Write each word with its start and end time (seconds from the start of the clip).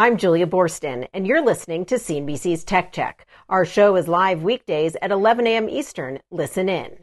I'm 0.00 0.16
Julia 0.16 0.46
Boorstin, 0.46 1.08
and 1.12 1.26
you're 1.26 1.44
listening 1.44 1.84
to 1.86 1.96
CNBC's 1.96 2.62
Tech 2.62 2.92
Check. 2.92 3.26
Our 3.48 3.64
show 3.64 3.96
is 3.96 4.06
live 4.06 4.44
weekdays 4.44 4.96
at 5.02 5.10
11 5.10 5.48
a.m. 5.48 5.68
Eastern. 5.68 6.20
Listen 6.30 6.68
in. 6.68 6.98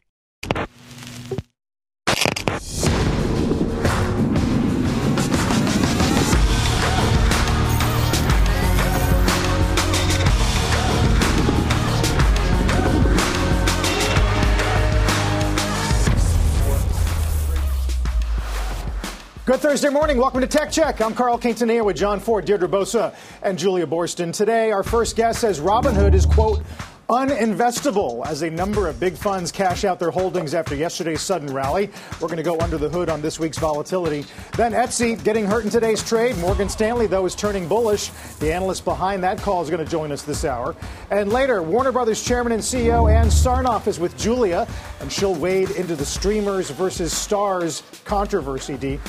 Good 19.45 19.59
Thursday 19.59 19.90
morning. 19.90 20.17
Welcome 20.17 20.41
to 20.41 20.48
Tech 20.48 20.72
Check. 20.72 21.02
I'm 21.02 21.13
Carl 21.13 21.38
Quintanilla 21.38 21.86
with 21.86 21.95
John 21.95 22.20
Fort, 22.20 22.48
Deirdre 22.48 22.67
Bosa, 22.67 23.13
and 23.44 23.59
Julia 23.59 23.86
Boorstin. 23.86 24.34
Today, 24.34 24.72
our 24.72 24.81
first 24.81 25.16
guest 25.16 25.41
says 25.41 25.59
Robinhood 25.59 26.16
is, 26.16 26.26
quote, 26.26 26.64
uninvestable 27.09 28.25
as 28.25 28.42
a 28.42 28.50
number 28.50 28.88
of 28.88 29.00
big 29.00 29.16
funds 29.16 29.52
cash 29.52 29.83
out 29.83 30.00
their 30.00 30.09
holdings 30.09 30.55
after 30.55 30.73
yesterday's 30.73 31.22
sudden 31.22 31.53
rally. 31.53 31.92
We're 32.14 32.28
going 32.28 32.38
to 32.38 32.44
go 32.44 32.59
under 32.59 32.80
the 32.80 32.89
hood 32.89 33.08
on 33.08 33.22
this 33.22 33.39
week's 33.39 33.59
volatility. 33.59 34.25
Then 34.58 34.72
Etsy 34.72 35.23
getting 35.23 35.45
hurt 35.45 35.64
in 35.64 35.70
today's 35.70 36.03
trade. 36.03 36.36
Morgan 36.38 36.67
Stanley, 36.67 37.05
though, 37.05 37.27
is 37.27 37.36
turning 37.36 37.67
bullish. 37.67 38.09
The 38.39 38.52
analyst 38.52 38.83
behind 38.83 39.23
that 39.25 39.38
call 39.38 39.61
is 39.61 39.70
going 39.70 39.86
to 39.86 39.92
join 39.92 40.11
us 40.11 40.23
this 40.23 40.44
hour. 40.44 40.75
And 41.11 41.31
later, 41.31 41.61
Warner 41.61 41.92
Brothers 41.92 42.23
chairman 42.23 42.52
and 42.52 42.64
CEO 42.64 43.14
Ann 43.14 43.27
Sarnoff 43.27 43.86
is 43.86 44.00
with 44.00 44.17
Julia, 44.17 44.67
and 45.02 45.11
she'll 45.11 45.36
wade 45.36 45.70
into 45.70 45.95
the 45.95 46.05
streamers 46.05 46.72
versus 46.72 47.14
stars 47.14 47.83
controversy, 48.05 48.75
Dee. 48.75 49.00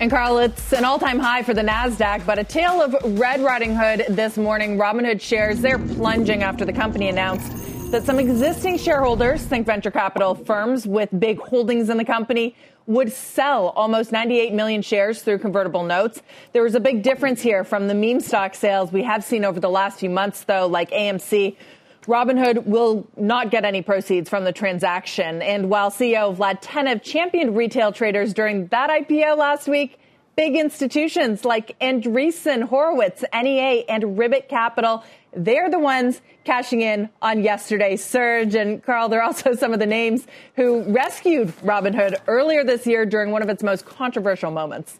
And 0.00 0.10
Carl, 0.10 0.38
it's 0.38 0.72
an 0.72 0.86
all-time 0.86 1.18
high 1.18 1.42
for 1.42 1.52
the 1.52 1.60
Nasdaq, 1.60 2.24
but 2.24 2.38
a 2.38 2.44
tale 2.44 2.80
of 2.80 2.96
Red 3.18 3.42
Riding 3.42 3.76
Hood 3.76 4.06
this 4.08 4.38
morning. 4.38 4.78
Robinhood 4.78 5.20
shares 5.20 5.60
they're 5.60 5.78
plunging 5.78 6.42
after 6.42 6.64
the 6.64 6.72
company 6.72 7.10
announced 7.10 7.52
that 7.90 8.04
some 8.04 8.18
existing 8.18 8.78
shareholders, 8.78 9.42
think 9.42 9.66
venture 9.66 9.90
capital 9.90 10.34
firms 10.34 10.86
with 10.86 11.10
big 11.20 11.38
holdings 11.38 11.90
in 11.90 11.98
the 11.98 12.04
company, 12.06 12.56
would 12.86 13.12
sell 13.12 13.74
almost 13.76 14.10
98 14.10 14.54
million 14.54 14.80
shares 14.80 15.20
through 15.20 15.38
convertible 15.38 15.82
notes. 15.82 16.22
There 16.54 16.62
was 16.62 16.74
a 16.74 16.80
big 16.80 17.02
difference 17.02 17.42
here 17.42 17.62
from 17.62 17.86
the 17.86 17.94
meme 17.94 18.20
stock 18.20 18.54
sales 18.54 18.90
we 18.90 19.02
have 19.02 19.22
seen 19.22 19.44
over 19.44 19.60
the 19.60 19.68
last 19.68 20.00
few 20.00 20.08
months, 20.08 20.44
though, 20.44 20.66
like 20.66 20.90
AMC. 20.92 21.56
Robinhood 22.06 22.64
will 22.64 23.06
not 23.16 23.50
get 23.50 23.64
any 23.64 23.82
proceeds 23.82 24.30
from 24.30 24.44
the 24.44 24.52
transaction. 24.52 25.42
And 25.42 25.68
while 25.68 25.90
CEO 25.90 26.34
Vlad 26.34 26.62
Tenev 26.62 27.02
championed 27.02 27.56
retail 27.56 27.92
traders 27.92 28.32
during 28.32 28.68
that 28.68 28.88
IPO 28.88 29.36
last 29.36 29.68
week, 29.68 29.98
big 30.34 30.56
institutions 30.56 31.44
like 31.44 31.78
Andreessen 31.80 32.62
Horowitz, 32.62 33.22
NEA, 33.34 33.84
and 33.88 34.16
Ribbit 34.16 34.48
Capital, 34.48 35.04
they're 35.36 35.68
the 35.68 35.78
ones 35.78 36.22
cashing 36.44 36.80
in 36.80 37.10
on 37.20 37.42
yesterday's 37.42 38.02
surge. 38.02 38.54
And 38.54 38.82
Carl, 38.82 39.10
they're 39.10 39.22
also 39.22 39.54
some 39.54 39.74
of 39.74 39.78
the 39.78 39.86
names 39.86 40.26
who 40.56 40.82
rescued 40.84 41.48
Robinhood 41.58 42.16
earlier 42.26 42.64
this 42.64 42.86
year 42.86 43.04
during 43.04 43.30
one 43.30 43.42
of 43.42 43.50
its 43.50 43.62
most 43.62 43.84
controversial 43.84 44.50
moments. 44.50 44.98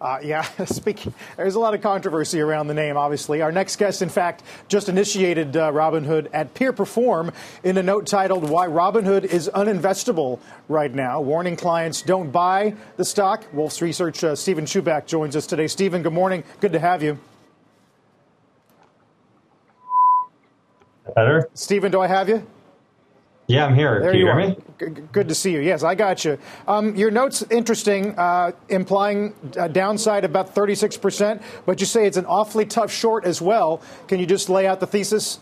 Uh, 0.00 0.18
yeah, 0.22 0.42
speaking, 0.66 1.14
there's 1.36 1.54
a 1.54 1.58
lot 1.58 1.74
of 1.74 1.80
controversy 1.80 2.40
around 2.40 2.66
the 2.66 2.74
name, 2.74 2.96
obviously. 2.96 3.40
Our 3.40 3.52
next 3.52 3.76
guest, 3.76 4.02
in 4.02 4.08
fact, 4.08 4.42
just 4.68 4.88
initiated 4.88 5.56
uh, 5.56 5.72
Robinhood 5.72 6.28
at 6.32 6.52
Peer 6.54 6.72
Perform 6.72 7.32
in 7.64 7.78
a 7.78 7.82
note 7.82 8.06
titled 8.06 8.48
Why 8.48 8.66
Robinhood 8.66 9.24
is 9.24 9.48
Uninvestable 9.54 10.40
Right 10.68 10.92
Now, 10.92 11.20
warning 11.20 11.56
clients 11.56 12.02
don't 12.02 12.30
buy 12.30 12.74
the 12.96 13.04
stock. 13.04 13.44
Wolfe's 13.54 13.80
Research, 13.80 14.22
uh, 14.22 14.36
Steven 14.36 14.66
Chubak 14.66 15.06
joins 15.06 15.34
us 15.34 15.46
today. 15.46 15.66
Steven, 15.66 16.02
good 16.02 16.12
morning. 16.12 16.44
Good 16.60 16.72
to 16.72 16.78
have 16.78 17.02
you. 17.02 17.18
Better? 21.14 21.48
Steven, 21.54 21.90
do 21.90 22.00
I 22.00 22.08
have 22.08 22.28
you? 22.28 22.46
Yeah, 23.48 23.66
I'm 23.66 23.74
here. 23.74 24.00
There 24.00 24.10
Can 24.10 24.20
you, 24.20 24.26
you 24.26 24.32
hear 24.32 24.48
me? 24.48 24.56
G- 24.96 25.02
Good 25.12 25.28
to 25.28 25.34
see 25.34 25.52
you. 25.52 25.60
Yes, 25.60 25.84
I 25.84 25.94
got 25.94 26.24
you. 26.24 26.36
Um, 26.66 26.96
your 26.96 27.10
note's 27.10 27.42
interesting, 27.42 28.18
uh, 28.18 28.52
implying 28.68 29.34
a 29.56 29.68
downside 29.68 30.24
about 30.24 30.54
36%, 30.54 31.40
but 31.64 31.78
you 31.78 31.86
say 31.86 32.06
it's 32.06 32.16
an 32.16 32.26
awfully 32.26 32.66
tough 32.66 32.90
short 32.90 33.24
as 33.24 33.40
well. 33.40 33.80
Can 34.08 34.18
you 34.18 34.26
just 34.26 34.48
lay 34.48 34.66
out 34.66 34.80
the 34.80 34.86
thesis? 34.86 35.38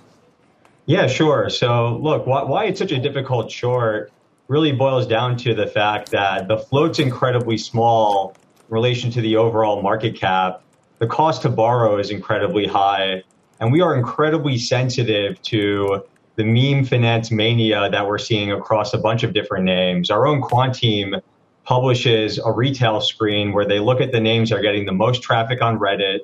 Yeah, 0.87 1.07
sure. 1.07 1.49
So, 1.49 1.97
look, 1.97 2.27
why, 2.27 2.43
why 2.43 2.65
it's 2.65 2.79
such 2.79 2.93
a 2.93 2.99
difficult 2.99 3.51
short 3.51 4.13
really 4.49 4.73
boils 4.73 5.07
down 5.07 5.39
to 5.39 5.55
the 5.55 5.67
fact 5.67 6.11
that 6.11 6.47
the 6.47 6.59
float's 6.59 6.99
incredibly 6.99 7.57
small 7.57 8.37
in 8.69 8.75
relation 8.75 9.11
to 9.13 9.23
the 9.23 9.37
overall 9.37 9.81
market 9.81 10.15
cap. 10.15 10.61
The 10.99 11.07
cost 11.07 11.43
to 11.43 11.49
borrow 11.49 11.99
is 11.99 12.11
incredibly 12.11 12.67
high, 12.67 13.23
and 13.61 13.73
we 13.73 13.81
are 13.81 13.97
incredibly 13.97 14.59
sensitive 14.59 15.41
to 15.43 16.05
the 16.37 16.45
meme 16.45 16.85
finance 16.85 17.31
mania 17.31 17.89
that 17.91 18.07
we're 18.07 18.19
seeing 18.19 18.51
across 18.51 18.93
a 18.93 18.99
bunch 18.99 19.23
of 19.23 19.33
different 19.33 19.65
names. 19.65 20.11
Our 20.11 20.27
own 20.27 20.41
quant 20.41 20.75
team 20.75 21.15
publishes 21.65 22.39
a 22.39 22.53
retail 22.53 23.01
screen 23.01 23.53
where 23.53 23.67
they 23.67 23.79
look 23.79 24.01
at 24.01 24.13
the 24.13 24.21
names 24.21 24.51
that 24.51 24.59
are 24.59 24.63
getting 24.63 24.85
the 24.85 24.93
most 24.93 25.23
traffic 25.23 25.63
on 25.63 25.79
Reddit. 25.79 26.21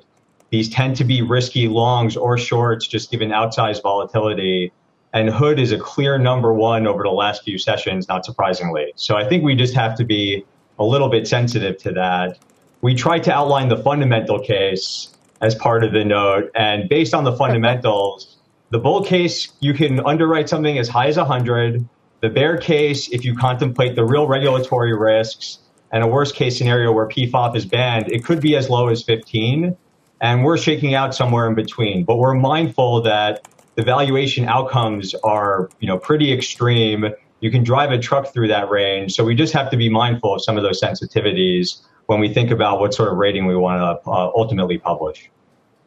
These 0.49 0.69
tend 0.69 0.97
to 0.97 1.03
be 1.03 1.21
risky 1.21 1.67
longs 1.67 2.17
or 2.17 2.37
shorts, 2.37 2.87
just 2.87 3.09
given 3.09 3.29
outsized 3.29 3.81
volatility. 3.81 4.71
And 5.13 5.29
Hood 5.29 5.59
is 5.59 5.71
a 5.71 5.79
clear 5.79 6.17
number 6.17 6.53
one 6.53 6.87
over 6.87 7.03
the 7.03 7.09
last 7.09 7.43
few 7.43 7.57
sessions, 7.57 8.07
not 8.07 8.25
surprisingly. 8.25 8.91
So 8.95 9.15
I 9.15 9.27
think 9.27 9.43
we 9.43 9.55
just 9.55 9.73
have 9.73 9.95
to 9.95 10.03
be 10.03 10.45
a 10.77 10.83
little 10.83 11.09
bit 11.09 11.27
sensitive 11.27 11.77
to 11.79 11.91
that. 11.93 12.37
We 12.81 12.95
tried 12.95 13.23
to 13.23 13.33
outline 13.33 13.69
the 13.69 13.77
fundamental 13.77 14.39
case 14.39 15.15
as 15.41 15.55
part 15.55 15.83
of 15.83 15.91
the 15.91 16.03
note. 16.03 16.51
And 16.55 16.87
based 16.87 17.13
on 17.13 17.23
the 17.23 17.35
fundamentals, 17.35 18.37
the 18.71 18.79
bull 18.79 19.03
case, 19.03 19.49
you 19.59 19.73
can 19.73 19.99
underwrite 20.05 20.47
something 20.47 20.77
as 20.77 20.87
high 20.87 21.07
as 21.07 21.17
100. 21.17 21.87
The 22.21 22.29
bear 22.29 22.57
case, 22.57 23.09
if 23.09 23.25
you 23.25 23.35
contemplate 23.35 23.95
the 23.95 24.05
real 24.05 24.27
regulatory 24.27 24.97
risks 24.97 25.59
and 25.91 26.03
a 26.03 26.07
worst 26.07 26.35
case 26.35 26.57
scenario 26.57 26.93
where 26.93 27.07
PFOF 27.07 27.55
is 27.55 27.65
banned, 27.65 28.09
it 28.09 28.23
could 28.23 28.39
be 28.39 28.55
as 28.55 28.69
low 28.69 28.87
as 28.87 29.03
15. 29.03 29.75
And 30.21 30.45
we're 30.45 30.57
shaking 30.57 30.93
out 30.93 31.13
somewhere 31.13 31.47
in 31.47 31.55
between. 31.55 32.05
But 32.05 32.17
we're 32.17 32.33
mindful 32.33 33.01
that 33.01 33.45
the 33.75 33.83
valuation 33.83 34.45
outcomes 34.45 35.15
are, 35.15 35.69
you 35.81 35.87
know, 35.87 35.97
pretty 35.97 36.31
extreme. 36.31 37.05
You 37.41 37.51
can 37.51 37.63
drive 37.63 37.91
a 37.91 37.97
truck 37.97 38.31
through 38.31 38.47
that 38.49 38.69
range. 38.69 39.13
So 39.13 39.25
we 39.25 39.35
just 39.35 39.51
have 39.53 39.69
to 39.71 39.77
be 39.77 39.89
mindful 39.89 40.35
of 40.35 40.43
some 40.43 40.55
of 40.55 40.63
those 40.63 40.79
sensitivities 40.81 41.81
when 42.05 42.21
we 42.21 42.33
think 42.33 42.51
about 42.51 42.79
what 42.79 42.93
sort 42.93 43.11
of 43.11 43.17
rating 43.17 43.47
we 43.47 43.55
want 43.55 43.79
to 43.79 44.09
uh, 44.09 44.31
ultimately 44.35 44.77
publish. 44.77 45.29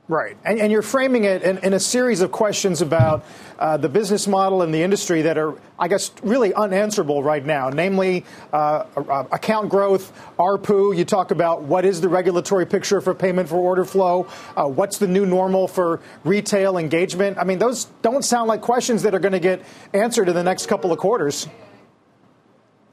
Right. 0.07 0.37
And, 0.45 0.61
and 0.61 0.71
you're 0.71 0.83
framing 0.83 1.25
it 1.25 1.43
in, 1.43 1.57
in, 1.59 1.73
a 1.73 1.81
series 1.81 2.21
of 2.21 2.31
questions 2.31 2.83
about 2.83 3.25
uh, 3.59 3.79
the 3.79 3.89
business 3.89 4.27
model 4.29 4.61
and 4.61 4.75
the 4.75 4.83
industry 4.83 5.23
that 5.23 5.39
are, 5.39 5.59
I 5.79 5.89
guess, 5.89 6.11
really 6.23 6.53
unanswerable 6.53 7.23
right 7.23 7.45
now, 7.45 7.71
namely 7.71 8.27
uh, 8.53 8.85
account 9.33 9.71
growth, 9.71 10.13
ARPU. 10.39 10.95
You 10.95 11.07
talk 11.07 11.31
about 11.31 11.63
what 11.63 11.87
is 11.87 12.03
the 12.03 12.11
regulatory 12.11 12.67
picture 12.67 13.01
for 13.01 13.15
payment 13.15 13.49
for 13.49 13.57
order 13.57 13.87
flow, 13.87 14.27
uh, 14.59 14.67
what's 14.67 14.99
the 14.99 15.09
new 15.09 15.25
normal 15.25 15.67
for 15.69 16.03
retail 16.23 16.77
engagement. 16.77 17.39
I 17.39 17.45
mean, 17.45 17.59
those 17.59 17.87
don't 18.03 18.23
sound 18.23 18.47
like 18.47 18.61
questions 18.61 19.05
that 19.05 19.15
are 19.15 19.21
going 19.21 19.33
to 19.33 19.41
get 19.41 19.65
answered 19.95 20.29
in 20.29 20.35
the 20.35 20.45
next 20.45 20.67
couple 20.67 20.93
of 20.93 20.99
quarters. 20.99 21.49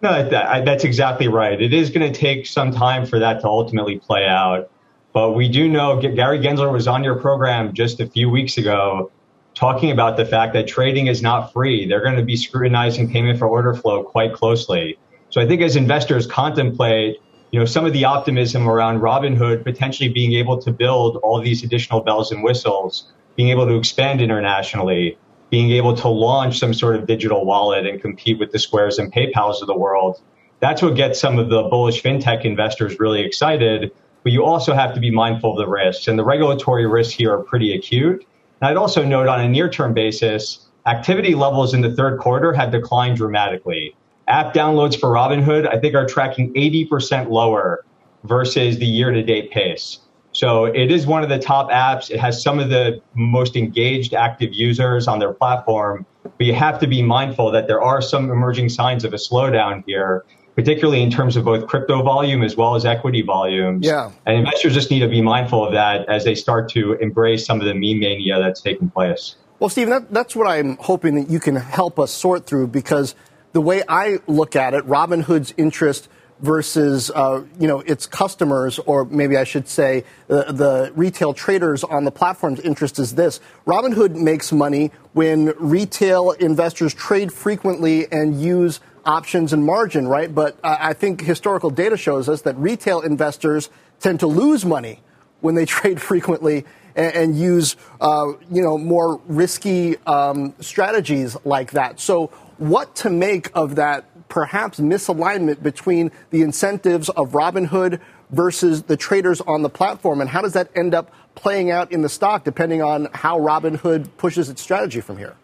No, 0.02 0.30
that, 0.30 0.64
that's 0.64 0.86
exactly 0.86 1.28
right. 1.28 1.62
It 1.62 1.74
is 1.74 1.90
going 1.90 2.10
to 2.10 2.18
take 2.18 2.46
some 2.46 2.72
time 2.72 3.06
for 3.06 3.20
that 3.20 3.42
to 3.42 3.48
ultimately 3.48 4.00
play 4.00 4.26
out. 4.26 4.72
But 5.14 5.32
we 5.32 5.50
do 5.50 5.68
know 5.68 6.00
Gary 6.00 6.40
Gensler 6.40 6.72
was 6.72 6.88
on 6.88 7.04
your 7.04 7.16
program 7.16 7.74
just 7.74 8.00
a 8.00 8.08
few 8.08 8.30
weeks 8.30 8.58
ago 8.58 9.12
talking 9.54 9.92
about 9.92 10.16
the 10.16 10.26
fact 10.26 10.54
that 10.54 10.68
trading 10.68 11.08
is 11.08 11.22
not 11.22 11.52
free. 11.52 11.86
They're 11.86 12.02
going 12.02 12.16
to 12.16 12.24
be 12.24 12.38
scrutinizing 12.38 13.12
payment 13.12 13.38
for 13.38 13.48
order 13.48 13.74
flow 13.74 14.04
quite 14.04 14.34
closely. 14.34 14.98
So 15.30 15.42
I 15.42 15.48
think 15.48 15.62
as 15.62 15.76
investors 15.76 16.26
contemplate, 16.26 17.18
you 17.52 17.60
know, 17.60 17.66
some 17.66 17.86
of 17.86 17.92
the 17.92 18.06
optimism 18.06 18.70
around 18.70 19.02
Robinhood 19.02 19.64
potentially 19.64 20.08
being 20.08 20.34
able 20.34 20.62
to 20.62 20.72
build 20.72 21.18
all 21.18 21.42
these 21.42 21.64
additional 21.64 22.02
bells 22.02 22.32
and 22.32 22.44
whistles, 22.44 23.12
being 23.36 23.50
able 23.50 23.68
to 23.68 23.76
expand 23.76 24.22
internationally, 24.22 25.18
being 25.50 25.72
able 25.72 25.96
to 25.98 26.08
launch 26.08 26.60
some 26.60 26.74
sort 26.74 26.96
of 26.96 27.06
digital 27.06 27.46
wallet 27.46 27.86
and 27.86 28.02
compete 28.02 28.40
with 28.40 28.54
the 28.54 28.60
Squares 28.60 28.98
and 28.98 29.12
PayPal's 29.14 29.62
of 29.62 29.68
the 29.68 29.78
world. 29.78 30.22
That's 30.62 30.82
what 30.82 30.96
gets 30.96 31.20
some 31.20 31.40
of 31.40 31.50
the 31.50 31.64
bullish 31.64 32.02
fintech 32.02 32.46
investors 32.46 33.00
really 33.00 33.22
excited 33.22 33.92
but 34.24 34.32
you 34.32 34.44
also 34.44 34.74
have 34.74 34.94
to 34.94 35.00
be 35.00 35.12
mindful 35.12 35.52
of 35.52 35.58
the 35.58 35.70
risks. 35.70 36.08
And 36.08 36.18
the 36.18 36.24
regulatory 36.24 36.88
risks 36.88 37.14
here 37.14 37.34
are 37.34 37.44
pretty 37.44 37.74
acute. 37.76 38.26
And 38.62 38.70
I'd 38.70 38.78
also 38.78 39.04
note 39.04 39.28
on 39.28 39.42
a 39.42 39.50
near 39.50 39.70
term 39.70 39.94
basis, 39.94 40.68
activity 40.86 41.36
levels 41.36 41.74
in 41.74 41.82
the 41.82 41.94
third 41.96 42.20
quarter 42.20 42.54
have 42.54 42.72
declined 42.72 43.18
dramatically. 43.18 43.96
App 44.28 44.54
downloads 44.54 45.00
for 45.00 45.10
Robinhood, 45.10 45.68
I 45.68 45.80
think, 45.80 45.96
are 45.96 46.06
tracking 46.06 46.54
80% 46.54 47.30
lower 47.30 47.86
versus 48.24 48.78
the 48.78 48.86
year 48.86 49.12
to 49.12 49.24
date 49.24 49.52
pace. 49.52 50.00
So 50.34 50.66
it 50.66 50.92
is 50.92 51.06
one 51.06 51.24
of 51.24 51.30
the 51.30 51.40
top 51.40 51.70
apps. 51.70 52.10
It 52.10 52.20
has 52.20 52.42
some 52.42 52.60
of 52.60 52.70
the 52.70 53.02
most 53.16 53.56
engaged 53.56 54.14
active 54.14 54.54
users 54.54 55.08
on 55.08 55.20
their 55.20 55.34
platform, 55.34 56.06
but 56.24 56.46
you 56.46 56.54
have 56.54 56.80
to 56.80 56.88
be 56.88 57.02
mindful 57.02 57.52
that 57.52 57.68
there 57.68 57.82
are 57.82 58.02
some 58.02 58.32
emerging 58.32 58.70
signs 58.70 59.04
of 59.04 59.14
a 59.14 59.18
slowdown 59.18 59.84
here, 59.86 60.24
particularly 60.56 61.02
in 61.02 61.10
terms 61.10 61.36
of 61.36 61.46
both 61.46 61.68
crypto 61.68 62.02
volume 62.04 62.44
as 62.44 62.56
well 62.56 62.76
as 62.76 62.86
equity 62.86 63.22
volumes. 63.22 63.86
Yeah. 63.86 64.12
And 64.26 64.38
investors 64.38 64.74
just 64.74 64.92
need 64.92 65.00
to 65.00 65.08
be 65.08 65.22
mindful 65.22 65.66
of 65.66 65.74
that 65.74 66.08
as 66.10 66.24
they 66.24 66.36
start 66.36 66.70
to 66.72 66.94
embrace 66.94 67.46
some 67.46 67.60
of 67.60 67.66
the 67.66 67.74
meme 67.74 68.00
mania 68.00 68.40
that's 68.40 68.62
taking 68.62 68.90
place. 68.90 69.36
Well, 69.60 69.70
Stephen, 69.70 69.92
that, 69.92 70.12
that's 70.12 70.36
what 70.36 70.48
I'm 70.48 70.78
hoping 70.78 71.16
that 71.16 71.30
you 71.30 71.40
can 71.40 71.56
help 71.56 72.00
us 72.00 72.12
sort 72.12 72.46
through 72.46 72.68
because 72.68 73.16
the 73.54 73.62
way 73.62 73.84
I 73.88 74.20
look 74.28 74.56
at 74.56 74.74
it, 74.74 74.86
Robinhood's 74.86 75.54
interest– 75.58 76.10
versus 76.42 77.12
uh, 77.14 77.44
you 77.60 77.68
know 77.68 77.80
its 77.82 78.06
customers, 78.06 78.80
or 78.80 79.06
maybe 79.06 79.38
I 79.38 79.44
should 79.44 79.68
say 79.68 80.04
the, 80.28 80.46
the 80.52 80.92
retail 80.96 81.34
traders 81.34 81.84
on 81.84 82.04
the 82.04 82.12
platform's 82.12 82.60
interest 82.60 83.00
is 83.00 83.16
this: 83.16 83.40
Robinhood 83.66 84.16
makes 84.16 84.52
money 84.52 84.92
when 85.14 85.54
retail 85.58 86.32
investors 86.32 86.94
trade 86.94 87.32
frequently 87.32 88.12
and 88.12 88.42
use 88.42 88.80
options 89.06 89.54
and 89.54 89.66
margin, 89.66 90.08
right? 90.08 90.34
But 90.34 90.58
uh, 90.64 90.78
I 90.80 90.94
think 90.94 91.22
historical 91.22 91.70
data 91.70 91.98
shows 91.98 92.30
us 92.30 92.42
that 92.44 92.56
retail 92.58 93.02
investors 93.02 93.70
tend 94.00 94.20
to 94.22 94.28
lose 94.28 94.66
money 94.66 95.02
when 95.42 95.56
they 95.56 95.66
trade 95.78 96.02
frequently 96.02 96.66
and, 96.96 97.16
and 97.16 97.38
use 97.38 97.76
uh, 98.00 98.34
you 98.52 98.62
know 98.62 98.78
more 98.78 99.20
risky 99.28 99.98
um, 100.06 100.54
strategies 100.60 101.38
like 101.44 101.72
that. 101.72 102.00
So, 102.00 102.28
what 102.58 102.96
to 102.98 103.10
make 103.10 103.50
of 103.56 103.76
that 103.76 104.06
perhaps 104.30 104.80
misalignment 104.80 105.62
between 105.62 106.12
the 106.30 106.42
incentives 106.42 107.10
of 107.10 107.32
Robinhood 107.32 108.00
versus 108.30 108.84
the 108.84 108.96
traders 108.96 109.42
on 109.42 109.62
the 109.62 109.70
platform? 109.70 110.22
And 110.22 110.30
how 110.30 110.42
does 110.42 110.54
that 110.54 110.70
end 110.76 110.94
up 110.96 111.12
playing 111.36 111.70
out 111.70 111.92
in 111.92 112.02
the 112.02 112.10
stock 112.10 112.44
depending 112.44 112.82
on 112.82 113.10
how 113.14 113.40
Robinhood 113.40 114.10
pushes 114.18 114.50
its 114.50 114.62
strategy 114.62 115.02
from 115.02 115.18
here? 115.18 115.36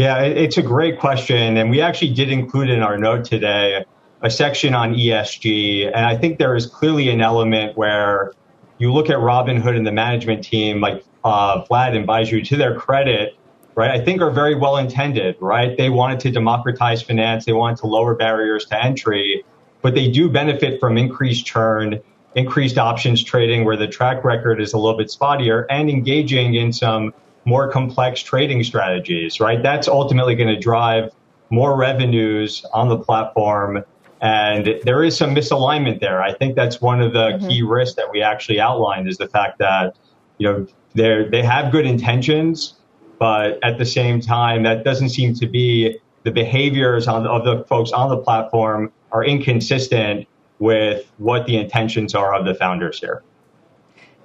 Yeah, 0.00 0.22
it's 0.22 0.56
a 0.56 0.62
great 0.62 0.98
question. 0.98 1.58
And 1.58 1.68
we 1.68 1.82
actually 1.82 2.14
did 2.14 2.30
include 2.32 2.70
in 2.70 2.82
our 2.82 2.96
note 2.96 3.26
today 3.26 3.84
a 4.22 4.30
section 4.30 4.72
on 4.72 4.94
ESG. 4.94 5.88
And 5.88 6.06
I 6.06 6.16
think 6.16 6.38
there 6.38 6.56
is 6.56 6.64
clearly 6.64 7.10
an 7.10 7.20
element 7.20 7.76
where 7.76 8.32
you 8.78 8.94
look 8.94 9.10
at 9.10 9.18
Robinhood 9.18 9.76
and 9.76 9.86
the 9.86 9.92
management 9.92 10.42
team, 10.42 10.80
like 10.80 11.04
uh, 11.22 11.64
Vlad 11.66 11.94
and 11.94 12.08
Baiju, 12.08 12.42
to 12.48 12.56
their 12.56 12.74
credit, 12.74 13.36
right, 13.74 13.90
I 13.90 14.02
think 14.02 14.22
are 14.22 14.30
very 14.30 14.54
well 14.54 14.78
intended, 14.78 15.36
right? 15.38 15.76
They 15.76 15.90
wanted 15.90 16.18
to 16.20 16.30
democratize 16.30 17.02
finance, 17.02 17.44
they 17.44 17.52
wanted 17.52 17.76
to 17.80 17.86
lower 17.86 18.14
barriers 18.14 18.64
to 18.70 18.82
entry, 18.82 19.44
but 19.82 19.94
they 19.94 20.10
do 20.10 20.30
benefit 20.30 20.80
from 20.80 20.96
increased 20.96 21.44
churn, 21.44 22.00
increased 22.34 22.78
options 22.78 23.22
trading 23.22 23.66
where 23.66 23.76
the 23.76 23.86
track 23.86 24.24
record 24.24 24.62
is 24.62 24.72
a 24.72 24.78
little 24.78 24.96
bit 24.96 25.08
spottier, 25.08 25.66
and 25.68 25.90
engaging 25.90 26.54
in 26.54 26.72
some 26.72 27.12
more 27.44 27.70
complex 27.70 28.22
trading 28.22 28.62
strategies, 28.64 29.40
right? 29.40 29.62
That's 29.62 29.88
ultimately 29.88 30.34
going 30.34 30.54
to 30.54 30.58
drive 30.58 31.10
more 31.50 31.76
revenues 31.76 32.64
on 32.72 32.88
the 32.88 32.98
platform. 32.98 33.84
And 34.20 34.78
there 34.84 35.02
is 35.02 35.16
some 35.16 35.34
misalignment 35.34 36.00
there. 36.00 36.22
I 36.22 36.34
think 36.34 36.54
that's 36.54 36.80
one 36.80 37.00
of 37.00 37.12
the 37.12 37.30
mm-hmm. 37.30 37.48
key 37.48 37.62
risks 37.62 37.96
that 37.96 38.10
we 38.12 38.22
actually 38.22 38.60
outlined 38.60 39.08
is 39.08 39.16
the 39.16 39.28
fact 39.28 39.58
that, 39.58 39.96
you 40.38 40.48
know, 40.48 40.66
they 40.94 41.26
they 41.30 41.42
have 41.42 41.72
good 41.72 41.86
intentions, 41.86 42.74
but 43.18 43.58
at 43.62 43.78
the 43.78 43.86
same 43.86 44.20
time, 44.20 44.62
that 44.64 44.84
doesn't 44.84 45.10
seem 45.10 45.34
to 45.34 45.46
be 45.46 45.98
the 46.24 46.30
behaviors 46.30 47.08
on, 47.08 47.26
of 47.26 47.44
the 47.44 47.64
folks 47.64 47.92
on 47.92 48.10
the 48.10 48.18
platform 48.18 48.92
are 49.12 49.24
inconsistent 49.24 50.26
with 50.58 51.10
what 51.16 51.46
the 51.46 51.56
intentions 51.56 52.14
are 52.14 52.34
of 52.34 52.44
the 52.44 52.54
founders 52.54 53.00
here. 53.00 53.22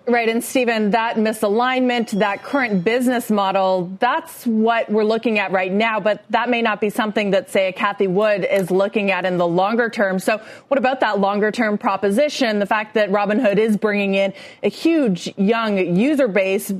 Right. 0.07 0.30
And 0.30 0.44
Stephen, 0.44 0.92
that 0.92 1.16
misalignment, 1.16 2.12
that 2.19 2.44
current 2.44 2.84
business 2.84 3.31
model, 3.31 3.92
that's 4.00 4.46
what 4.46 4.88
we're 4.88 5.04
looking 5.04 5.40
at 5.40 5.52
right 5.52 5.72
now. 5.72 6.00
But 6.00 6.24
that 6.30 6.48
may 6.48 6.62
not 6.62 6.80
be 6.80 6.92
something 6.92 7.31
that, 7.31 7.50
say, 7.50 7.69
a 7.69 7.74
Cathie 7.74 8.07
Wood 8.07 8.46
is 8.50 8.69
looking 8.69 9.10
at 9.10 9.25
in 9.25 9.38
the 9.38 9.48
longer 9.48 9.90
term. 9.90 10.19
So 10.19 10.40
what 10.68 10.78
about 10.78 11.00
that 11.00 11.19
longer 11.19 11.52
term 11.52 11.80
proposition? 11.80 12.60
The 12.60 12.68
fact 12.68 12.94
that 12.94 13.10
Robinhood 13.10 13.57
is 13.57 13.78
bringing 13.78 14.13
in 14.13 14.34
a 14.62 14.69
huge 14.69 15.34
young 15.38 15.96
user 15.96 16.28
base, 16.28 16.72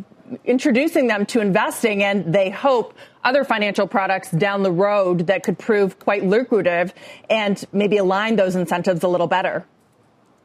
introducing 0.44 1.08
them 1.08 1.26
to 1.28 1.40
investing 1.40 2.04
and 2.04 2.32
they 2.32 2.52
hope 2.52 2.94
other 3.24 3.44
financial 3.44 3.88
products 3.88 4.30
down 4.30 4.62
the 4.62 4.72
road 4.72 5.28
that 5.28 5.42
could 5.42 5.58
prove 5.58 5.98
quite 5.98 6.24
lucrative 6.24 6.94
and 7.28 7.66
maybe 7.74 7.98
align 7.98 8.36
those 8.36 8.56
incentives 8.56 9.02
a 9.02 9.08
little 9.08 9.28
better. 9.28 9.66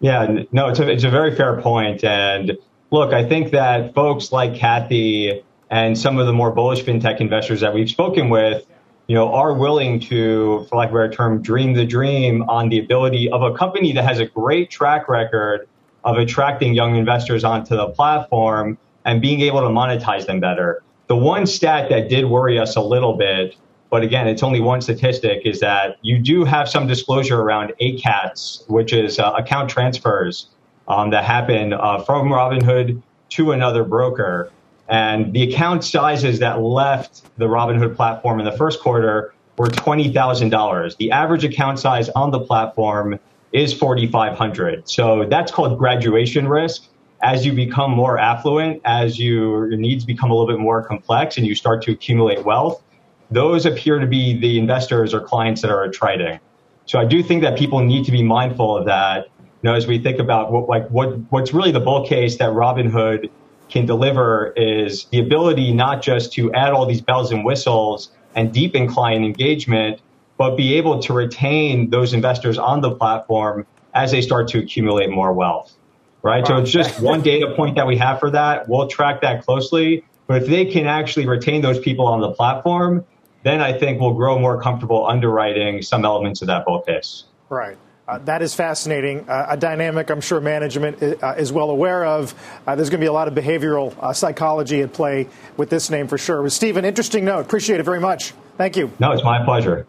Yeah, 0.01 0.45
no, 0.51 0.69
it's 0.69 0.81
a, 0.81 0.89
it's 0.89 1.05
a 1.05 1.11
very 1.11 1.37
fair 1.37 1.61
point. 1.61 2.03
And 2.05 2.53
look, 2.91 3.13
I 3.13 3.25
think 3.25 3.53
that 3.53 3.95
folks 3.95 4.33
like 4.33 4.55
Cathie 4.55 5.43
and 5.71 5.97
some 5.97 6.19
of 6.19 6.27
the 6.27 6.33
more 6.33 6.51
bullish 6.51 6.83
fintech 6.83 7.21
investors 7.21 7.61
that 7.61 7.73
we've 7.73 7.89
spoken 7.89 8.29
with, 8.29 8.67
you 9.07 9.15
know, 9.15 9.33
are 9.33 9.55
willing 9.55 10.01
to, 10.01 10.67
for 10.69 10.77
lack 10.77 10.89
of 10.89 10.95
a 10.95 10.99
better 10.99 11.13
term, 11.13 11.43
dream 11.43 11.75
the 11.75 11.85
dream 11.85 12.43
on 12.49 12.69
the 12.69 12.79
ability 12.79 13.31
of 13.31 13.43
a 13.43 13.55
company 13.55 13.93
that 13.93 14.05
has 14.05 14.19
a 14.19 14.27
great 14.27 14.71
track 14.71 15.09
record 15.09 15.69
of 16.05 16.17
attracting 16.17 16.75
young 16.75 16.97
investors 16.97 17.45
onto 17.45 17.77
the 17.77 17.89
platform 17.89 18.79
and 19.05 19.21
being 19.21 19.41
able 19.41 19.61
to 19.61 19.69
monetize 19.69 20.27
them 20.27 20.41
better. 20.41 20.83
The 21.07 21.17
one 21.17 21.47
stat 21.47 21.89
that 21.91 22.09
did 22.09 22.27
worry 22.27 22.59
us 22.59 22.77
a 22.77 22.81
little 22.81 23.15
bit, 23.17 23.57
but 23.91 24.03
again, 24.03 24.29
it's 24.29 24.43
only 24.43 24.61
one 24.61 24.81
statistic, 24.81 25.43
is 25.45 25.61
that 25.61 25.97
you 26.03 26.19
do 26.19 26.45
have 26.45 26.69
some 26.69 26.87
disclosure 26.87 27.41
around 27.41 27.73
ACATS, 27.81 28.69
which 28.69 28.93
is 28.93 29.19
uh, 29.19 29.33
account 29.37 29.69
transfers 29.71 30.47
um, 30.91 31.11
that 31.11 31.25
happen 31.25 31.73
uh, 31.73 32.01
from 32.01 32.29
Robinhood 32.29 33.01
to 33.31 33.53
another 33.53 33.85
broker. 33.85 34.51
And 34.89 35.33
the 35.33 35.45
account 35.45 35.85
sizes 35.85 36.41
that 36.41 36.61
left 36.61 37.23
the 37.39 37.47
Robinhood 37.47 37.95
platform 37.95 38.41
in 38.41 38.45
the 38.45 38.53
first 38.53 38.81
quarter 38.81 39.33
were 39.57 39.69
$20,000. 39.69 40.97
The 40.97 41.11
average 41.13 41.45
account 41.45 41.79
size 41.79 42.09
on 42.11 42.33
the 42.33 42.41
platform 42.41 43.21
is 43.53 43.73
4,500. 43.73 44.89
So 44.89 45.27
that's 45.27 45.53
called 45.53 45.79
graduation 45.79 46.49
risk 46.49 46.89
as 47.23 47.45
you 47.45 47.53
become 47.53 47.91
more 47.91 48.19
affluent, 48.19 48.81
as 48.85 49.19
you, 49.19 49.67
your 49.67 49.77
needs 49.77 50.05
become 50.05 50.31
a 50.31 50.35
little 50.35 50.47
bit 50.47 50.59
more 50.59 50.83
complex 50.83 51.37
and 51.37 51.47
you 51.47 51.55
start 51.55 51.83
to 51.83 51.93
accumulate 51.93 52.45
wealth, 52.45 52.83
those 53.31 53.67
appear 53.67 53.99
to 53.99 54.07
be 54.07 54.39
the 54.39 54.59
investors 54.59 55.15
or 55.15 55.21
clients 55.21 55.63
that 55.63 55.71
are 55.71 55.85
attriting. 55.85 56.41
So 56.87 56.99
I 56.99 57.05
do 57.05 57.23
think 57.23 57.43
that 57.43 57.59
people 57.59 57.81
need 57.81 58.05
to 58.07 58.13
be 58.13 58.23
mindful 58.23 58.77
of 58.77 58.87
that. 58.87 59.29
You 59.63 59.71
know, 59.71 59.75
as 59.75 59.87
we 59.87 59.99
think 59.99 60.19
about 60.19 60.53
what, 60.53 60.69
like 60.69 60.89
what, 60.89 61.19
what's 61.31 61.53
really 61.53 61.73
the 61.73 61.81
bull 61.81 62.07
case 62.07 62.39
that 62.39 62.51
Robinhood 62.51 63.31
can 63.69 63.87
deliver 63.87 64.53
is 64.57 65.05
the 65.07 65.21
ability 65.21 65.73
not 65.73 66.03
just 66.03 66.33
to 66.35 66.53
add 66.53 66.73
all 66.73 66.87
these 66.87 67.01
bells 67.01 67.31
and 67.31 67.45
whistles 67.45 68.11
and 68.35 68.53
deepen 68.53 68.89
client 68.89 69.25
engagement, 69.25 70.01
but 70.39 70.57
be 70.57 70.75
able 70.75 71.01
to 71.03 71.13
retain 71.13 71.91
those 71.91 72.15
investors 72.15 72.59
on 72.59 72.81
the 72.81 72.91
platform 72.91 73.67
as 73.93 74.11
they 74.13 74.23
start 74.23 74.49
to 74.49 74.59
accumulate 74.59 75.11
more 75.11 75.33
wealth 75.33 75.77
right? 76.23 76.47
So 76.47 76.57
it's 76.59 76.71
just 76.71 77.01
one 77.01 77.23
data 77.23 77.55
point 77.55 77.77
that 77.77 77.87
we 77.87 77.97
have 77.97 78.21
for 78.21 78.31
that. 78.31 78.69
We'll 78.69 78.89
track 78.89 79.23
that 79.23 79.45
closely. 79.45 80.05
But 80.27 80.43
if 80.43 80.49
they 80.49 80.67
can 80.67 80.87
actually 80.87 81.27
retain 81.27 81.63
those 81.63 81.79
people 81.79 82.07
on 82.07 82.21
the 82.21 82.31
platform, 82.33 83.05
then 83.43 83.61
I 83.61 83.77
think 83.77 84.01
we'll 84.01 84.15
grow 84.15 84.39
more 84.39 84.61
comfortable 84.61 85.07
underwriting 85.07 85.83
some 85.83 86.05
elements 86.05 86.43
of 86.43 86.49
that 86.49 86.65
bull 86.65 86.83
case. 86.83 87.25
Right. 87.49 87.77
Uh, 88.11 88.19
that 88.25 88.43
is 88.43 88.53
fascinating. 88.55 89.29
Uh, 89.29 89.47
a 89.51 89.57
dynamic 89.57 90.11
I'm 90.11 90.21
sure 90.21 90.41
management 90.41 91.01
is, 91.01 91.23
uh, 91.23 91.37
is 91.39 91.53
well 91.53 91.71
aware 91.71 92.05
of. 92.05 92.35
Uh, 92.67 92.75
there's 92.75 92.91
going 92.91 92.99
to 92.99 93.05
be 93.05 93.09
a 93.09 93.13
lot 93.13 93.29
of 93.29 93.35
behavioral 93.35 93.97
uh, 94.01 94.13
psychology 94.13 94.81
at 94.81 94.93
play 94.93 95.29
with 95.57 95.71
this 95.71 95.91
name 95.91 96.09
for 96.09 96.19
sure. 96.19 96.43
But 96.43 96.51
Stephen, 96.51 96.85
interesting 96.85 97.25
note. 97.25 97.43
Appreciate 97.43 97.79
it 97.79 97.85
very 97.85 98.01
much. 98.01 98.33
Thank 98.57 98.77
you. 98.77 98.91
No, 98.99 99.13
it's 99.13 99.23
my 99.23 99.45
pleasure. 99.45 99.87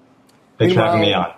Thanks 0.60 0.76
for 0.76 0.82
having 0.82 1.02
me 1.02 1.14
on. 1.14 1.34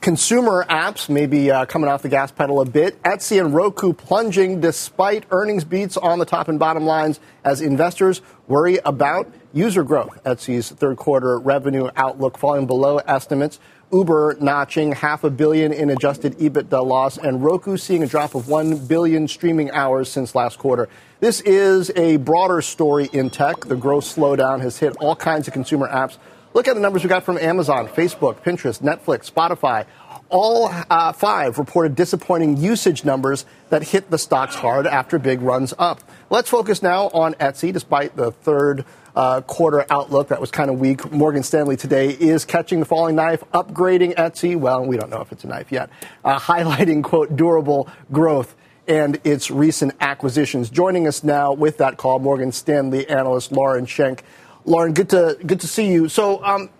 Consumer 0.00 0.64
apps 0.70 1.08
may 1.08 1.26
be 1.26 1.50
uh, 1.50 1.64
coming 1.64 1.90
off 1.90 2.02
the 2.02 2.08
gas 2.08 2.30
pedal 2.30 2.60
a 2.60 2.64
bit. 2.64 3.02
Etsy 3.02 3.40
and 3.40 3.52
Roku 3.52 3.92
plunging 3.92 4.60
despite 4.60 5.24
earnings 5.32 5.64
beats 5.64 5.96
on 5.96 6.20
the 6.20 6.26
top 6.26 6.46
and 6.46 6.60
bottom 6.60 6.84
lines 6.84 7.18
as 7.42 7.60
investors 7.60 8.22
worry 8.46 8.78
about 8.84 9.32
user 9.54 9.84
growth. 9.84 10.22
Etsy's 10.24 10.70
third 10.70 10.96
quarter 10.96 11.38
revenue 11.38 11.88
outlook 11.96 12.36
falling 12.36 12.66
below 12.66 12.98
estimates. 12.98 13.60
Uber 13.92 14.36
notching 14.40 14.92
half 14.92 15.22
a 15.22 15.30
billion 15.30 15.72
in 15.72 15.88
adjusted 15.88 16.36
EBITDA 16.38 16.84
loss, 16.84 17.16
and 17.16 17.44
Roku 17.44 17.76
seeing 17.76 18.02
a 18.02 18.06
drop 18.06 18.34
of 18.34 18.48
1 18.48 18.86
billion 18.86 19.28
streaming 19.28 19.70
hours 19.70 20.10
since 20.10 20.34
last 20.34 20.58
quarter. 20.58 20.88
This 21.20 21.40
is 21.42 21.92
a 21.94 22.16
broader 22.16 22.60
story 22.60 23.08
in 23.12 23.30
tech. 23.30 23.60
The 23.60 23.76
growth 23.76 24.04
slowdown 24.04 24.60
has 24.62 24.78
hit 24.78 24.96
all 24.96 25.14
kinds 25.14 25.46
of 25.46 25.54
consumer 25.54 25.88
apps 25.88 26.18
Look 26.54 26.68
at 26.68 26.76
the 26.76 26.80
numbers 26.80 27.02
we 27.02 27.08
got 27.08 27.24
from 27.24 27.36
Amazon, 27.38 27.88
Facebook, 27.88 28.36
Pinterest, 28.44 28.80
Netflix, 28.80 29.28
Spotify. 29.28 29.86
All 30.28 30.68
uh, 30.68 31.12
five 31.12 31.58
reported 31.58 31.94
disappointing 31.94 32.56
usage 32.56 33.04
numbers 33.04 33.44
that 33.70 33.82
hit 33.82 34.10
the 34.10 34.18
stocks 34.18 34.54
hard 34.54 34.86
after 34.86 35.18
big 35.18 35.42
runs 35.42 35.74
up. 35.78 36.00
Let's 36.30 36.48
focus 36.48 36.82
now 36.82 37.08
on 37.08 37.34
Etsy, 37.34 37.72
despite 37.72 38.16
the 38.16 38.32
third 38.32 38.84
uh, 39.14 39.42
quarter 39.42 39.86
outlook 39.90 40.28
that 40.28 40.40
was 40.40 40.50
kind 40.50 40.70
of 40.70 40.80
weak. 40.80 41.10
Morgan 41.12 41.42
Stanley 41.42 41.76
today 41.76 42.10
is 42.10 42.44
catching 42.44 42.80
the 42.80 42.86
falling 42.86 43.16
knife, 43.16 43.44
upgrading 43.52 44.14
Etsy. 44.16 44.56
Well, 44.56 44.84
we 44.84 44.96
don't 44.96 45.10
know 45.10 45.20
if 45.20 45.30
it's 45.32 45.44
a 45.44 45.46
knife 45.46 45.70
yet, 45.70 45.90
uh, 46.24 46.38
highlighting, 46.40 47.02
quote, 47.02 47.36
durable 47.36 47.88
growth 48.10 48.56
and 48.86 49.18
its 49.24 49.50
recent 49.50 49.94
acquisitions. 50.00 50.68
Joining 50.68 51.06
us 51.06 51.24
now 51.24 51.52
with 51.52 51.78
that 51.78 51.96
call, 51.96 52.18
Morgan 52.18 52.52
Stanley 52.52 53.08
analyst 53.08 53.52
Lauren 53.52 53.86
Schenk. 53.86 54.24
Lauren, 54.66 54.92
good 54.92 55.10
to 55.10 55.38
good 55.46 55.60
to 55.60 55.66
see 55.66 55.90
you. 55.90 56.08
So, 56.08 56.42
um, 56.44 56.70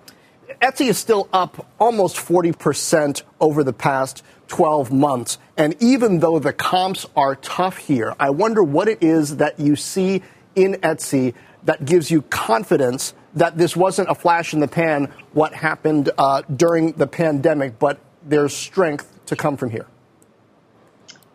Etsy 0.64 0.88
is 0.88 0.96
still 0.96 1.28
up 1.30 1.66
almost 1.78 2.16
40% 2.16 3.20
over 3.38 3.62
the 3.62 3.74
past 3.74 4.24
12 4.48 4.90
months. 4.90 5.36
And 5.58 5.76
even 5.78 6.20
though 6.20 6.38
the 6.38 6.54
comps 6.54 7.04
are 7.14 7.36
tough 7.36 7.76
here, 7.76 8.14
I 8.18 8.30
wonder 8.30 8.62
what 8.62 8.88
it 8.88 9.02
is 9.02 9.36
that 9.36 9.60
you 9.60 9.76
see 9.76 10.22
in 10.54 10.76
Etsy 10.76 11.34
that 11.64 11.84
gives 11.84 12.10
you 12.10 12.22
confidence 12.22 13.12
that 13.34 13.58
this 13.58 13.76
wasn't 13.76 14.08
a 14.08 14.14
flash 14.14 14.54
in 14.54 14.60
the 14.60 14.68
pan, 14.68 15.12
what 15.34 15.52
happened 15.52 16.08
uh, 16.16 16.40
during 16.56 16.92
the 16.92 17.06
pandemic, 17.06 17.78
but 17.78 17.98
there's 18.24 18.56
strength 18.56 19.12
to 19.26 19.36
come 19.36 19.58
from 19.58 19.68
here. 19.68 19.86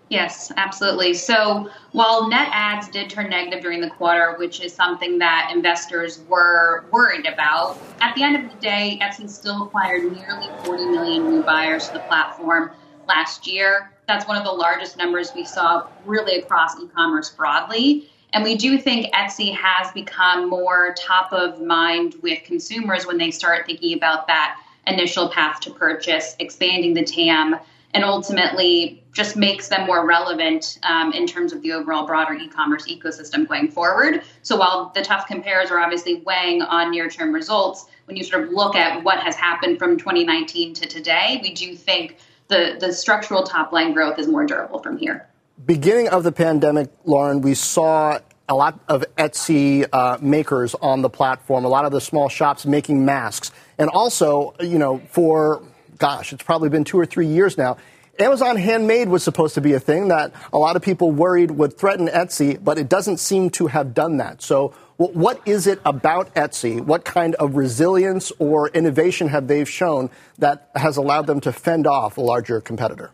Yes, 0.10 0.52
absolutely. 0.58 1.14
So 1.14 1.70
while 1.92 2.28
net 2.28 2.50
adds 2.52 2.90
did 2.90 3.12
turn 3.12 3.30
negative 3.30 3.62
during 3.62 3.80
the 3.80 3.92
quarter, 3.92 4.36
which 4.40 4.60
is 4.60 4.74
something 4.74 5.20
that 5.20 5.52
investors 5.54 6.24
were 6.28 6.86
worried 6.92 7.28
about, 7.28 7.78
at 8.02 8.16
the 8.16 8.24
end 8.24 8.36
of 8.36 8.50
the 8.50 8.58
day, 8.58 8.98
Etsy 9.04 9.30
still 9.30 9.64
acquired 9.64 10.12
nearly 10.12 10.52
40 10.64 10.86
million 10.88 11.30
new 11.30 11.44
buyers 11.44 11.88
to 11.88 11.94
the 11.94 12.00
platform 12.00 12.72
last 13.08 13.46
year. 13.46 13.92
That's 14.08 14.28
one 14.28 14.38
of 14.38 14.44
the 14.44 14.52
largest 14.52 14.98
numbers 14.98 15.34
we 15.36 15.46
saw 15.46 15.88
really 16.04 16.40
across 16.40 16.80
e 16.80 16.88
commerce 16.88 17.30
broadly. 17.30 18.10
And 18.34 18.44
we 18.44 18.56
do 18.56 18.80
think 18.80 19.14
Etsy 19.14 19.54
has 19.56 19.92
become 19.92 20.50
more 20.50 20.96
top 20.98 21.32
of 21.34 21.62
mind 21.62 22.16
with 22.24 22.44
consumers 22.44 23.06
when 23.06 23.18
they 23.18 23.30
start 23.30 23.66
thinking 23.68 23.94
about 23.94 24.26
that 24.28 24.60
initial 24.88 25.30
path 25.30 25.60
to 25.62 25.72
purchase, 25.72 26.36
expanding 26.40 26.96
the 26.96 27.04
TAM 27.04 27.58
and 27.94 28.04
ultimately 28.04 29.04
just 29.12 29.36
makes 29.36 29.68
them 29.68 29.88
more 29.88 30.06
relevant 30.06 30.80
um, 30.84 31.12
in 31.12 31.26
terms 31.26 31.52
of 31.52 31.62
the 31.62 31.72
overall 31.72 32.06
broader 32.06 32.34
e-commerce 32.34 32.86
ecosystem 32.86 33.48
going 33.48 33.70
forward. 33.70 34.22
So 34.44 34.58
while 34.58 34.92
the 34.94 35.02
tough 35.02 35.28
compares 35.28 35.72
are 35.72 35.80
obviously 35.80 36.22
weighing 36.26 36.62
on 36.62 36.92
near-term 36.92 37.34
results, 37.34 37.88
when 38.06 38.16
you 38.16 38.24
sort 38.24 38.44
of 38.44 38.52
look 38.52 38.76
at 38.76 39.04
what 39.04 39.20
has 39.20 39.36
happened 39.36 39.80
from 39.80 39.98
2019 39.98 40.76
to 40.76 40.88
today, 40.88 41.40
we 41.42 41.54
do 41.54 41.76
think 41.76 42.18
the, 42.48 42.78
the 42.80 42.94
structural 42.94 43.44
top 43.44 43.72
line 43.72 43.94
growth 43.94 44.20
is 44.20 44.28
more 44.28 44.46
durable 44.46 44.80
from 44.80 44.98
here. 44.98 45.28
Beginning 45.66 46.08
of 46.10 46.24
the 46.24 46.32
pandemic, 46.32 46.90
Lauren, 47.06 47.42
we 47.42 47.54
saw 47.54 48.20
a 48.48 48.56
lot 48.56 48.80
of 48.88 49.04
Etsy 49.18 49.88
uh, 49.94 50.18
makers 50.22 50.74
on 50.76 51.02
the 51.02 51.10
platform, 51.10 51.66
a 51.66 51.68
lot 51.68 51.86
of 51.86 51.92
the 51.92 52.02
small 52.02 52.30
shops 52.30 52.66
making 52.66 53.06
masks. 53.06 53.52
And 53.78 53.90
also, 53.90 54.56
you 54.60 54.80
know, 54.80 55.00
for 55.12 55.62
gosh, 56.00 56.34
it's 56.34 56.44
probably 56.44 56.70
been 56.70 56.84
two 56.84 57.00
or 57.00 57.06
three 57.06 57.28
years 57.28 57.58
now. 57.58 57.78
Amazon 58.20 58.58
Handmade 58.58 59.08
was 59.08 59.24
supposed 59.24 59.56
to 59.56 59.62
be 59.62 59.74
a 59.74 59.80
thing 59.80 60.10
that 60.10 60.34
a 60.52 60.58
lot 60.58 60.76
of 60.76 60.82
people 60.82 61.12
worried 61.12 61.52
would 61.52 61.78
threaten 61.78 62.08
Etsy, 62.08 62.62
but 62.62 62.78
it 62.78 62.90
doesn't 62.90 63.18
seem 63.18 63.50
to 63.52 63.68
have 63.68 63.94
done 63.94 64.18
that. 64.18 64.42
So, 64.42 64.74
what 64.98 65.42
is 65.48 65.68
it 65.68 65.80
about 65.86 66.34
Etsy? 66.36 66.82
What 66.82 67.06
kind 67.06 67.36
of 67.36 67.56
resilience 67.56 68.34
or 68.38 68.68
innovation 68.70 69.30
have 69.30 69.48
they 69.48 69.64
shown 69.64 70.10
that 70.40 70.70
has 70.76 70.98
allowed 70.98 71.28
them 71.28 71.40
to 71.42 71.54
fend 71.54 71.88
off 71.88 72.18
a 72.18 72.22
larger 72.22 72.60
competitor? 72.60 73.12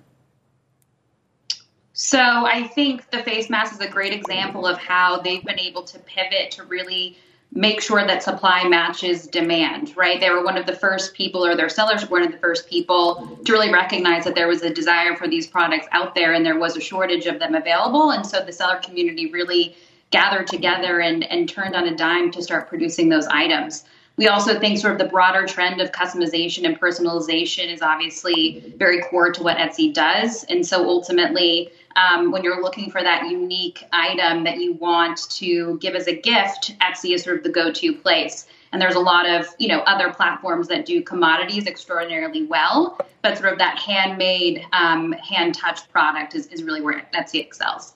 So, 1.93 2.19
I 2.19 2.67
think 2.67 3.11
the 3.11 3.21
face 3.21 3.47
mask 3.47 3.73
is 3.75 3.81
a 3.81 3.87
great 3.87 4.13
example 4.13 4.65
of 4.65 4.79
how 4.79 5.19
they've 5.19 5.43
been 5.43 5.59
able 5.59 5.83
to 5.83 5.99
pivot 5.99 6.49
to 6.51 6.63
really 6.63 7.17
make 7.55 7.81
sure 7.81 8.05
that 8.05 8.21
supply 8.21 8.67
matches 8.67 9.27
demand, 9.27 9.95
right? 9.95 10.19
They 10.19 10.29
were 10.29 10.43
one 10.43 10.57
of 10.57 10.65
the 10.65 10.75
first 10.75 11.13
people, 11.13 11.45
or 11.45 11.55
their 11.55 11.69
sellers 11.69 12.03
were 12.03 12.19
one 12.19 12.23
of 12.23 12.31
the 12.33 12.37
first 12.37 12.69
people 12.69 13.39
to 13.45 13.51
really 13.51 13.71
recognize 13.71 14.25
that 14.25 14.35
there 14.35 14.49
was 14.49 14.61
a 14.61 14.73
desire 14.73 15.15
for 15.15 15.27
these 15.27 15.47
products 15.47 15.87
out 15.91 16.15
there 16.15 16.33
and 16.33 16.45
there 16.45 16.59
was 16.59 16.75
a 16.75 16.81
shortage 16.81 17.25
of 17.25 17.39
them 17.39 17.55
available. 17.55 18.11
And 18.11 18.25
so 18.25 18.43
the 18.43 18.51
seller 18.51 18.81
community 18.83 19.31
really 19.31 19.77
gathered 20.11 20.47
together 20.47 20.99
and, 20.99 21.23
and 21.23 21.47
turned 21.47 21.75
on 21.75 21.87
a 21.87 21.95
dime 21.95 22.29
to 22.31 22.43
start 22.43 22.67
producing 22.67 23.07
those 23.07 23.25
items. 23.27 23.85
We 24.17 24.27
also 24.27 24.59
think 24.59 24.77
sort 24.77 24.93
of 24.93 24.99
the 24.99 25.05
broader 25.05 25.45
trend 25.45 25.81
of 25.81 25.91
customization 25.91 26.65
and 26.65 26.79
personalization 26.79 27.73
is 27.73 27.81
obviously 27.81 28.73
very 28.77 29.01
core 29.01 29.31
to 29.31 29.43
what 29.43 29.57
Etsy 29.57 29.93
does. 29.93 30.43
And 30.45 30.65
so 30.65 30.87
ultimately, 30.87 31.71
um, 31.95 32.31
when 32.31 32.43
you're 32.43 32.61
looking 32.61 32.91
for 32.91 33.01
that 33.01 33.29
unique 33.29 33.83
item 33.91 34.43
that 34.43 34.57
you 34.59 34.73
want 34.73 35.29
to 35.31 35.77
give 35.79 35.95
as 35.95 36.07
a 36.07 36.15
gift, 36.15 36.75
Etsy 36.79 37.13
is 37.13 37.23
sort 37.23 37.37
of 37.37 37.43
the 37.43 37.49
go-to 37.49 37.93
place. 37.93 38.47
And 38.71 38.81
there's 38.81 38.95
a 38.95 38.99
lot 38.99 39.27
of 39.27 39.47
you 39.57 39.67
know 39.67 39.79
other 39.81 40.13
platforms 40.13 40.67
that 40.67 40.85
do 40.85 41.01
commodities 41.01 41.65
extraordinarily 41.65 42.45
well, 42.45 42.99
but 43.21 43.37
sort 43.37 43.53
of 43.53 43.59
that 43.59 43.79
handmade, 43.79 44.65
um, 44.73 45.13
hand-touched 45.13 45.89
product 45.91 46.35
is, 46.35 46.47
is 46.47 46.63
really 46.63 46.81
where 46.81 47.07
Etsy 47.13 47.39
excels. 47.39 47.94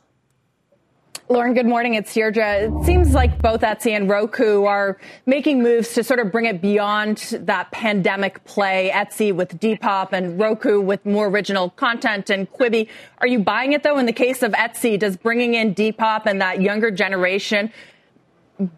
Lauren, 1.31 1.53
good 1.53 1.67
morning. 1.67 1.93
It's 1.93 2.12
Deirdre. 2.12 2.63
It 2.63 2.86
seems 2.86 3.13
like 3.13 3.39
both 3.39 3.62
Etsy 3.62 3.95
and 3.95 4.09
Roku 4.09 4.63
are 4.63 4.98
making 5.27 5.62
moves 5.62 5.93
to 5.93 6.03
sort 6.03 6.19
of 6.19 6.31
bring 6.31 6.45
it 6.45 6.59
beyond 6.59 7.17
that 7.41 7.69
pandemic 7.69 8.43
play. 8.45 8.89
Etsy 8.91 9.31
with 9.31 9.59
Depop 9.59 10.12
and 10.12 10.39
Roku 10.39 10.81
with 10.81 11.05
more 11.05 11.27
original 11.27 11.69
content 11.69 12.31
and 12.31 12.51
Quibi. 12.51 12.88
Are 13.19 13.27
you 13.27 13.38
buying 13.38 13.74
it 13.74 13.83
though? 13.83 14.00
In 14.00 14.07
the 14.07 14.12
case 14.12 14.41
of 14.41 14.53
Etsy, 14.53 14.98
does 14.98 15.17
bringing 15.17 15.53
in 15.53 15.75
Depop 15.75 16.25
and 16.25 16.41
that 16.41 16.63
younger 16.63 16.89
generation 16.89 17.71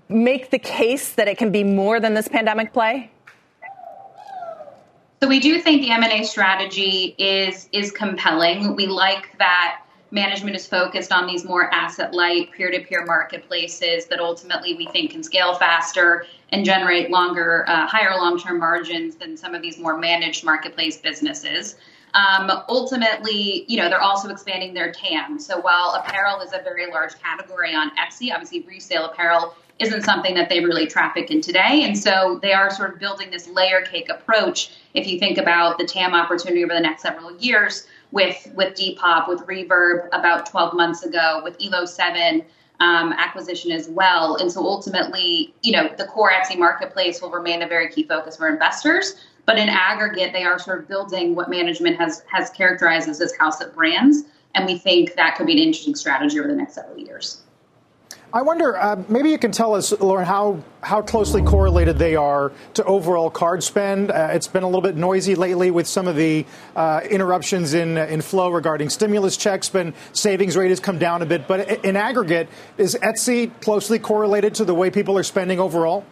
make 0.10 0.50
the 0.50 0.60
case 0.60 1.14
that 1.14 1.30
it 1.30 1.38
can 1.38 1.54
be 1.54 1.64
more 1.64 2.02
than 2.02 2.16
this 2.16 2.28
pandemic 2.28 2.74
play? 2.74 3.12
So 5.24 5.30
we 5.30 5.40
do 5.40 5.62
think 5.62 5.84
the 5.84 5.92
M&A 5.92 6.26
strategy 6.26 7.16
is 7.18 7.70
is 7.72 7.92
compelling. 7.92 8.76
We 8.76 8.88
like 8.88 9.38
that 9.38 9.84
management 10.12 10.56
is 10.56 10.68
focused 10.68 11.12
on 11.12 11.26
these 11.26 11.46
more 11.46 11.74
asset 11.74 12.14
light 12.14 12.52
peer 12.52 12.70
to 12.70 12.80
peer 12.82 13.06
marketplaces 13.06 14.06
that 14.06 14.20
ultimately 14.20 14.76
we 14.76 14.86
think 14.88 15.12
can 15.12 15.24
scale 15.24 15.56
faster 15.56 16.26
and 16.52 16.66
generate 16.66 17.10
longer, 17.10 17.66
uh, 17.68 17.88
higher 17.88 18.12
long 18.12 18.38
term 18.38 18.60
margins 18.60 19.16
than 19.16 19.38
some 19.38 19.56
of 19.56 19.62
these 19.62 19.78
more 19.80 19.98
managed 19.98 20.44
marketplace 20.44 20.98
businesses. 20.98 21.76
Um, 22.14 22.52
ultimately, 22.68 23.64
you 23.70 23.78
know, 23.78 23.88
they're 23.88 24.02
also 24.02 24.30
expanding 24.30 24.74
their 24.74 24.92
TAM. 24.92 25.40
So 25.40 25.62
while 25.62 25.92
apparel 25.92 26.42
is 26.42 26.52
a 26.52 26.62
very 26.62 26.92
large 26.92 27.18
category 27.20 27.74
on 27.74 27.92
Etsy, 27.96 28.34
obviously 28.34 28.62
resale 28.62 29.06
apparel 29.06 29.56
isn't 29.80 30.04
something 30.04 30.36
that 30.36 30.50
they 30.50 30.60
really 30.60 30.86
traffic 30.86 31.32
in 31.32 31.42
today. 31.42 31.84
And 31.84 31.98
so 31.98 32.38
they 32.42 32.54
are 32.54 32.70
sort 32.70 32.94
of 32.94 33.00
building 33.00 33.32
this 33.32 33.48
layer 33.48 33.82
cake 33.82 34.10
approach. 34.10 34.72
If 34.94 35.08
you 35.08 35.18
think 35.18 35.38
about 35.38 35.78
the 35.78 35.86
TAM 35.86 36.14
opportunity 36.14 36.64
over 36.64 36.74
the 36.74 36.82
next 36.82 37.02
several 37.02 37.36
years, 37.38 37.88
with 38.12 38.52
with 38.56 38.76
Depop, 38.76 39.28
with 39.28 39.42
Reverb 39.42 40.08
about 40.12 40.46
12 40.46 40.74
months 40.74 41.04
ago, 41.04 41.42
with 41.44 41.58
Elo7 41.60 42.44
um, 42.80 43.14
acquisition 43.14 43.72
as 43.72 43.88
well. 43.88 44.36
And 44.38 44.52
so 44.52 44.66
ultimately, 44.66 45.54
you 45.62 45.72
know, 45.72 45.90
the 45.98 46.06
core 46.06 46.32
Etsy 46.32 46.58
marketplace 46.58 47.22
will 47.22 47.30
remain 47.30 47.62
a 47.62 47.68
very 47.68 47.90
key 47.90 48.04
focus 48.04 48.38
for 48.38 48.50
investors. 48.50 49.16
But 49.46 49.58
in 49.58 49.70
aggregate, 49.70 50.34
they 50.34 50.44
are 50.44 50.60
sort 50.60 50.80
of 50.80 50.88
building 50.88 51.36
what 51.36 51.50
management 51.50 51.98
has 51.98 52.24
has 52.32 52.50
characterized 52.50 53.08
as 53.08 53.20
this 53.20 53.36
house 53.38 53.62
of 53.62 53.74
brands. 53.74 54.24
And 54.56 54.66
we 54.66 54.78
think 54.78 55.16
that 55.16 55.36
could 55.36 55.48
be 55.48 55.54
an 55.54 55.60
interesting 55.60 55.96
strategy 55.96 56.40
over 56.40 56.48
the 56.48 56.56
next 56.56 56.74
several 56.74 56.98
years. 56.98 57.42
I 58.34 58.42
wonder, 58.42 58.78
uh, 58.78 59.04
maybe 59.10 59.30
you 59.30 59.38
can 59.38 59.52
tell 59.52 59.76
us, 59.76 59.92
Lauren, 60.00 60.26
how, 60.26 60.64
how 60.82 61.02
closely 61.02 61.42
correlated 61.42 61.98
they 61.98 62.16
are 62.16 62.52
to 62.76 62.84
overall 62.86 63.30
card 63.30 63.64
spend. 63.64 64.12
Uh, 64.12 64.30
it's 64.32 64.48
been 64.48 64.64
a 64.64 64.66
little 64.66 64.82
bit 64.82 64.96
noisy 64.96 65.36
lately 65.36 65.72
with 65.72 65.88
some 65.88 66.08
of 66.08 66.16
the 66.16 66.46
uh, 66.76 67.02
interruptions 67.10 67.74
in, 67.74 67.98
in 67.98 68.22
flow 68.22 68.50
regarding 68.50 68.90
stimulus 68.90 69.36
checks, 69.38 69.70
but 69.70 69.94
savings 70.14 70.56
rate 70.56 70.70
has 70.70 70.80
come 70.80 70.98
down 70.98 71.22
a 71.22 71.26
bit. 71.26 71.48
But 71.48 71.84
in 71.86 71.96
aggregate, 71.96 72.48
is 72.78 72.98
Etsy 73.02 73.52
closely 73.62 74.00
correlated 74.00 74.56
to 74.56 74.66
the 74.66 74.74
way 74.74 74.90
people 74.90 75.18
are 75.18 75.24
spending 75.24 75.60
overall? 75.60 76.06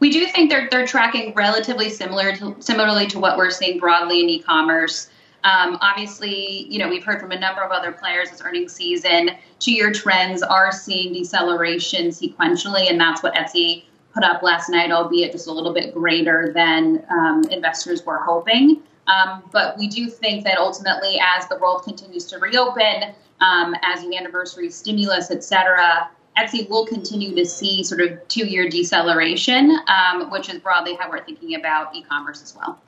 We 0.00 0.10
do 0.10 0.26
think 0.26 0.50
they're, 0.50 0.68
they're 0.70 0.86
tracking 0.86 1.34
relatively 1.34 1.90
similar 1.90 2.34
to, 2.36 2.56
similarly 2.60 3.06
to 3.08 3.20
what 3.20 3.36
we're 3.36 3.50
seeing 3.50 3.78
broadly 3.78 4.20
in 4.20 4.30
e-commerce. 4.30 5.10
Um, 5.44 5.78
obviously, 5.80 6.66
you 6.68 6.78
know, 6.78 6.88
we've 6.88 7.04
heard 7.04 7.20
from 7.20 7.32
a 7.32 7.38
number 7.38 7.62
of 7.62 7.70
other 7.70 7.92
players 7.92 8.30
this 8.30 8.42
earnings 8.42 8.72
season. 8.72 9.30
Two 9.58 9.72
year 9.72 9.92
trends 9.92 10.42
are 10.42 10.72
seeing 10.72 11.12
deceleration 11.12 12.08
sequentially, 12.08 12.90
and 12.90 13.00
that's 13.00 13.22
what 13.22 13.34
Etsy 13.34 13.84
put 14.12 14.24
up 14.24 14.42
last 14.42 14.68
night, 14.68 14.90
albeit 14.90 15.32
just 15.32 15.46
a 15.46 15.52
little 15.52 15.72
bit 15.72 15.94
greater 15.94 16.52
than 16.52 17.04
um, 17.10 17.44
investors 17.50 18.04
were 18.04 18.18
hoping. 18.18 18.82
Um, 19.06 19.42
but 19.52 19.76
we 19.78 19.88
do 19.88 20.08
think 20.08 20.44
that 20.44 20.58
ultimately, 20.58 21.20
as 21.20 21.46
the 21.48 21.56
world 21.56 21.84
continues 21.84 22.26
to 22.26 22.38
reopen, 22.38 23.14
um, 23.40 23.74
as 23.82 24.02
the 24.02 24.16
anniversary 24.16 24.70
stimulus, 24.70 25.30
et 25.30 25.42
cetera, 25.42 26.10
Etsy 26.38 26.68
will 26.68 26.86
continue 26.86 27.34
to 27.34 27.44
see 27.44 27.82
sort 27.82 28.00
of 28.00 28.26
two 28.28 28.46
year 28.46 28.68
deceleration, 28.68 29.76
um, 29.88 30.30
which 30.30 30.48
is 30.48 30.58
broadly 30.58 30.94
how 30.94 31.10
we're 31.10 31.24
thinking 31.24 31.54
about 31.54 31.94
e 31.94 32.02
commerce 32.02 32.42
as 32.42 32.54
well. 32.54 32.78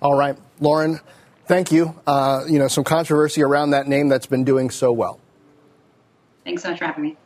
All 0.00 0.16
right, 0.16 0.36
Lauren, 0.60 1.00
thank 1.46 1.72
you. 1.72 1.94
Uh, 2.06 2.44
you 2.48 2.58
know, 2.58 2.68
some 2.68 2.84
controversy 2.84 3.42
around 3.42 3.70
that 3.70 3.88
name 3.88 4.08
that's 4.08 4.26
been 4.26 4.44
doing 4.44 4.70
so 4.70 4.92
well. 4.92 5.18
Thanks 6.44 6.62
so 6.62 6.70
much 6.70 6.78
for 6.78 6.86
having 6.86 7.02
me. 7.02 7.16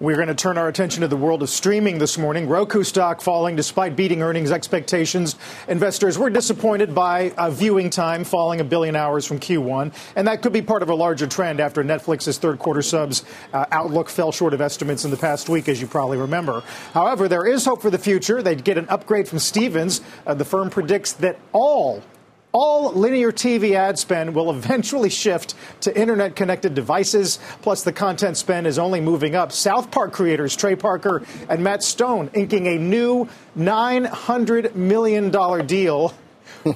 We're 0.00 0.14
going 0.14 0.28
to 0.28 0.34
turn 0.36 0.58
our 0.58 0.68
attention 0.68 1.00
to 1.00 1.08
the 1.08 1.16
world 1.16 1.42
of 1.42 1.50
streaming 1.50 1.98
this 1.98 2.16
morning. 2.16 2.48
Roku 2.48 2.84
stock 2.84 3.20
falling 3.20 3.56
despite 3.56 3.96
beating 3.96 4.22
earnings 4.22 4.52
expectations. 4.52 5.34
Investors 5.66 6.16
were 6.16 6.30
disappointed 6.30 6.94
by 6.94 7.30
uh, 7.30 7.50
viewing 7.50 7.90
time 7.90 8.22
falling 8.22 8.60
a 8.60 8.64
billion 8.64 8.94
hours 8.94 9.26
from 9.26 9.40
Q1, 9.40 9.92
and 10.14 10.28
that 10.28 10.40
could 10.40 10.52
be 10.52 10.62
part 10.62 10.84
of 10.84 10.88
a 10.88 10.94
larger 10.94 11.26
trend 11.26 11.58
after 11.58 11.82
Netflix's 11.82 12.38
third 12.38 12.60
quarter 12.60 12.80
subs 12.80 13.24
uh, 13.52 13.66
outlook 13.72 14.08
fell 14.08 14.30
short 14.30 14.54
of 14.54 14.60
estimates 14.60 15.04
in 15.04 15.10
the 15.10 15.16
past 15.16 15.48
week, 15.48 15.68
as 15.68 15.80
you 15.80 15.88
probably 15.88 16.16
remember. 16.16 16.62
However, 16.94 17.26
there 17.26 17.44
is 17.44 17.64
hope 17.64 17.82
for 17.82 17.90
the 17.90 17.98
future. 17.98 18.40
They'd 18.40 18.62
get 18.62 18.78
an 18.78 18.88
upgrade 18.88 19.26
from 19.26 19.40
Stephens. 19.40 20.00
Uh, 20.24 20.34
the 20.34 20.44
firm 20.44 20.70
predicts 20.70 21.14
that 21.14 21.40
all 21.52 22.04
all 22.52 22.92
linear 22.92 23.30
TV 23.30 23.74
ad 23.74 23.98
spend 23.98 24.34
will 24.34 24.50
eventually 24.50 25.10
shift 25.10 25.54
to 25.82 25.98
internet 25.98 26.36
connected 26.36 26.74
devices. 26.74 27.38
Plus, 27.62 27.82
the 27.82 27.92
content 27.92 28.36
spend 28.36 28.66
is 28.66 28.78
only 28.78 29.00
moving 29.00 29.34
up. 29.34 29.52
South 29.52 29.90
Park 29.90 30.12
creators 30.12 30.56
Trey 30.56 30.76
Parker 30.76 31.22
and 31.48 31.62
Matt 31.62 31.82
Stone 31.82 32.30
inking 32.34 32.66
a 32.66 32.78
new 32.78 33.28
$900 33.56 34.74
million 34.74 35.30
deal 35.66 36.14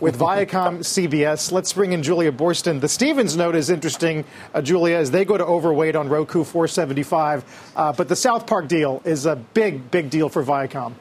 with 0.01 0.19
Viacom 0.19 0.79
CBS. 0.79 1.51
Let's 1.51 1.73
bring 1.73 1.93
in 1.93 2.03
Julia 2.03 2.33
Boorstin. 2.33 2.81
The 2.81 2.89
Stephens 2.89 3.37
note 3.37 3.57
is 3.57 3.71
interesting, 3.71 4.25
uh, 4.55 4.63
Julia, 4.63 4.97
as 4.97 5.11
they 5.11 5.25
go 5.25 5.37
to 5.37 5.45
overweight 5.45 5.97
on 5.97 6.09
Roku 6.09 6.45
475. 6.45 7.73
Uh, 7.75 7.93
but 7.93 8.09
the 8.09 8.17
South 8.17 8.47
Park 8.47 8.69
deal 8.69 9.03
is 9.05 9.27
a 9.27 9.37
big, 9.37 9.91
big 9.91 10.11
deal 10.11 10.29
for 10.29 10.45
Viacom. 10.45 10.95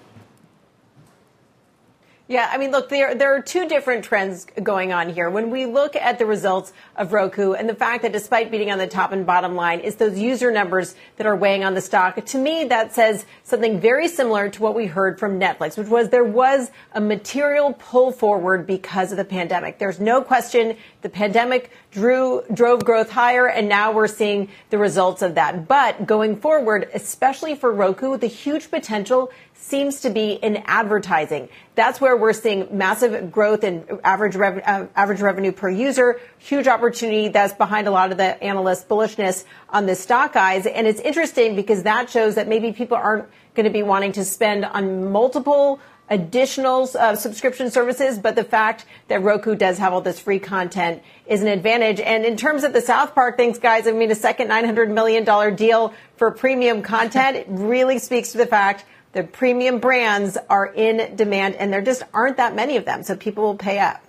Yeah, 2.32 2.50
I 2.50 2.58
mean, 2.58 2.72
look, 2.72 2.88
there, 2.88 3.14
there 3.14 3.36
are 3.36 3.42
two 3.42 3.68
different 3.68 4.06
trends 4.06 4.48
going 4.64 4.94
on 4.94 5.10
here. 5.10 5.30
When 5.30 5.50
we 5.50 5.66
look 5.66 5.98
at 5.98 6.18
the 6.18 6.26
results 6.26 6.72
of 6.96 7.12
Roku 7.12 7.52
and 7.52 7.68
the 7.68 7.76
fact 7.76 8.04
that 8.04 8.14
despite 8.14 8.50
beating 8.50 8.72
on 8.72 8.78
the 8.78 8.88
top 8.88 9.12
and 9.12 9.26
bottom 9.26 9.54
line, 9.54 9.82
it's 9.84 9.98
those 9.98 10.18
user 10.18 10.50
numbers 10.50 10.96
that 11.18 11.28
are 11.28 11.36
weighing 11.36 11.66
on 11.66 11.74
the 11.74 11.82
stock. 11.82 12.26
To 12.26 12.38
me, 12.38 12.64
that 12.64 12.96
says 12.96 13.26
something 13.44 13.82
very 13.82 14.08
similar 14.08 14.48
to 14.48 14.62
what 14.62 14.76
we 14.76 14.86
heard 14.86 15.20
from 15.20 15.42
Netflix, 15.42 15.78
which 15.78 15.90
was 15.90 16.08
there 16.08 16.24
was 16.24 16.72
a 16.94 17.02
material 17.02 17.74
pull 17.74 18.14
forward 18.14 18.66
because 18.66 19.12
of 19.12 19.18
the 19.18 19.26
pandemic. 19.26 19.78
There's 19.78 20.00
no 20.00 20.22
question 20.22 20.78
the 21.02 21.10
pandemic 21.10 21.70
drew, 21.92 22.44
drove 22.54 22.86
growth 22.86 23.10
higher, 23.10 23.50
and 23.50 23.68
now 23.68 23.92
we're 23.92 24.08
seeing 24.08 24.48
the 24.70 24.78
results 24.78 25.22
of 25.22 25.36
that. 25.36 25.68
But 25.68 26.06
going 26.06 26.38
forward, 26.38 26.90
especially 26.94 27.56
for 27.56 27.74
Roku, 27.74 28.16
the 28.16 28.28
huge 28.28 28.72
potential 28.72 29.32
seems 29.54 30.02
to 30.02 30.10
be 30.10 30.34
in 30.34 30.64
advertising. 30.66 31.50
That's 31.74 32.02
where 32.02 32.18
we're 32.18 32.34
seeing 32.34 32.68
massive 32.78 33.32
growth 33.32 33.64
in 33.64 33.86
average, 34.04 34.36
rev- 34.36 34.62
uh, 34.66 34.88
average 34.96 35.22
revenue 35.22 35.54
per 35.54 35.70
user, 35.70 36.20
huge 36.38 36.68
opportunity 36.68 37.30
that's 37.30 37.54
behind 37.54 37.88
a 37.88 37.92
lot 37.92 38.12
of 38.12 38.18
the 38.18 38.42
analyst 38.44 38.90
bullishness 38.90 39.46
on 39.70 39.86
the 39.86 39.96
stock 39.96 40.34
guys. 40.34 40.66
And 40.66 40.86
it's 40.86 41.00
interesting 41.00 41.56
because 41.56 41.84
that 41.84 42.10
shows 42.10 42.36
that 42.36 42.48
maybe 42.48 42.74
people 42.74 42.98
aren't 42.98 43.26
going 43.56 43.66
to 43.66 43.70
be 43.70 43.84
wanting 43.84 44.12
to 44.14 44.26
spend 44.26 44.66
on 44.66 45.12
multiple 45.12 45.80
additional 46.12 46.90
uh, 47.00 47.16
subscription 47.16 47.72
services, 47.72 48.20
but 48.20 48.36
the 48.36 48.44
fact 48.44 48.86
that 49.08 49.24
Roku 49.24 49.56
does 49.56 49.78
have 49.78 49.94
all 49.94 50.02
this 50.02 50.20
free 50.20 50.40
content 50.40 51.02
is 51.26 51.42
an 51.42 51.48
advantage. 51.48 52.02
And 52.02 52.26
in 52.26 52.36
terms 52.36 52.66
of 52.66 52.74
the 52.74 52.82
South 52.82 53.16
Park 53.16 53.38
things, 53.38 53.60
guys, 53.60 53.88
I 53.88 53.94
mean, 53.94 54.12
a 54.12 54.16
second 54.16 54.50
$900 54.50 54.90
million 54.90 55.56
deal 55.56 55.94
for 56.18 56.30
premium 56.32 56.82
content 56.84 57.46
really 57.48 57.98
speaks 57.98 58.34
to 58.34 58.38
the 58.38 58.46
fact 58.46 58.84
the 59.14 59.24
premium 59.24 59.80
brands 59.80 60.38
are 60.50 60.66
in 60.66 61.16
demand 61.16 61.56
and 61.56 61.72
there 61.72 61.82
just 61.82 62.04
aren't 62.14 62.38
that 62.38 62.56
many 62.56 62.78
of 62.78 62.86
them. 62.86 63.04
So 63.04 63.16
people 63.16 63.44
will 63.44 63.56
pay 63.56 63.80
up. 63.80 64.02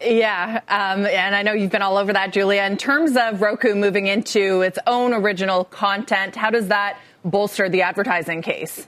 Yeah, 0.00 0.60
um, 0.68 1.06
and 1.06 1.34
I 1.34 1.42
know 1.42 1.52
you've 1.52 1.70
been 1.70 1.82
all 1.82 1.96
over 1.96 2.12
that, 2.12 2.32
Julia. 2.32 2.64
In 2.64 2.76
terms 2.76 3.16
of 3.16 3.40
Roku 3.40 3.74
moving 3.74 4.06
into 4.06 4.60
its 4.60 4.78
own 4.86 5.14
original 5.14 5.64
content, 5.64 6.36
how 6.36 6.50
does 6.50 6.68
that 6.68 6.98
bolster 7.24 7.68
the 7.68 7.82
advertising 7.82 8.42
case? 8.42 8.86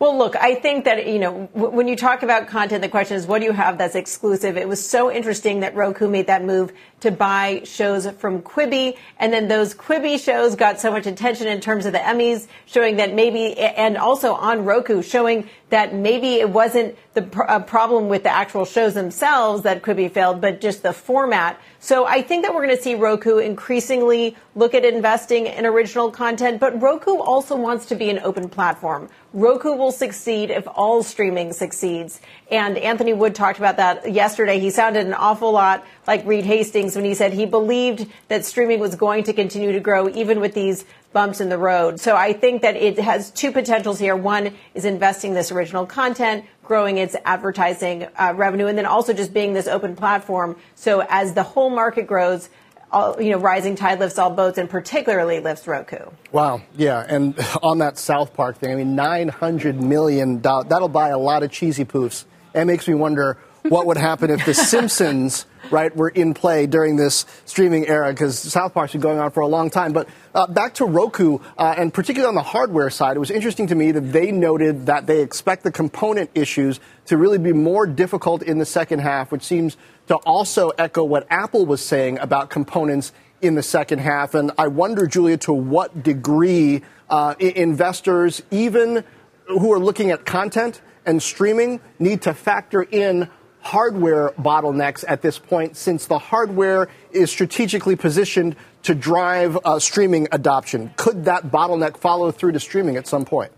Well, 0.00 0.16
look, 0.16 0.34
I 0.34 0.54
think 0.54 0.86
that, 0.86 1.06
you 1.06 1.18
know, 1.18 1.50
w- 1.52 1.76
when 1.76 1.86
you 1.86 1.94
talk 1.94 2.22
about 2.22 2.48
content, 2.48 2.80
the 2.80 2.88
question 2.88 3.18
is, 3.18 3.26
what 3.26 3.40
do 3.40 3.44
you 3.44 3.52
have 3.52 3.76
that's 3.76 3.94
exclusive? 3.94 4.56
It 4.56 4.66
was 4.66 4.82
so 4.82 5.12
interesting 5.12 5.60
that 5.60 5.76
Roku 5.76 6.08
made 6.08 6.28
that 6.28 6.42
move 6.42 6.72
to 7.00 7.10
buy 7.10 7.60
shows 7.64 8.08
from 8.12 8.40
Quibi. 8.40 8.96
And 9.18 9.30
then 9.30 9.48
those 9.48 9.74
Quibi 9.74 10.18
shows 10.18 10.56
got 10.56 10.80
so 10.80 10.90
much 10.90 11.04
attention 11.04 11.48
in 11.48 11.60
terms 11.60 11.84
of 11.84 11.92
the 11.92 11.98
Emmys, 11.98 12.46
showing 12.64 12.96
that 12.96 13.12
maybe, 13.12 13.58
and 13.58 13.98
also 13.98 14.32
on 14.32 14.64
Roku, 14.64 15.02
showing 15.02 15.50
that 15.70 15.94
maybe 15.94 16.34
it 16.34 16.50
wasn't 16.50 16.96
the 17.14 17.22
pr- 17.22 17.58
problem 17.66 18.08
with 18.08 18.22
the 18.22 18.30
actual 18.30 18.64
shows 18.64 18.94
themselves 18.94 19.62
that 19.62 19.82
could 19.82 19.96
be 19.96 20.08
failed, 20.08 20.40
but 20.40 20.60
just 20.60 20.82
the 20.82 20.92
format. 20.92 21.60
So 21.78 22.06
I 22.06 22.22
think 22.22 22.44
that 22.44 22.54
we're 22.54 22.64
going 22.64 22.76
to 22.76 22.82
see 22.82 22.94
Roku 22.94 23.38
increasingly 23.38 24.36
look 24.54 24.74
at 24.74 24.84
investing 24.84 25.46
in 25.46 25.64
original 25.64 26.10
content, 26.10 26.60
but 26.60 26.80
Roku 26.80 27.16
also 27.16 27.56
wants 27.56 27.86
to 27.86 27.94
be 27.94 28.10
an 28.10 28.18
open 28.18 28.48
platform. 28.48 29.08
Roku 29.32 29.72
will 29.74 29.92
succeed 29.92 30.50
if 30.50 30.66
all 30.66 31.02
streaming 31.02 31.52
succeeds. 31.52 32.20
And 32.50 32.76
Anthony 32.76 33.12
Wood 33.12 33.34
talked 33.34 33.58
about 33.58 33.76
that 33.76 34.12
yesterday. 34.12 34.58
He 34.58 34.70
sounded 34.70 35.06
an 35.06 35.14
awful 35.14 35.52
lot 35.52 35.86
like 36.06 36.26
Reed 36.26 36.44
Hastings 36.44 36.96
when 36.96 37.04
he 37.04 37.14
said 37.14 37.32
he 37.32 37.46
believed 37.46 38.10
that 38.28 38.44
streaming 38.44 38.80
was 38.80 38.96
going 38.96 39.24
to 39.24 39.32
continue 39.32 39.72
to 39.72 39.80
grow 39.80 40.08
even 40.08 40.40
with 40.40 40.54
these 40.54 40.84
bumps 41.12 41.40
in 41.40 41.48
the 41.48 41.58
road. 41.58 41.98
So 42.00 42.16
I 42.16 42.32
think 42.32 42.62
that 42.62 42.76
it 42.76 42.98
has 42.98 43.30
two 43.30 43.52
potentials 43.52 43.98
here. 43.98 44.14
One 44.14 44.54
is 44.74 44.84
investing 44.84 45.34
this 45.34 45.50
original 45.50 45.86
content, 45.86 46.44
growing 46.64 46.98
its 46.98 47.16
advertising 47.24 48.06
uh, 48.16 48.34
revenue, 48.36 48.66
and 48.66 48.78
then 48.78 48.86
also 48.86 49.12
just 49.12 49.34
being 49.34 49.52
this 49.52 49.66
open 49.66 49.96
platform. 49.96 50.56
So 50.74 51.04
as 51.08 51.34
the 51.34 51.42
whole 51.42 51.70
market 51.70 52.06
grows, 52.06 52.48
all, 52.92 53.20
you 53.20 53.30
know, 53.30 53.38
rising 53.38 53.76
tide 53.76 54.00
lifts 54.00 54.18
all 54.18 54.30
boats, 54.30 54.58
and 54.58 54.68
particularly 54.68 55.40
lifts 55.40 55.66
Roku. 55.66 56.10
Wow, 56.32 56.62
yeah, 56.76 57.06
and 57.08 57.38
on 57.62 57.78
that 57.78 57.98
South 57.98 58.34
Park 58.34 58.58
thing, 58.58 58.72
I 58.72 58.74
mean, 58.76 58.96
nine 58.96 59.28
hundred 59.28 59.80
million 59.80 60.40
dollars. 60.40 60.66
That'll 60.68 60.88
buy 60.88 61.10
a 61.10 61.18
lot 61.18 61.42
of 61.42 61.50
cheesy 61.50 61.84
poofs. 61.84 62.24
It 62.54 62.64
makes 62.64 62.88
me 62.88 62.94
wonder 62.94 63.38
what 63.62 63.86
would 63.86 63.96
happen 63.96 64.30
if 64.30 64.44
The 64.44 64.54
Simpsons, 64.54 65.46
right, 65.70 65.94
were 65.94 66.08
in 66.08 66.34
play 66.34 66.66
during 66.66 66.96
this 66.96 67.26
streaming 67.44 67.86
era 67.86 68.10
because 68.10 68.38
South 68.38 68.74
Park's 68.74 68.92
been 68.92 69.00
going 69.00 69.18
on 69.18 69.30
for 69.30 69.40
a 69.40 69.46
long 69.46 69.70
time. 69.70 69.92
But 69.92 70.08
uh, 70.34 70.46
back 70.46 70.74
to 70.74 70.84
Roku, 70.84 71.38
uh, 71.58 71.74
and 71.76 71.92
particularly 71.92 72.28
on 72.28 72.34
the 72.34 72.42
hardware 72.42 72.90
side, 72.90 73.16
it 73.16 73.20
was 73.20 73.30
interesting 73.30 73.66
to 73.68 73.74
me 73.74 73.92
that 73.92 74.12
they 74.12 74.32
noted 74.32 74.86
that 74.86 75.06
they 75.06 75.20
expect 75.22 75.62
the 75.62 75.72
component 75.72 76.30
issues 76.34 76.80
to 77.06 77.16
really 77.16 77.38
be 77.38 77.52
more 77.52 77.86
difficult 77.86 78.42
in 78.42 78.58
the 78.58 78.64
second 78.64 79.00
half, 79.00 79.30
which 79.30 79.42
seems 79.42 79.76
to 80.08 80.16
also 80.16 80.70
echo 80.70 81.04
what 81.04 81.26
Apple 81.30 81.66
was 81.66 81.84
saying 81.84 82.18
about 82.18 82.50
components 82.50 83.12
in 83.42 83.54
the 83.54 83.62
second 83.62 84.00
half. 84.00 84.34
And 84.34 84.52
I 84.58 84.68
wonder, 84.68 85.06
Julia, 85.06 85.36
to 85.38 85.52
what 85.52 86.02
degree 86.02 86.82
uh, 87.08 87.34
investors, 87.38 88.42
even 88.50 89.04
who 89.46 89.72
are 89.72 89.78
looking 89.78 90.10
at 90.10 90.24
content 90.24 90.80
and 91.06 91.22
streaming, 91.22 91.80
need 91.98 92.22
to 92.22 92.34
factor 92.34 92.82
in 92.82 93.28
hardware 93.62 94.30
bottlenecks 94.38 95.04
at 95.06 95.22
this 95.22 95.38
point 95.38 95.76
since 95.76 96.06
the 96.06 96.18
hardware 96.18 96.88
is 97.12 97.30
strategically 97.30 97.96
positioned 97.96 98.56
to 98.82 98.94
drive 98.94 99.58
uh, 99.64 99.78
streaming 99.78 100.26
adoption. 100.32 100.92
Could 100.96 101.24
that 101.26 101.50
bottleneck 101.50 101.96
follow 101.96 102.30
through 102.30 102.52
to 102.52 102.60
streaming 102.60 102.96
at 102.96 103.06
some 103.06 103.24
point? 103.24 103.52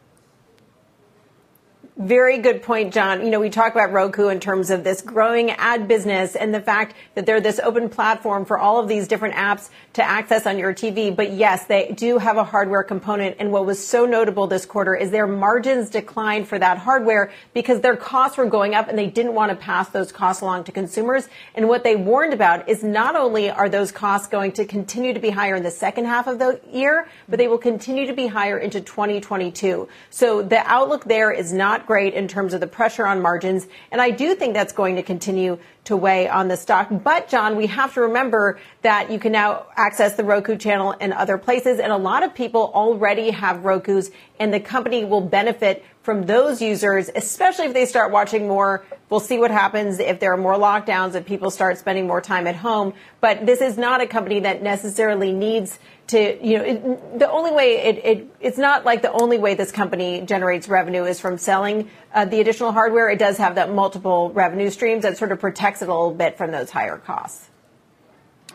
Very 1.98 2.38
good 2.38 2.62
point, 2.62 2.94
John. 2.94 3.22
You 3.22 3.30
know, 3.30 3.38
we 3.38 3.50
talk 3.50 3.72
about 3.72 3.92
Roku 3.92 4.28
in 4.28 4.40
terms 4.40 4.70
of 4.70 4.82
this 4.82 5.02
growing 5.02 5.50
ad 5.50 5.86
business 5.86 6.34
and 6.34 6.54
the 6.54 6.60
fact 6.60 6.96
that 7.14 7.26
they're 7.26 7.38
this 7.38 7.60
open 7.62 7.90
platform 7.90 8.46
for 8.46 8.56
all 8.56 8.80
of 8.80 8.88
these 8.88 9.06
different 9.06 9.34
apps 9.34 9.68
to 9.92 10.02
access 10.02 10.46
on 10.46 10.56
your 10.56 10.72
TV. 10.72 11.14
But 11.14 11.32
yes, 11.32 11.66
they 11.66 11.92
do 11.92 12.16
have 12.16 12.38
a 12.38 12.44
hardware 12.44 12.82
component. 12.82 13.36
And 13.38 13.52
what 13.52 13.66
was 13.66 13.86
so 13.86 14.06
notable 14.06 14.46
this 14.46 14.64
quarter 14.64 14.94
is 14.94 15.10
their 15.10 15.26
margins 15.26 15.90
declined 15.90 16.48
for 16.48 16.58
that 16.58 16.78
hardware 16.78 17.30
because 17.52 17.82
their 17.82 17.94
costs 17.94 18.38
were 18.38 18.46
going 18.46 18.74
up 18.74 18.88
and 18.88 18.98
they 18.98 19.08
didn't 19.08 19.34
want 19.34 19.50
to 19.50 19.56
pass 19.56 19.90
those 19.90 20.12
costs 20.12 20.40
along 20.40 20.64
to 20.64 20.72
consumers. 20.72 21.28
And 21.54 21.68
what 21.68 21.84
they 21.84 21.94
warned 21.94 22.32
about 22.32 22.70
is 22.70 22.82
not 22.82 23.16
only 23.16 23.50
are 23.50 23.68
those 23.68 23.92
costs 23.92 24.28
going 24.28 24.52
to 24.52 24.64
continue 24.64 25.12
to 25.12 25.20
be 25.20 25.28
higher 25.28 25.56
in 25.56 25.62
the 25.62 25.70
second 25.70 26.06
half 26.06 26.26
of 26.26 26.38
the 26.38 26.58
year, 26.72 27.06
but 27.28 27.36
they 27.36 27.48
will 27.48 27.58
continue 27.58 28.06
to 28.06 28.14
be 28.14 28.28
higher 28.28 28.56
into 28.56 28.80
2022. 28.80 29.86
So 30.08 30.40
the 30.40 30.66
outlook 30.66 31.04
there 31.04 31.30
is 31.30 31.52
not 31.52 31.82
great 31.92 32.14
in 32.14 32.26
terms 32.26 32.54
of 32.54 32.60
the 32.62 32.66
pressure 32.66 33.06
on 33.06 33.20
margins. 33.20 33.68
And 33.90 34.00
I 34.00 34.12
do 34.12 34.34
think 34.34 34.54
that's 34.54 34.72
going 34.72 34.96
to 34.96 35.02
continue 35.02 35.58
to 35.84 35.94
weigh 35.94 36.26
on 36.26 36.48
the 36.48 36.56
stock. 36.56 36.88
But 36.90 37.28
John, 37.28 37.54
we 37.54 37.66
have 37.66 37.92
to 37.92 38.00
remember 38.00 38.58
that 38.80 39.10
you 39.10 39.18
can 39.18 39.32
now 39.32 39.66
access 39.76 40.14
the 40.14 40.24
Roku 40.24 40.56
channel 40.56 40.92
in 40.92 41.12
other 41.12 41.36
places. 41.36 41.80
And 41.80 41.92
a 41.92 41.98
lot 41.98 42.22
of 42.22 42.34
people 42.34 42.72
already 42.74 43.28
have 43.28 43.58
Rokus 43.58 44.10
and 44.40 44.54
the 44.54 44.60
company 44.60 45.04
will 45.04 45.20
benefit 45.20 45.84
from 46.02 46.24
those 46.24 46.62
users, 46.62 47.10
especially 47.14 47.66
if 47.66 47.74
they 47.74 47.84
start 47.84 48.10
watching 48.10 48.48
more. 48.48 48.86
We'll 49.10 49.20
see 49.20 49.38
what 49.38 49.50
happens 49.50 50.00
if 50.00 50.18
there 50.18 50.32
are 50.32 50.38
more 50.38 50.54
lockdowns, 50.54 51.14
if 51.14 51.26
people 51.26 51.50
start 51.50 51.76
spending 51.76 52.06
more 52.06 52.22
time 52.22 52.46
at 52.46 52.56
home. 52.56 52.94
But 53.20 53.44
this 53.44 53.60
is 53.60 53.76
not 53.76 54.00
a 54.00 54.06
company 54.06 54.40
that 54.40 54.62
necessarily 54.62 55.30
needs 55.30 55.78
to, 56.12 56.46
you 56.46 56.58
know, 56.58 56.64
it, 56.64 57.18
the 57.18 57.30
only 57.30 57.50
way 57.50 57.82
it, 57.82 58.04
it, 58.04 58.34
it's 58.40 58.58
not 58.58 58.84
like 58.84 59.02
the 59.02 59.12
only 59.12 59.38
way 59.38 59.54
this 59.54 59.72
company 59.72 60.22
generates 60.22 60.68
revenue 60.68 61.04
is 61.04 61.20
from 61.20 61.36
selling 61.36 61.90
uh, 62.14 62.24
the 62.24 62.40
additional 62.40 62.72
hardware. 62.72 63.10
It 63.10 63.18
does 63.18 63.36
have 63.38 63.56
that 63.56 63.72
multiple 63.72 64.30
revenue 64.30 64.70
streams 64.70 65.02
that 65.02 65.18
sort 65.18 65.32
of 65.32 65.40
protects 65.40 65.82
it 65.82 65.88
a 65.88 65.92
little 65.92 66.14
bit 66.14 66.38
from 66.38 66.52
those 66.52 66.70
higher 66.70 66.96
costs. 66.96 67.48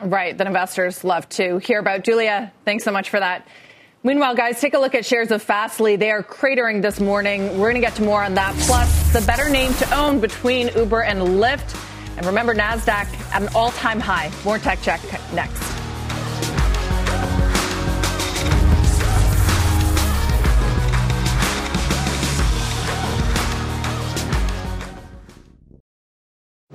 Right, 0.02 0.38
that 0.38 0.48
investors 0.48 1.04
love 1.04 1.28
to 1.30 1.58
hear 1.58 1.80
about. 1.80 2.04
Julia, 2.04 2.54
thanks 2.66 2.84
so 2.84 2.92
much 2.92 3.10
for 3.10 3.20
that. 3.20 3.48
Meanwhile, 4.04 4.36
guys, 4.36 4.62
take 4.62 4.76
a 4.76 4.80
look 4.80 4.94
at 4.94 5.06
shares 5.06 5.32
of 5.32 5.42
Fastly. 5.42 5.96
They 5.96 6.12
are 6.12 6.22
cratering 6.24 6.82
this 6.82 7.00
morning. 7.00 7.58
We're 7.58 7.72
going 7.72 7.82
to 7.82 7.88
get 7.88 7.96
to 7.96 8.04
more 8.04 8.24
on 8.24 8.36
that. 8.36 8.56
Plus, 8.60 9.12
the 9.12 9.22
better 9.22 9.50
name 9.50 9.74
to 9.74 9.96
own 9.96 10.20
between 10.20 10.70
Uber 10.76 11.02
and 11.02 11.20
Lyft. 11.20 11.76
And 12.16 12.26
remember, 12.26 12.54
NASDAQ 12.54 13.34
at 13.34 13.42
an 13.42 13.50
all 13.56 13.72
time 13.72 14.00
high. 14.00 14.32
More 14.46 14.60
tech 14.60 14.82
check 14.82 15.02
next. 15.34 15.87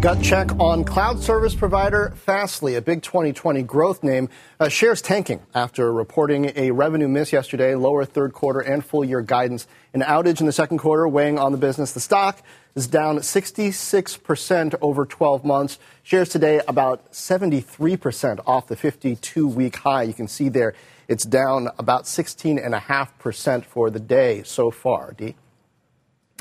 Gut 0.00 0.22
check 0.22 0.58
on 0.58 0.82
cloud 0.82 1.20
service 1.20 1.54
provider 1.54 2.14
Fastly, 2.16 2.76
a 2.76 2.80
big 2.80 3.02
2020 3.02 3.62
growth 3.64 4.02
name. 4.02 4.30
Uh, 4.58 4.70
shares 4.70 5.02
tanking 5.02 5.42
after 5.54 5.92
reporting 5.92 6.52
a 6.56 6.70
revenue 6.70 7.06
miss 7.06 7.34
yesterday, 7.34 7.74
lower 7.74 8.06
third 8.06 8.32
quarter 8.32 8.60
and 8.60 8.82
full 8.82 9.04
year 9.04 9.20
guidance. 9.20 9.66
An 9.92 10.00
outage 10.00 10.40
in 10.40 10.46
the 10.46 10.52
second 10.52 10.78
quarter 10.78 11.06
weighing 11.06 11.38
on 11.38 11.52
the 11.52 11.58
business. 11.58 11.92
The 11.92 12.00
stock 12.00 12.42
is 12.74 12.86
down 12.86 13.18
66% 13.18 14.74
over 14.80 15.04
12 15.04 15.44
months. 15.44 15.78
Shares 16.02 16.30
today 16.30 16.62
about 16.66 17.12
73% 17.12 18.40
off 18.46 18.68
the 18.68 18.76
52 18.76 19.46
week 19.46 19.76
high. 19.76 20.04
You 20.04 20.14
can 20.14 20.28
see 20.28 20.48
there 20.48 20.72
it's 21.08 21.24
down 21.24 21.68
about 21.78 22.04
16.5% 22.04 23.64
for 23.66 23.90
the 23.90 24.00
day 24.00 24.44
so 24.44 24.70
far. 24.70 25.12
D. 25.12 25.34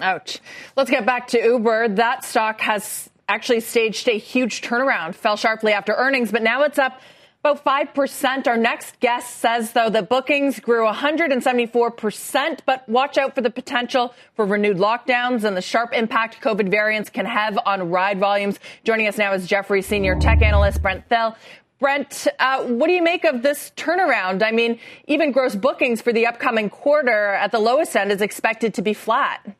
Ouch. 0.02 0.40
Let's 0.78 0.90
get 0.90 1.06
back 1.06 1.28
to 1.30 1.44
Uber. 1.44 1.90
That 1.90 2.24
stock 2.24 2.62
has 2.62 3.10
actually 3.30 3.62
staged 3.62 4.10
a 4.10 4.18
huge 4.18 4.62
turnaround, 4.62 5.16
fell 5.16 5.38
sharply 5.38 5.72
after 5.72 5.94
earnings, 5.94 6.32
but 6.32 6.42
now 6.42 6.64
it's 6.64 6.80
up 6.80 7.00
about 7.42 7.64
5%. 7.64 8.48
Our 8.48 8.58
next 8.58 9.00
guest 9.00 9.38
says, 9.38 9.72
though, 9.72 9.90
that 9.92 10.10
bookings 10.10 10.60
grew 10.60 10.86
174%, 10.86 12.60
but 12.66 12.90
watch 12.90 13.18
out 13.18 13.34
for 13.34 13.42
the 13.42 13.50
potential 13.50 14.14
for 14.36 14.46
renewed 14.46 14.78
lockdowns 14.78 15.46
and 15.46 15.56
the 15.56 15.62
sharp 15.62 15.94
impact 15.94 16.42
COVID 16.42 16.70
variants 16.70 17.10
can 17.10 17.26
have 17.26 17.58
on 17.66 17.90
ride 17.90 18.20
volumes. 18.20 18.60
Joining 18.84 19.08
us 19.08 19.18
now 19.18 19.32
is 19.34 19.48
Jeffrey 19.48 19.82
senior 19.82 20.20
tech 20.20 20.42
analyst 20.42 20.82
Brent 20.82 21.08
Thill. 21.08 21.38
Brent, 21.80 22.28
uh, 22.40 22.66
what 22.66 22.88
do 22.88 22.94
you 22.94 23.02
make 23.02 23.24
of 23.24 23.42
this 23.42 23.72
turnaround? 23.78 24.44
I 24.44 24.52
mean, 24.52 24.80
even 25.08 25.32
gross 25.32 25.56
bookings 25.56 26.02
for 26.02 26.12
the 26.12 26.28
upcoming 26.28 26.70
quarter 26.70 27.30
at 27.36 27.54
the 27.54 27.60
lowest 27.60 27.96
end 27.96 28.12
is 28.12 28.22
expected 28.22 28.74
to 28.74 28.82
be 28.82 28.94
flat. 28.94 29.56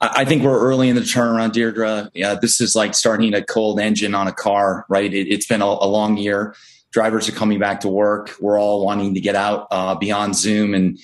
I 0.00 0.26
think 0.26 0.42
we're 0.42 0.60
early 0.60 0.90
in 0.90 0.94
the 0.94 1.02
turnaround, 1.02 1.52
Deirdre. 1.52 2.10
Yeah, 2.14 2.34
this 2.34 2.60
is 2.60 2.74
like 2.74 2.94
starting 2.94 3.32
a 3.34 3.42
cold 3.42 3.80
engine 3.80 4.14
on 4.14 4.28
a 4.28 4.32
car, 4.32 4.84
right? 4.88 5.12
It, 5.12 5.32
has 5.32 5.46
been 5.46 5.62
a, 5.62 5.64
a, 5.64 5.88
long 5.88 6.18
year. 6.18 6.54
Drivers 6.92 7.28
are 7.28 7.32
coming 7.32 7.58
back 7.58 7.80
to 7.80 7.88
work. 7.88 8.34
We're 8.38 8.60
all 8.60 8.84
wanting 8.84 9.14
to 9.14 9.20
get 9.20 9.34
out 9.34 9.68
uh, 9.70 9.94
beyond 9.94 10.36
Zoom 10.36 10.74
and 10.74 10.98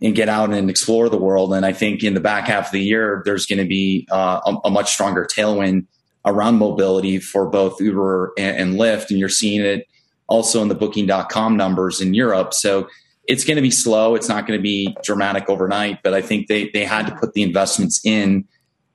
and 0.00 0.16
get 0.16 0.28
out 0.28 0.52
and 0.52 0.68
explore 0.68 1.08
the 1.08 1.16
world. 1.16 1.54
And 1.54 1.64
I 1.64 1.72
think 1.72 2.02
in 2.02 2.14
the 2.14 2.20
back 2.20 2.48
half 2.48 2.66
of 2.66 2.72
the 2.72 2.82
year, 2.82 3.22
there's 3.24 3.46
going 3.46 3.60
to 3.60 3.64
be 3.64 4.08
uh, 4.10 4.40
a, 4.44 4.56
a, 4.64 4.70
much 4.70 4.92
stronger 4.92 5.24
tailwind 5.24 5.86
around 6.24 6.56
mobility 6.56 7.20
for 7.20 7.48
both 7.48 7.80
Uber 7.80 8.32
and, 8.36 8.56
and 8.56 8.74
Lyft. 8.74 9.10
And 9.10 9.20
you're 9.20 9.28
seeing 9.28 9.60
it 9.60 9.86
also 10.26 10.60
in 10.60 10.66
the 10.66 10.74
Booking.com 10.74 11.56
numbers 11.56 12.00
in 12.00 12.14
Europe. 12.14 12.52
So 12.52 12.88
it's 13.28 13.44
going 13.44 13.56
to 13.56 13.62
be 13.62 13.70
slow. 13.70 14.14
It's 14.14 14.28
not 14.28 14.46
going 14.46 14.58
to 14.58 14.62
be 14.62 14.96
dramatic 15.02 15.48
overnight, 15.48 16.02
but 16.02 16.14
I 16.14 16.22
think 16.22 16.48
they, 16.48 16.70
they 16.70 16.84
had 16.84 17.06
to 17.06 17.14
put 17.14 17.34
the 17.34 17.42
investments 17.42 18.00
in 18.04 18.46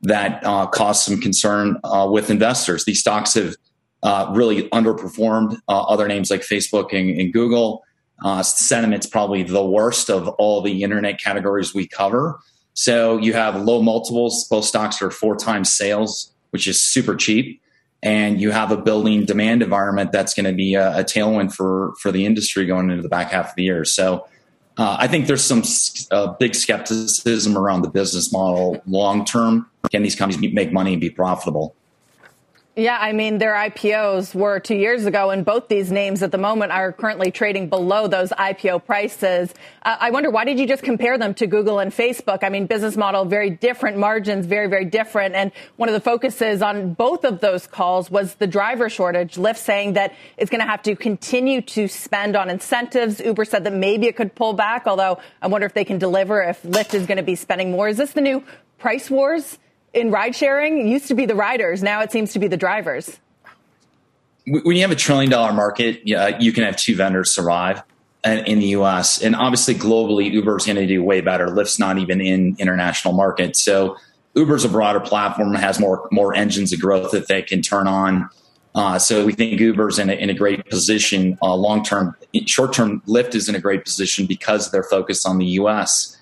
that 0.01 0.43
uh, 0.45 0.67
caused 0.67 1.03
some 1.03 1.19
concern 1.19 1.77
uh, 1.83 2.07
with 2.09 2.29
investors. 2.29 2.85
These 2.85 2.99
stocks 2.99 3.33
have 3.35 3.55
uh, 4.03 4.31
really 4.35 4.69
underperformed 4.69 5.57
uh, 5.67 5.81
other 5.83 6.07
names 6.07 6.29
like 6.29 6.41
Facebook 6.41 6.93
and, 6.93 7.09
and 7.09 7.33
Google. 7.33 7.83
Uh, 8.23 8.43
sentiment's 8.43 9.07
probably 9.07 9.43
the 9.43 9.65
worst 9.65 10.09
of 10.09 10.27
all 10.27 10.61
the 10.61 10.83
internet 10.83 11.19
categories 11.19 11.73
we 11.73 11.87
cover. 11.87 12.39
So 12.73 13.17
you 13.17 13.33
have 13.33 13.61
low 13.61 13.81
multiples. 13.81 14.47
Both 14.49 14.65
stocks 14.65 15.01
are 15.01 15.09
four 15.09 15.35
times 15.35 15.73
sales, 15.73 16.33
which 16.51 16.67
is 16.67 16.83
super 16.83 17.15
cheap 17.15 17.61
and 18.03 18.39
you 18.39 18.51
have 18.51 18.71
a 18.71 18.77
building 18.77 19.25
demand 19.25 19.63
environment 19.63 20.11
that's 20.11 20.33
going 20.33 20.45
to 20.45 20.53
be 20.53 20.75
a, 20.75 20.99
a, 20.99 21.03
tailwind 21.03 21.53
for 21.53 21.93
for 21.99 22.11
the 22.11 22.25
industry 22.25 22.65
going 22.65 22.89
into 22.89 23.01
the 23.01 23.09
back 23.09 23.31
half 23.31 23.49
of 23.49 23.55
the 23.55 23.63
year. 23.63 23.85
So 23.85 24.27
uh, 24.77 24.97
I 24.99 25.07
think 25.07 25.27
there's 25.27 25.43
some 25.43 25.63
uh, 26.11 26.33
big 26.33 26.53
skepticism 26.53 27.57
around 27.57 27.81
the 27.81 27.89
business 27.89 28.31
model 28.31 28.81
long 28.85 29.25
term. 29.25 29.69
Can 29.91 30.03
these 30.03 30.15
companies 30.15 30.53
make 30.53 30.71
money 30.71 30.93
and 30.93 31.01
be 31.01 31.09
profitable? 31.09 31.75
Yeah, 32.77 32.99
I 33.01 33.11
mean, 33.11 33.39
their 33.39 33.55
IPOs 33.55 34.35
were 34.35 34.59
two 34.59 34.75
years 34.75 35.07
ago, 35.07 35.31
and 35.31 35.43
both 35.43 35.67
these 35.67 35.91
names 35.91 36.21
at 36.21 36.31
the 36.31 36.37
moment 36.37 36.71
are 36.71 36.93
currently 36.93 37.31
trading 37.31 37.69
below 37.69 38.07
those 38.07 38.29
IPO 38.29 38.85
prices. 38.85 39.51
Uh, 39.81 39.97
I 39.99 40.11
wonder, 40.11 40.29
why 40.29 40.45
did 40.45 40.59
you 40.59 40.67
just 40.67 40.83
compare 40.83 41.17
them 41.17 41.33
to 41.33 41.47
Google 41.47 41.79
and 41.79 41.91
Facebook? 41.91 42.43
I 42.43 42.49
mean, 42.49 42.67
business 42.67 42.95
model, 42.95 43.25
very 43.25 43.49
different, 43.49 43.97
margins, 43.97 44.45
very, 44.45 44.67
very 44.67 44.85
different. 44.85 45.33
And 45.33 45.51
one 45.77 45.89
of 45.89 45.93
the 45.93 45.99
focuses 45.99 46.61
on 46.61 46.93
both 46.93 47.25
of 47.25 47.39
those 47.39 47.65
calls 47.65 48.11
was 48.11 48.35
the 48.35 48.45
driver 48.45 48.89
shortage. 48.91 49.37
Lyft 49.37 49.57
saying 49.57 49.93
that 49.93 50.13
it's 50.37 50.51
going 50.51 50.61
to 50.61 50.69
have 50.69 50.83
to 50.83 50.95
continue 50.95 51.61
to 51.61 51.87
spend 51.87 52.35
on 52.35 52.47
incentives. 52.47 53.19
Uber 53.19 53.45
said 53.45 53.63
that 53.63 53.73
maybe 53.73 54.05
it 54.05 54.15
could 54.15 54.35
pull 54.35 54.53
back, 54.53 54.85
although 54.85 55.17
I 55.41 55.47
wonder 55.47 55.65
if 55.65 55.73
they 55.73 55.83
can 55.83 55.97
deliver 55.97 56.43
if 56.43 56.61
Lyft 56.61 56.93
is 56.93 57.07
going 57.07 57.17
to 57.17 57.23
be 57.23 57.33
spending 57.33 57.71
more. 57.71 57.87
Is 57.87 57.97
this 57.97 58.11
the 58.11 58.21
new 58.21 58.43
price 58.77 59.09
wars? 59.09 59.57
In 59.93 60.11
ride 60.11 60.35
sharing 60.35 60.87
used 60.87 61.07
to 61.07 61.15
be 61.15 61.25
the 61.25 61.35
riders. 61.35 61.81
Now 61.83 62.01
it 62.01 62.11
seems 62.11 62.33
to 62.33 62.39
be 62.39 62.47
the 62.47 62.57
drivers. 62.57 63.19
When 64.45 64.75
you 64.75 64.81
have 64.81 64.91
a 64.91 64.95
trillion 64.95 65.29
dollar 65.29 65.51
market, 65.51 66.01
you 66.05 66.53
can 66.53 66.63
have 66.63 66.77
two 66.77 66.95
vendors 66.95 67.31
survive 67.31 67.83
in 68.23 68.59
the 68.59 68.67
US. 68.67 69.21
And 69.21 69.35
obviously, 69.35 69.75
globally, 69.75 70.31
Uber's 70.31 70.65
going 70.65 70.77
to 70.77 70.87
do 70.87 71.03
way 71.03 71.21
better. 71.21 71.47
Lyft's 71.47 71.79
not 71.79 71.97
even 71.97 72.21
in 72.21 72.55
international 72.59 73.13
markets. 73.13 73.61
So 73.61 73.97
Uber's 74.35 74.63
a 74.63 74.69
broader 74.69 74.99
platform, 74.99 75.53
has 75.55 75.79
more, 75.79 76.07
more 76.11 76.35
engines 76.35 76.71
of 76.71 76.79
growth 76.79 77.11
that 77.11 77.27
they 77.27 77.41
can 77.41 77.61
turn 77.61 77.87
on. 77.87 78.29
Uh, 78.75 78.99
so 78.99 79.25
we 79.25 79.33
think 79.33 79.59
Uber's 79.59 79.97
in 79.97 80.09
a, 80.09 80.13
in 80.13 80.29
a 80.29 80.33
great 80.33 80.63
position 80.69 81.37
uh, 81.41 81.55
long 81.55 81.83
term. 81.83 82.15
Short 82.45 82.73
term, 82.73 83.01
Lyft 83.07 83.33
is 83.33 83.49
in 83.49 83.55
a 83.55 83.59
great 83.59 83.83
position 83.83 84.27
because 84.27 84.69
they're 84.71 84.83
focused 84.83 85.27
on 85.27 85.39
the 85.39 85.45
US. 85.45 86.16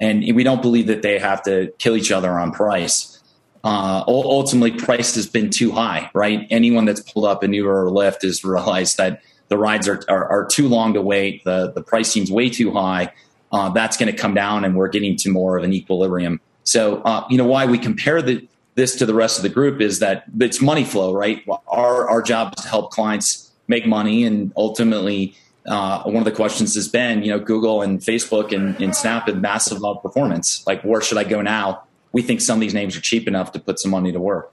And 0.00 0.24
we 0.34 0.42
don't 0.42 0.62
believe 0.62 0.86
that 0.86 1.02
they 1.02 1.18
have 1.18 1.42
to 1.42 1.72
kill 1.78 1.96
each 1.96 2.10
other 2.10 2.38
on 2.38 2.52
price 2.52 3.20
uh, 3.62 4.02
ultimately 4.06 4.72
price 4.72 5.14
has 5.14 5.26
been 5.26 5.50
too 5.50 5.70
high, 5.72 6.10
right? 6.14 6.46
Anyone 6.50 6.86
that's 6.86 7.00
pulled 7.00 7.26
up 7.26 7.42
an 7.42 7.52
Uber 7.52 7.86
or 7.86 7.90
Lyft 7.90 8.22
has 8.22 8.42
realized 8.44 8.96
that 8.96 9.22
the 9.48 9.58
rides 9.58 9.88
are, 9.88 10.02
are, 10.08 10.28
are 10.28 10.46
too 10.46 10.68
long 10.68 10.94
to 10.94 11.02
wait, 11.02 11.44
the, 11.44 11.72
the 11.72 11.82
price 11.82 12.10
seems 12.10 12.30
way 12.30 12.48
too 12.48 12.72
high, 12.72 13.12
uh, 13.52 13.68
that's 13.70 13.96
going 13.96 14.10
to 14.10 14.16
come 14.16 14.32
down 14.32 14.64
and 14.64 14.76
we're 14.76 14.88
getting 14.88 15.16
to 15.16 15.30
more 15.30 15.58
of 15.58 15.64
an 15.64 15.72
equilibrium. 15.72 16.40
So, 16.62 17.02
uh, 17.02 17.26
you 17.28 17.36
know, 17.36 17.46
why 17.46 17.66
we 17.66 17.76
compare 17.78 18.22
the, 18.22 18.46
this 18.76 18.94
to 18.96 19.06
the 19.06 19.14
rest 19.14 19.38
of 19.38 19.42
the 19.42 19.48
group 19.48 19.80
is 19.80 19.98
that 19.98 20.24
it's 20.38 20.62
money 20.62 20.84
flow, 20.84 21.12
right? 21.12 21.44
Our, 21.66 22.08
our 22.08 22.22
job 22.22 22.54
is 22.56 22.62
to 22.62 22.68
help 22.68 22.92
clients 22.92 23.50
make 23.66 23.86
money 23.86 24.24
and 24.24 24.52
ultimately 24.56 25.34
uh, 25.66 26.02
one 26.04 26.16
of 26.16 26.24
the 26.24 26.32
questions 26.32 26.74
has 26.74 26.88
been, 26.88 27.22
you 27.22 27.30
know, 27.30 27.38
Google 27.38 27.82
and 27.82 28.00
Facebook 28.00 28.52
and, 28.52 28.80
and 28.80 28.94
Snap 28.94 29.26
have 29.26 29.40
massive 29.40 29.82
performance. 30.02 30.66
Like, 30.66 30.82
where 30.82 31.00
should 31.00 31.18
I 31.18 31.24
go 31.24 31.42
now? 31.42 31.84
We 32.12 32.22
think 32.22 32.40
some 32.40 32.56
of 32.56 32.60
these 32.60 32.74
names 32.74 32.96
are 32.96 33.00
cheap 33.00 33.28
enough 33.28 33.52
to 33.52 33.60
put 33.60 33.78
some 33.78 33.90
money 33.90 34.12
to 34.12 34.20
work. 34.20 34.52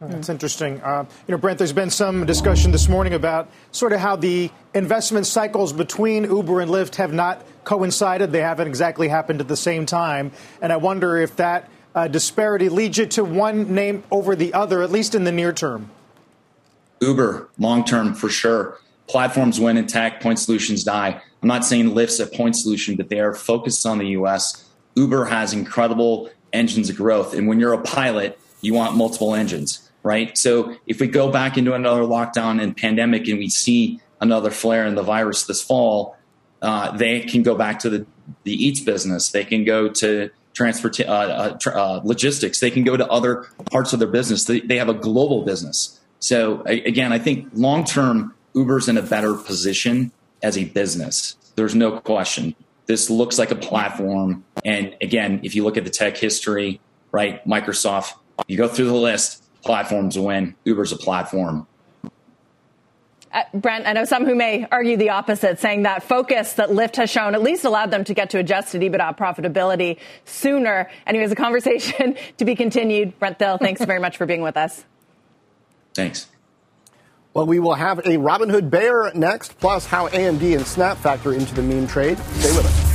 That's 0.00 0.28
interesting. 0.28 0.80
Uh, 0.80 1.04
you 1.28 1.32
know, 1.32 1.38
Brent, 1.38 1.58
there's 1.58 1.72
been 1.72 1.90
some 1.90 2.26
discussion 2.26 2.72
this 2.72 2.88
morning 2.88 3.14
about 3.14 3.48
sort 3.70 3.92
of 3.92 4.00
how 4.00 4.16
the 4.16 4.50
investment 4.74 5.26
cycles 5.26 5.72
between 5.72 6.24
Uber 6.24 6.60
and 6.60 6.70
Lyft 6.72 6.96
have 6.96 7.12
not 7.12 7.44
coincided. 7.62 8.32
They 8.32 8.40
haven't 8.40 8.66
exactly 8.66 9.06
happened 9.06 9.40
at 9.40 9.46
the 9.46 9.56
same 9.56 9.86
time. 9.86 10.32
And 10.60 10.72
I 10.72 10.76
wonder 10.76 11.16
if 11.18 11.36
that 11.36 11.70
uh, 11.94 12.08
disparity 12.08 12.68
leads 12.68 12.98
you 12.98 13.06
to 13.06 13.22
one 13.22 13.74
name 13.74 14.02
over 14.10 14.34
the 14.34 14.54
other, 14.54 14.82
at 14.82 14.90
least 14.90 15.14
in 15.14 15.22
the 15.22 15.30
near 15.30 15.52
term. 15.52 15.90
Uber, 17.00 17.48
long 17.58 17.84
term 17.84 18.14
for 18.14 18.28
sure. 18.28 18.78
Platforms 19.08 19.60
win 19.60 19.76
in 19.76 19.86
tech, 19.86 20.20
point 20.20 20.38
solutions 20.38 20.84
die. 20.84 21.20
I'm 21.42 21.48
not 21.48 21.64
saying 21.64 21.90
Lyft's 21.90 22.20
a 22.20 22.26
point 22.26 22.56
solution, 22.56 22.96
but 22.96 23.08
they 23.08 23.20
are 23.20 23.34
focused 23.34 23.84
on 23.84 23.98
the 23.98 24.08
US. 24.08 24.68
Uber 24.94 25.26
has 25.26 25.52
incredible 25.52 26.30
engines 26.52 26.88
of 26.88 26.96
growth. 26.96 27.34
And 27.34 27.46
when 27.48 27.58
you're 27.58 27.72
a 27.72 27.82
pilot, 27.82 28.38
you 28.60 28.74
want 28.74 28.96
multiple 28.96 29.34
engines 29.34 29.90
right? 30.02 30.36
So 30.36 30.76
if 30.86 31.00
we 31.00 31.06
go 31.06 31.30
back 31.30 31.56
into 31.56 31.74
another 31.74 32.02
lockdown 32.02 32.62
and 32.62 32.76
pandemic 32.76 33.28
and 33.28 33.38
we 33.38 33.48
see 33.48 34.00
another 34.20 34.50
flare 34.50 34.86
in 34.86 34.94
the 34.94 35.02
virus 35.02 35.44
this 35.44 35.62
fall, 35.62 36.16
uh, 36.60 36.96
they 36.96 37.20
can 37.20 37.42
go 37.42 37.54
back 37.54 37.78
to 37.80 37.90
the, 37.90 38.06
the 38.44 38.52
eats 38.52 38.80
business. 38.80 39.30
They 39.30 39.44
can 39.44 39.64
go 39.64 39.88
to 39.88 40.30
transport, 40.54 41.00
uh, 41.00 41.04
uh, 41.04 41.58
uh, 41.70 42.00
logistics. 42.04 42.60
They 42.60 42.70
can 42.70 42.84
go 42.84 42.96
to 42.96 43.06
other 43.08 43.46
parts 43.70 43.92
of 43.92 43.98
their 43.98 44.08
business. 44.08 44.44
They, 44.44 44.60
they 44.60 44.76
have 44.76 44.88
a 44.88 44.94
global 44.94 45.42
business. 45.42 46.00
So 46.20 46.62
again, 46.66 47.12
I 47.12 47.18
think 47.18 47.48
long 47.52 47.84
term, 47.84 48.34
Uber's 48.54 48.88
in 48.88 48.96
a 48.96 49.02
better 49.02 49.34
position 49.34 50.12
as 50.42 50.58
a 50.58 50.64
business. 50.64 51.36
There's 51.56 51.74
no 51.74 52.00
question. 52.00 52.54
This 52.86 53.10
looks 53.10 53.38
like 53.38 53.50
a 53.50 53.56
platform. 53.56 54.44
And 54.64 54.96
again, 55.00 55.40
if 55.42 55.54
you 55.54 55.64
look 55.64 55.76
at 55.76 55.84
the 55.84 55.90
tech 55.90 56.16
history, 56.16 56.80
right, 57.12 57.46
Microsoft, 57.46 58.14
you 58.48 58.56
go 58.56 58.68
through 58.68 58.86
the 58.86 58.94
list, 58.94 59.44
platforms 59.62 60.18
win. 60.18 60.54
Uber's 60.64 60.92
a 60.92 60.96
platform. 60.96 61.66
Uh, 63.32 63.44
Brent, 63.54 63.86
I 63.86 63.94
know 63.94 64.04
some 64.04 64.26
who 64.26 64.34
may 64.34 64.66
argue 64.70 64.96
the 64.98 65.08
opposite, 65.08 65.58
saying 65.58 65.84
that 65.84 66.02
focus 66.02 66.54
that 66.54 66.68
Lyft 66.68 66.96
has 66.96 67.08
shown 67.08 67.34
at 67.34 67.42
least 67.42 67.64
allowed 67.64 67.90
them 67.90 68.04
to 68.04 68.12
get 68.12 68.28
to 68.30 68.38
adjusted 68.38 68.82
EBITDA 68.82 69.16
profitability 69.16 69.98
sooner. 70.26 70.90
Anyways, 71.06 71.32
a 71.32 71.36
conversation 71.36 72.16
to 72.36 72.44
be 72.44 72.54
continued. 72.54 73.18
Brent 73.18 73.38
Thill, 73.38 73.56
thanks 73.56 73.82
very 73.82 74.00
much 74.00 74.18
for 74.18 74.26
being 74.26 74.42
with 74.42 74.58
us. 74.58 74.84
Thanks. 75.94 76.26
Well, 77.34 77.46
we 77.46 77.60
will 77.60 77.74
have 77.74 77.98
a 78.00 78.18
Robinhood 78.18 78.68
Bear 78.68 79.10
next, 79.14 79.58
plus 79.58 79.86
how 79.86 80.08
AMD 80.08 80.54
and 80.54 80.66
Snap 80.66 80.98
factor 80.98 81.32
into 81.32 81.54
the 81.54 81.62
meme 81.62 81.86
trade. 81.86 82.18
Stay 82.18 82.56
with 82.56 82.66
us. 82.66 82.92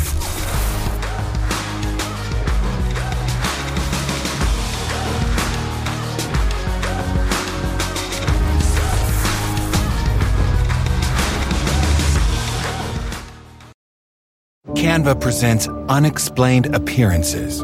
Canva 14.76 15.20
presents 15.20 15.68
unexplained 15.90 16.76
appearances. 16.76 17.64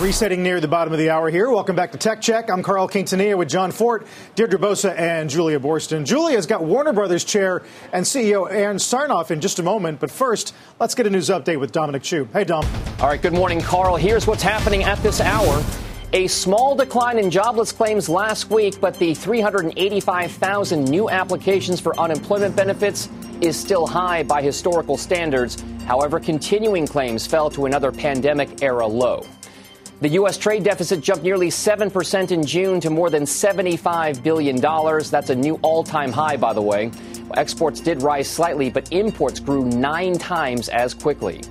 Resetting 0.00 0.44
near 0.44 0.60
the 0.60 0.68
bottom 0.68 0.92
of 0.92 0.98
the 1.00 1.10
hour 1.10 1.28
here. 1.28 1.50
Welcome 1.50 1.74
back 1.74 1.90
to 1.90 1.98
Tech 1.98 2.20
Check. 2.20 2.50
I'm 2.52 2.62
Carl 2.62 2.88
Quintanilla 2.88 3.36
with 3.36 3.48
John 3.48 3.72
Fort, 3.72 4.06
Deirdre 4.36 4.56
Bosa, 4.56 4.96
and 4.96 5.28
Julia 5.28 5.58
Boorstin. 5.58 6.04
Julia's 6.04 6.46
got 6.46 6.62
Warner 6.62 6.92
Brothers 6.92 7.24
chair 7.24 7.64
and 7.92 8.06
CEO 8.06 8.48
Ann 8.48 8.76
Sarnoff 8.76 9.32
in 9.32 9.40
just 9.40 9.58
a 9.58 9.62
moment. 9.64 9.98
But 9.98 10.12
first, 10.12 10.54
let's 10.78 10.94
get 10.94 11.08
a 11.08 11.10
news 11.10 11.30
update 11.30 11.58
with 11.58 11.72
Dominic 11.72 12.04
Chu. 12.04 12.28
Hey, 12.32 12.44
Dom. 12.44 12.64
All 13.00 13.08
right. 13.08 13.20
Good 13.20 13.32
morning, 13.32 13.60
Carl. 13.60 13.96
Here's 13.96 14.24
what's 14.24 14.42
happening 14.42 14.84
at 14.84 15.02
this 15.02 15.20
hour. 15.20 15.64
A 16.12 16.28
small 16.28 16.76
decline 16.76 17.18
in 17.18 17.28
jobless 17.28 17.72
claims 17.72 18.08
last 18.08 18.50
week, 18.50 18.80
but 18.80 18.94
the 19.00 19.14
385,000 19.14 20.84
new 20.84 21.10
applications 21.10 21.80
for 21.80 21.98
unemployment 21.98 22.54
benefits 22.54 23.08
is 23.40 23.58
still 23.58 23.84
high 23.84 24.22
by 24.22 24.42
historical 24.42 24.96
standards. 24.96 25.60
However, 25.86 26.20
continuing 26.20 26.86
claims 26.86 27.26
fell 27.26 27.50
to 27.50 27.66
another 27.66 27.90
pandemic 27.90 28.62
era 28.62 28.86
low. 28.86 29.26
The 30.00 30.10
U.S. 30.10 30.38
trade 30.38 30.62
deficit 30.62 31.00
jumped 31.00 31.24
nearly 31.24 31.48
7% 31.48 32.30
in 32.30 32.46
June 32.46 32.78
to 32.82 32.88
more 32.88 33.10
than 33.10 33.24
$75 33.24 34.22
billion. 34.22 34.56
That's 34.60 35.30
a 35.30 35.34
new 35.34 35.58
all 35.62 35.82
time 35.82 36.12
high, 36.12 36.36
by 36.36 36.52
the 36.52 36.62
way. 36.62 36.92
Exports 37.34 37.80
did 37.80 38.00
rise 38.02 38.30
slightly, 38.30 38.70
but 38.70 38.92
imports 38.92 39.40
grew 39.40 39.64
nine 39.64 40.16
times 40.16 40.68
as 40.68 40.94
quickly. 40.94 41.42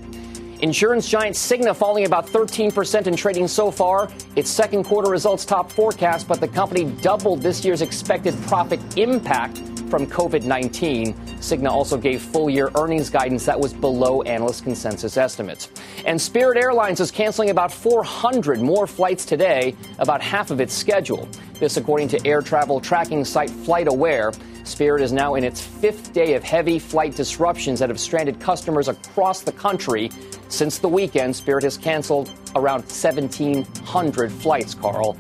Insurance 0.62 1.10
giant 1.10 1.36
Cigna 1.36 1.76
falling 1.76 2.06
about 2.06 2.26
13% 2.26 3.06
in 3.06 3.18
trading 3.18 3.50
so 3.50 3.70
far. 3.70 4.10
Its 4.38 4.50
second 4.50 4.86
quarter 4.86 5.12
results 5.12 5.44
top 5.44 5.70
forecast, 5.70 6.26
but 6.26 6.40
the 6.40 6.48
company 6.48 6.86
doubled 7.02 7.42
this 7.42 7.66
year's 7.66 7.82
expected 7.82 8.34
profit 8.44 8.80
impact 8.98 9.58
from 9.90 10.08
COVID 10.08 10.44
19. 10.44 11.14
Cigna 11.14 11.70
also 11.70 11.98
gave 11.98 12.22
full 12.22 12.50
year 12.50 12.70
earnings 12.76 13.10
guidance 13.10 13.46
that 13.46 13.60
was 13.60 13.74
below 13.74 14.22
analyst 14.24 14.64
consensus 14.64 15.18
estimates. 15.18 15.70
And 16.06 16.20
Spirit 16.20 16.58
Airlines 16.58 17.00
is 17.00 17.12
canceling 17.12 17.50
about 17.50 17.72
400 17.72 18.62
more 18.62 18.88
flights 18.88 19.26
today, 19.26 19.76
about 20.00 20.22
half 20.22 20.52
of 20.52 20.60
its 20.60 20.74
schedule. 20.74 21.28
This, 21.60 21.78
according 21.78 22.10
to 22.10 22.28
air 22.28 22.42
travel 22.42 22.80
tracking 22.80 23.26
site 23.26 23.50
FlightAware. 23.50 24.38
Spirit 24.68 25.02
is 25.02 25.14
now 25.14 25.36
in 25.36 25.46
its 25.46 25.62
fifth 25.62 26.12
day 26.12 26.34
of 26.34 26.44
heavy 26.44 26.78
flight 26.78 27.16
disruptions 27.16 27.80
that 27.80 27.88
have 27.88 28.00
stranded 28.00 28.38
customers 28.40 28.90
across 28.90 29.42
the 29.42 29.52
country. 29.54 30.12
Since 30.50 30.80
the 30.80 30.90
weekend, 30.90 31.34
Spirit 31.34 31.64
has 31.64 31.78
canceled 31.78 32.30
around 32.54 32.82
1,700 32.82 34.32
flights, 34.32 34.76
Carl. 34.76 35.18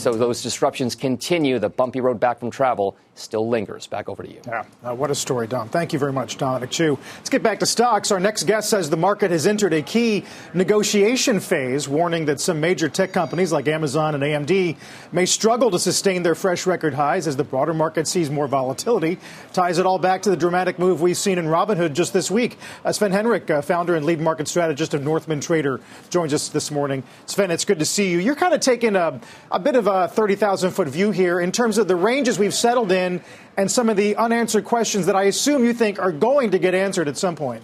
So 0.00 0.14
those 0.14 0.42
disruptions 0.42 0.94
continue. 0.94 1.58
The 1.58 1.68
bumpy 1.68 2.00
road 2.00 2.18
back 2.18 2.40
from 2.40 2.50
travel 2.50 2.96
still 3.20 3.48
lingers. 3.48 3.86
Back 3.86 4.08
over 4.08 4.22
to 4.22 4.28
you. 4.28 4.40
Yeah, 4.46 4.64
uh, 4.82 4.94
what 4.94 5.10
a 5.10 5.14
story, 5.14 5.46
Dom. 5.46 5.68
Thank 5.68 5.92
you 5.92 5.98
very 5.98 6.12
much, 6.12 6.38
Dominic 6.38 6.70
Chu. 6.70 6.98
Let's 7.16 7.30
get 7.30 7.42
back 7.42 7.60
to 7.60 7.66
stocks. 7.66 8.10
Our 8.10 8.20
next 8.20 8.44
guest 8.44 8.70
says 8.70 8.90
the 8.90 8.96
market 8.96 9.30
has 9.30 9.46
entered 9.46 9.72
a 9.72 9.82
key 9.82 10.24
negotiation 10.54 11.40
phase, 11.40 11.88
warning 11.88 12.26
that 12.26 12.40
some 12.40 12.60
major 12.60 12.88
tech 12.88 13.12
companies 13.12 13.52
like 13.52 13.68
Amazon 13.68 14.14
and 14.14 14.22
AMD 14.22 14.76
may 15.12 15.26
struggle 15.26 15.70
to 15.70 15.78
sustain 15.78 16.22
their 16.22 16.34
fresh 16.34 16.66
record 16.66 16.94
highs 16.94 17.26
as 17.26 17.36
the 17.36 17.44
broader 17.44 17.74
market 17.74 18.06
sees 18.06 18.30
more 18.30 18.46
volatility. 18.46 19.18
Ties 19.52 19.78
it 19.78 19.86
all 19.86 19.98
back 19.98 20.22
to 20.22 20.30
the 20.30 20.36
dramatic 20.36 20.78
move 20.78 21.00
we've 21.00 21.16
seen 21.16 21.38
in 21.38 21.46
Robinhood 21.46 21.92
just 21.92 22.12
this 22.12 22.30
week. 22.30 22.58
Uh, 22.84 22.92
Sven 22.92 23.12
Henrich, 23.12 23.50
uh, 23.50 23.62
founder 23.62 23.96
and 23.96 24.06
lead 24.06 24.20
market 24.20 24.48
strategist 24.48 24.94
of 24.94 25.02
Northman 25.02 25.40
Trader, 25.40 25.80
joins 26.08 26.32
us 26.32 26.48
this 26.48 26.70
morning. 26.70 27.02
Sven, 27.26 27.50
it's 27.50 27.64
good 27.64 27.78
to 27.80 27.84
see 27.84 28.10
you. 28.10 28.18
You're 28.18 28.36
kind 28.36 28.54
of 28.54 28.60
taking 28.60 28.96
a, 28.96 29.20
a 29.50 29.58
bit 29.58 29.76
of 29.76 29.86
a 29.86 30.08
30,000 30.08 30.70
foot 30.70 30.88
view 30.88 31.10
here 31.10 31.40
in 31.40 31.52
terms 31.52 31.78
of 31.78 31.88
the 31.88 31.96
ranges 31.96 32.38
we've 32.38 32.54
settled 32.54 32.92
in 32.92 33.09
and 33.56 33.70
some 33.70 33.88
of 33.88 33.96
the 33.96 34.14
unanswered 34.16 34.64
questions 34.64 35.06
that 35.06 35.16
I 35.16 35.24
assume 35.24 35.64
you 35.64 35.72
think 35.72 35.98
are 35.98 36.12
going 36.12 36.50
to 36.50 36.58
get 36.58 36.74
answered 36.74 37.08
at 37.08 37.16
some 37.16 37.34
point. 37.34 37.62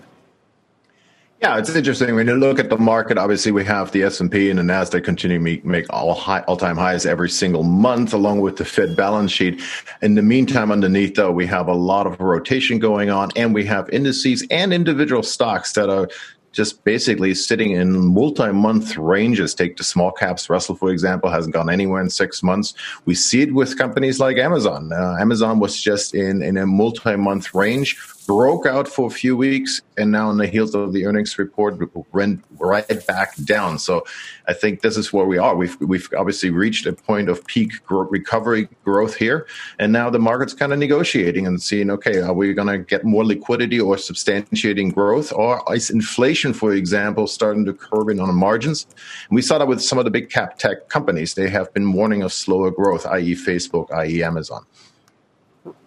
Yeah, 1.43 1.59
it's 1.59 1.69
interesting 1.69 2.15
when 2.15 2.27
you 2.27 2.35
look 2.35 2.59
at 2.59 2.71
the 2.71 2.79
market. 2.79 3.19
Obviously, 3.19 3.53
we 3.53 3.63
have 3.67 3.93
the 3.93 4.05
S 4.05 4.21
and 4.21 4.33
P 4.33 4.49
and 4.49 4.59
the 4.59 4.63
Nasdaq 4.63 5.05
continue 5.05 5.37
to 5.37 5.45
make, 5.45 5.67
make 5.67 5.85
all 5.91 6.15
high, 6.15 6.41
all-time 6.49 6.79
highs 6.79 7.05
every 7.05 7.29
single 7.29 7.63
month, 7.63 8.15
along 8.15 8.41
with 8.41 8.57
the 8.57 8.65
Fed 8.65 8.97
balance 8.97 9.33
sheet. 9.33 9.61
In 10.01 10.15
the 10.15 10.23
meantime, 10.23 10.73
underneath 10.73 11.15
though, 11.15 11.31
we 11.31 11.47
have 11.47 11.69
a 11.69 11.75
lot 11.75 12.07
of 12.07 12.19
rotation 12.21 12.79
going 12.79 13.11
on, 13.11 13.29
and 13.37 13.53
we 13.53 13.67
have 13.67 13.87
indices 13.91 14.47
and 14.51 14.73
individual 14.73 15.23
stocks 15.23 15.73
that 15.73 15.91
are 15.91 16.09
just 16.57 16.83
basically 16.85 17.35
sitting 17.35 17.73
in 17.73 18.15
multi-month 18.15 18.97
ranges. 18.97 19.55
Take 19.55 19.77
the 19.77 19.85
small 19.85 20.11
caps. 20.11 20.49
Russell, 20.49 20.75
for 20.75 20.91
example, 20.91 21.31
hasn't 21.31 21.55
gone 21.55 21.69
anywhere 21.69 22.01
in 22.01 22.09
six 22.09 22.43
months. 22.43 22.73
We 23.05 23.15
see 23.15 23.43
it 23.43 23.53
with 23.53 23.77
companies 23.77 24.19
like 24.19 24.39
Amazon. 24.39 24.91
Uh, 24.93 25.17
Amazon 25.21 25.61
was 25.61 25.81
just 25.81 26.15
in, 26.15 26.43
in 26.43 26.57
a 26.57 26.67
multi-month 26.67 27.55
range 27.55 27.97
broke 28.27 28.67
out 28.67 28.89
for 28.89 29.07
a 29.07 29.11
few 29.11 29.37
weeks, 29.37 29.81
and 29.97 30.11
now 30.11 30.29
on 30.29 30.39
the 30.39 30.47
heels 30.47 30.75
of 30.75 30.93
the 30.93 31.07
earnings 31.07 31.39
report, 31.39 31.81
went 32.13 32.45
right 32.59 33.07
back 33.07 33.35
down. 33.45 33.79
So 33.79 34.05
I 34.49 34.53
think 34.53 34.83
this 34.83 34.97
is 34.97 35.13
where 35.13 35.27
we 35.27 35.39
are. 35.39 35.55
We've 35.55 35.81
we've 35.81 36.09
obviously 36.17 36.51
reached 36.51 36.87
a 36.87 36.93
point 36.93 37.29
of 37.29 37.45
peak 37.47 37.73
recovery 37.89 38.69
growth 38.85 39.15
here, 39.15 39.47
and 39.79 39.93
now 39.93 40.11
the 40.11 40.19
market's 40.19 40.55
kind 40.55 40.73
of 40.73 40.79
negotiating 40.79 41.47
and 41.47 41.63
seeing, 41.63 41.91
okay, 41.91 42.21
are 42.21 42.35
we 42.35 42.53
going 42.53 42.69
to 42.69 42.79
get 42.79 43.05
more 43.05 43.25
liquidity 43.25 43.81
or 43.81 43.97
substantiating 43.97 44.93
growth, 44.93 45.33
or 45.33 45.63
is 45.75 45.91
inflation, 45.91 46.53
for 46.53 46.73
example, 46.73 47.27
starting 47.27 47.65
to 47.65 47.73
curb 47.73 48.09
in 48.09 48.21
on 48.21 48.35
margins? 48.35 48.87
And 49.29 49.37
we 49.37 49.43
saw 49.43 49.59
that 49.59 49.69
with 49.69 49.83
some 49.83 49.99
of 49.99 50.05
the 50.05 50.11
big 50.11 50.31
cap 50.31 50.59
tech 50.59 50.89
companies. 50.89 51.35
They 51.35 51.49
have 51.49 51.73
been 51.73 51.93
warning 51.93 52.23
of 52.23 52.33
slower 52.33 52.71
growth, 52.71 53.07
i.e., 53.07 53.35
Facebook, 53.35 53.91
i.e., 53.93 54.23
Amazon. 54.23 54.65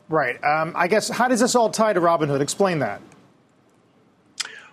Right. 0.09 0.43
Um, 0.43 0.73
I 0.75 0.87
guess 0.87 1.07
how 1.07 1.27
does 1.27 1.39
this 1.39 1.55
all 1.55 1.69
tie 1.69 1.93
to 1.93 2.01
Robinhood? 2.01 2.41
Explain 2.41 2.79
that. 2.79 3.01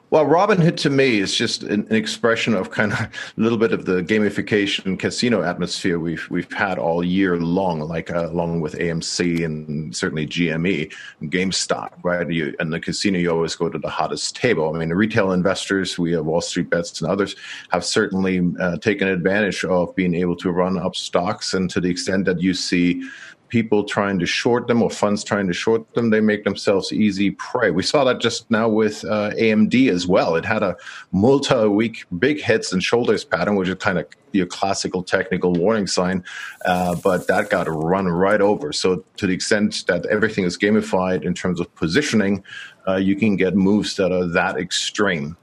Well, 0.09 0.25
Robinhood 0.25 0.77
to 0.79 0.90
me 0.90 1.18
is 1.18 1.35
just 1.35 1.64
an, 1.64 1.85
an, 1.90 1.96
expression 1.96 2.55
of 2.55 2.70
kind 2.70 2.92
of 2.92 3.01
a 3.01 3.11
little 3.37 3.59
bit 3.59 3.72
of 3.72 3.87
the 3.87 4.03
gamification 4.05 4.96
casino 4.96 5.42
atmosphere 5.42 5.99
we've 5.99 6.25
we've 6.31 6.51
had 6.53 6.79
all 6.79 7.03
year 7.03 7.38
long, 7.38 7.81
like 7.81 8.12
uh, 8.12 8.31
along 8.31 8.61
with 8.61 8.75
AMC 8.75 9.44
and 9.44 9.94
certainly 9.94 10.25
GME, 10.25 10.92
GameStop, 11.25 11.90
right? 12.05 12.31
You, 12.31 12.55
and 12.61 12.72
the 12.72 12.79
casino, 12.79 13.18
you 13.18 13.33
always 13.33 13.57
go 13.57 13.68
to 13.68 13.79
the 13.79 13.90
hottest 13.90 14.37
table. 14.37 14.72
I 14.72 14.79
mean, 14.79 14.90
retail 14.90 15.33
investors, 15.33 15.99
we 15.99 16.12
have 16.12 16.25
Wall 16.25 16.40
Street 16.40 16.70
Bets 16.70 17.01
and 17.01 17.11
others, 17.11 17.35
have 17.70 17.85
certainly 17.85 18.40
uh, 18.61 18.77
taken 18.77 19.09
advantage 19.09 19.64
of 19.64 19.92
being 19.96 20.14
able 20.14 20.37
to 20.37 20.53
run 20.53 20.79
up 20.79 20.94
stocks, 20.94 21.53
and 21.53 21.68
to 21.70 21.81
the 21.81 21.90
extent 21.90 22.27
that 22.27 22.40
you 22.40 22.55
see 22.55 23.03
people 23.49 23.85
trying 23.85 24.19
to 24.19 24.27
short 24.27 24.67
them 24.67 24.83
or 24.83 24.91
funds 24.91 25.23
trying 25.25 25.47
to 25.47 25.53
short 25.53 25.95
them, 25.95 26.11
they 26.11 26.21
make 26.21 26.45
themselves 26.45 26.93
easy 26.93 27.31
prey. 27.33 27.71
We 27.71 27.83
saw 27.83 28.05
that 28.05 28.21
just 28.21 28.51
now 28.51 28.69
with 28.69 29.05
uh, 29.05 29.31
AMD 29.31 29.91
as 29.91 30.07
well. 30.07 30.37
It 30.37 30.45
had 30.45 30.63
a 30.63 30.77
multi-week 31.13 32.05
big 32.19 32.41
heads 32.41 32.73
and 32.73 32.83
shoulders 32.83 33.25
pattern, 33.25 33.57
which 33.57 33.69
is 33.69 33.77
kind 33.77 33.99
of 33.99 34.07
your 34.33 34.47
classical 34.47 35.03
technical 35.03 35.53
warning 35.53 35.87
sign, 35.87 36.25
uh, 36.65 36.95
but 36.97 37.27
that 37.27 37.51
got 37.51 37.69
run 37.69 38.07
right 38.07 38.41
over. 38.41 38.73
So 38.73 39.05
to 39.17 39.27
the 39.27 39.33
extent 39.33 39.85
that 39.87 40.07
everything 40.07 40.45
is 40.45 40.59
gamified 40.59 41.25
in 41.25 41.35
terms 41.35 41.61
of 41.61 41.75
positioning, 41.75 42.45
uh, 42.87 42.97
you 42.97 43.17
can 43.17 43.37
get 43.37 43.55
moves 43.55 43.97
that 43.97 44.13
are 44.13 44.27
that 44.33 44.57
extreme. 44.57 45.37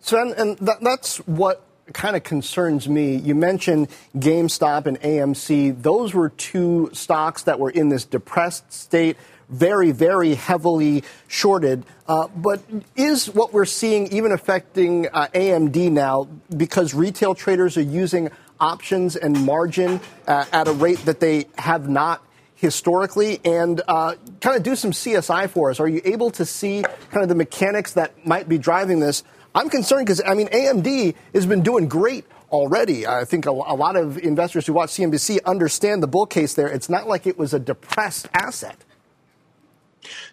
So, 0.00 0.20
and, 0.20 0.32
and 0.32 0.58
that, 0.58 0.78
that's 0.80 1.18
what 1.26 1.64
kind 1.92 2.16
of 2.16 2.22
concerns 2.22 2.88
me. 2.88 3.16
You 3.16 3.34
mentioned 3.34 3.88
GameStop 4.16 4.86
and 4.86 5.00
AMC. 5.00 5.82
Those 5.82 6.14
were 6.14 6.30
two 6.30 6.90
stocks 6.92 7.42
that 7.44 7.58
were 7.58 7.70
in 7.70 7.88
this 7.88 8.04
depressed 8.04 8.72
state, 8.72 9.16
very, 9.48 9.90
very 9.90 10.34
heavily 10.34 11.04
shorted. 11.28 11.84
Uh, 12.06 12.28
but 12.28 12.62
is 12.96 13.26
what 13.26 13.52
we're 13.52 13.64
seeing 13.64 14.06
even 14.12 14.32
affecting 14.32 15.08
uh, 15.08 15.28
AMD 15.34 15.90
now 15.90 16.28
because 16.56 16.94
retail 16.94 17.34
traders 17.34 17.76
are 17.76 17.82
using 17.82 18.30
options 18.60 19.16
and 19.16 19.44
margin 19.44 20.00
uh, 20.26 20.44
at 20.52 20.68
a 20.68 20.72
rate 20.72 20.98
that 21.06 21.20
they 21.20 21.46
have 21.56 21.88
not 21.88 22.22
historically 22.60 23.40
and 23.42 23.80
uh, 23.88 24.14
kind 24.42 24.54
of 24.54 24.62
do 24.62 24.76
some 24.76 24.90
CSI 24.90 25.48
for 25.48 25.70
us. 25.70 25.80
Are 25.80 25.88
you 25.88 26.02
able 26.04 26.30
to 26.32 26.44
see 26.44 26.82
kind 27.10 27.22
of 27.22 27.30
the 27.30 27.34
mechanics 27.34 27.94
that 27.94 28.26
might 28.26 28.48
be 28.48 28.58
driving 28.58 29.00
this? 29.00 29.24
I'm 29.54 29.68
concerned 29.68 30.06
because, 30.06 30.22
I 30.24 30.34
mean, 30.34 30.48
AMD 30.48 31.14
has 31.34 31.46
been 31.46 31.62
doing 31.62 31.88
great 31.88 32.24
already. 32.50 33.06
I 33.06 33.24
think 33.24 33.46
a, 33.46 33.50
a, 33.50 33.52
lot 33.52 33.96
of 33.96 34.18
investors 34.18 34.66
who 34.66 34.72
watch 34.72 34.90
CNBC 34.90 35.44
understand 35.44 36.02
the 36.02 36.06
bull 36.06 36.26
case 36.26 36.54
there. 36.54 36.68
It's 36.68 36.88
not 36.88 37.08
like 37.08 37.26
it 37.26 37.38
was 37.38 37.54
a 37.54 37.58
depressed 37.58 38.28
asset. 38.34 38.76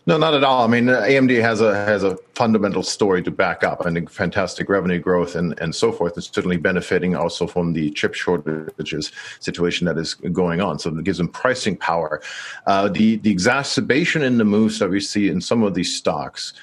No, 0.06 0.18
not 0.18 0.34
at 0.34 0.44
all. 0.44 0.64
I 0.64 0.68
mean, 0.68 0.86
AMD 0.86 1.42
has 1.42 1.60
a 1.60 1.76
has 1.76 2.02
a 2.02 2.18
fundamental 2.36 2.82
story 2.82 3.22
to 3.24 3.32
back 3.32 3.66
up, 3.66 3.86
and 3.86 4.10
fantastic 4.10 4.70
revenue 4.70 5.00
growth 5.00 5.36
and 5.36 5.60
and 5.60 5.76
so 5.76 5.92
forth. 5.92 6.18
It's 6.18 6.34
certainly 6.34 6.56
benefiting 6.56 7.18
also 7.18 7.46
from 7.46 7.74
the 7.74 7.92
chip 7.92 8.14
shortages 8.14 9.12
situation 9.42 9.86
that 9.86 9.98
is 9.98 10.14
going 10.14 10.62
on. 10.62 10.80
So 10.80 10.90
it 10.90 11.04
gives 11.04 11.18
them 11.18 11.28
pricing 11.28 11.76
power. 11.76 12.22
Uh, 12.66 12.88
the 12.88 13.18
the 13.18 13.30
exacerbation 13.30 14.22
in 14.22 14.38
the 14.38 14.46
moves 14.46 14.80
that 14.80 14.90
we 14.90 15.02
see 15.02 15.28
in 15.28 15.42
some 15.42 15.62
of 15.64 15.74
these 15.74 15.94
stocks 15.94 16.54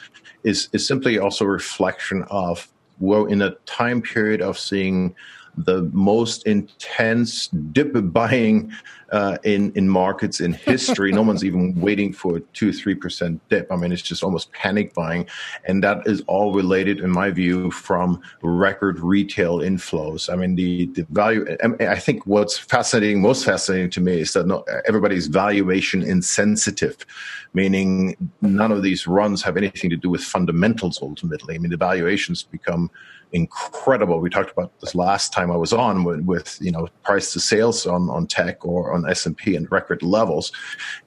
is 0.45 0.69
is 0.73 0.87
simply 0.87 1.19
also 1.19 1.45
a 1.45 1.49
reflection 1.49 2.25
of 2.31 2.69
we're 3.01 3.29
in 3.29 3.43
a 3.43 3.51
time 3.67 4.01
period 4.01 4.41
of 4.41 4.59
seeing 4.59 5.15
the 5.57 5.83
most 5.93 6.47
intense 6.47 7.49
dip 7.49 7.93
buying 8.13 8.73
uh, 9.15 9.39
in 9.45 9.71
in 9.77 9.89
markets 9.89 10.41
in 10.41 10.53
history. 10.53 11.13
no 11.13 11.23
one's 11.23 11.45
even 11.45 11.81
waiting 11.81 12.13
for 12.13 12.39
a 12.39 12.41
two 12.53 12.73
three 12.73 12.97
percent 12.97 13.41
dip. 13.49 13.71
I 13.71 13.77
mean, 13.77 13.93
it's 13.93 14.03
just 14.03 14.25
almost 14.25 14.51
panic 14.53 14.93
buying, 14.93 15.27
and 15.67 15.85
that 15.85 16.05
is 16.05 16.25
all 16.27 16.53
related, 16.53 16.99
in 16.99 17.11
my 17.11 17.31
view, 17.31 17.71
from 17.71 18.21
record 18.43 18.99
retail 18.99 19.59
inflows. 19.59 20.33
I 20.33 20.35
mean, 20.35 20.57
the 20.57 20.87
the 20.87 21.07
value. 21.11 21.47
I 21.79 22.01
think 22.01 22.27
what's 22.27 22.59
fascinating, 22.59 23.23
most 23.23 23.45
fascinating 23.45 23.91
to 23.91 24.01
me, 24.01 24.21
is 24.21 24.33
that 24.33 24.49
no, 24.49 24.65
everybody's 24.89 25.29
valuation 25.29 26.03
insensitive, 26.03 27.07
meaning 27.53 28.17
none 28.43 28.73
of 28.73 28.83
these 28.83 29.07
runs 29.07 29.43
have 29.45 29.57
anything 29.57 29.91
to 29.91 29.97
do 29.97 30.11
with 30.11 30.25
fundamentals. 30.25 30.99
Ultimately, 31.01 31.55
I 31.55 31.59
mean, 31.59 31.71
the 31.71 31.77
valuations 31.77 32.43
become 32.43 32.91
incredible. 33.35 34.21
We 34.21 34.31
talked 34.31 34.53
about 34.53 34.73
this 34.81 34.95
last 34.95 35.33
time 35.33 35.51
I 35.51 35.57
was 35.57 35.73
on 35.73 36.05
with, 36.05 36.21
with 36.21 36.57
you 36.61 36.71
know 36.71 36.89
price 37.03 37.33
to 37.33 37.41
sales 37.41 37.85
on, 37.85 38.09
on 38.09 38.27
tech 38.27 38.65
or 38.65 38.95
on 38.95 39.09
S 39.11 39.27
and 39.27 39.37
P 39.37 39.57
and 39.57 39.71
record 39.71 40.03
levels, 40.03 40.53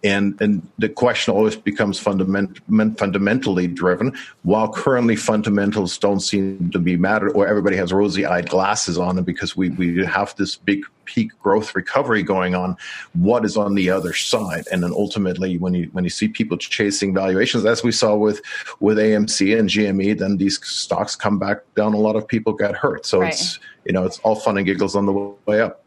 and 0.04 0.40
and 0.42 0.68
the 0.78 0.90
question 0.90 1.34
always 1.34 1.56
becomes 1.56 2.00
fundament, 2.00 2.60
fundamentally 3.00 3.68
driven. 3.68 4.16
While 4.44 4.72
currently 4.72 5.16
fundamentals 5.16 5.98
don't 5.98 6.20
seem 6.20 6.70
to 6.72 6.80
be 6.80 6.98
matter, 6.98 7.30
or 7.30 7.48
everybody 7.48 7.78
has 7.78 7.92
rosy 7.94 8.26
eyed 8.26 8.50
glasses 8.50 8.98
on, 8.98 9.18
and 9.18 9.26
because 9.26 9.56
we 9.56 9.70
we 9.70 10.06
have 10.06 10.36
this 10.36 10.58
big 10.58 10.84
peak 11.08 11.32
growth 11.40 11.74
recovery 11.74 12.22
going 12.22 12.54
on, 12.54 12.78
what 13.14 13.44
is 13.44 13.58
on 13.58 13.74
the 13.74 13.90
other 13.90 14.14
side? 14.14 14.66
And 14.72 14.84
then 14.84 14.92
ultimately, 14.94 15.58
when 15.58 15.74
you 15.74 15.90
when 15.94 16.04
you 16.04 16.12
see 16.12 16.28
people 16.28 16.58
chasing 16.58 17.14
valuations, 17.14 17.66
as 17.66 17.84
we 17.84 17.92
saw 17.92 18.16
with 18.16 18.42
with 18.80 18.98
AMC 19.00 19.58
and 19.58 19.70
GME, 19.70 20.20
then 20.20 20.38
these 20.38 20.64
stocks 20.64 21.16
come 21.16 21.40
back 21.40 21.58
down. 21.76 21.94
A 21.96 21.98
lot 21.98 22.16
of 22.16 22.28
people 22.28 22.54
get 22.54 22.76
hurt. 22.76 23.06
So 23.06 23.22
right. 23.22 23.34
it's 23.34 23.60
you 23.86 23.94
know 23.94 24.06
it's 24.06 24.20
all 24.20 24.36
fun 24.36 24.58
and 24.58 24.66
giggles 24.68 24.96
on 24.96 25.08
the 25.08 25.14
way 25.48 25.62
up. 25.62 25.84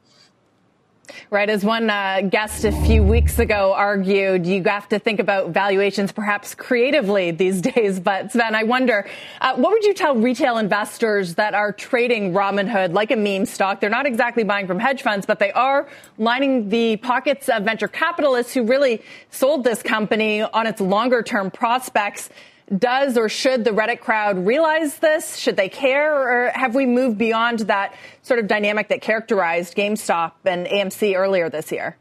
Right. 1.31 1.49
As 1.49 1.65
one 1.65 1.91
uh, 1.91 2.23
guest 2.23 2.65
a 2.65 2.73
few 2.85 3.03
weeks 3.03 3.39
ago 3.39 3.73
argued, 3.73 4.47
you 4.47 4.63
have 4.65 4.89
to 4.89 4.99
think 4.99 5.21
about 5.21 5.51
valuations 5.51 6.13
perhaps 6.13 6.55
creatively 6.55 7.31
these 7.31 7.61
days. 7.73 8.01
But 8.01 8.33
Sven, 8.33 8.55
I 8.55 8.65
wonder, 8.65 9.07
uh, 9.41 9.55
what 9.57 9.73
would 9.73 9.85
you 9.85 9.95
tell 9.95 10.17
retail 10.17 10.59
investors 10.59 11.35
that 11.37 11.55
are 11.55 11.73
trading 11.73 12.33
Robinhood 12.33 12.93
like 12.93 13.11
a 13.11 13.17
meme 13.17 13.47
stock? 13.47 13.81
They're 13.81 13.91
not 13.91 14.07
exactly 14.07 14.45
buying 14.45 14.67
from 14.67 14.79
hedge 14.79 15.03
funds, 15.03 15.27
but 15.27 15.39
they 15.39 15.53
are 15.53 15.89
lining 16.19 16.69
the 16.69 16.97
pockets 16.97 17.49
of 17.49 17.65
venture 17.65 17.89
capitalists 17.89 18.53
who 18.55 18.65
really 18.65 19.03
sold 19.31 19.65
this 19.65 19.83
company 19.83 20.43
on 20.43 20.67
its 20.67 20.81
longer 20.81 21.23
term 21.23 21.51
prospects 21.51 22.31
does 22.79 23.17
or 23.19 23.29
should 23.29 23.65
the 23.65 23.71
Reddit 23.71 24.01
crowd 24.01 24.47
realize 24.47 24.99
this? 24.99 25.37
Should 25.37 25.57
they 25.57 25.69
care? 25.69 26.15
Or 26.15 26.51
have 26.51 26.75
we 26.75 26.87
moved 26.87 27.19
beyond 27.19 27.61
that 27.61 27.95
sort 28.23 28.39
of 28.39 28.47
dynamic 28.47 28.89
that 28.89 29.03
characterized 29.03 29.77
GameStop 29.77 30.33
and 30.45 30.67
AMC 30.67 31.17
earlier 31.17 31.49
this 31.49 31.73
year? 31.73 31.97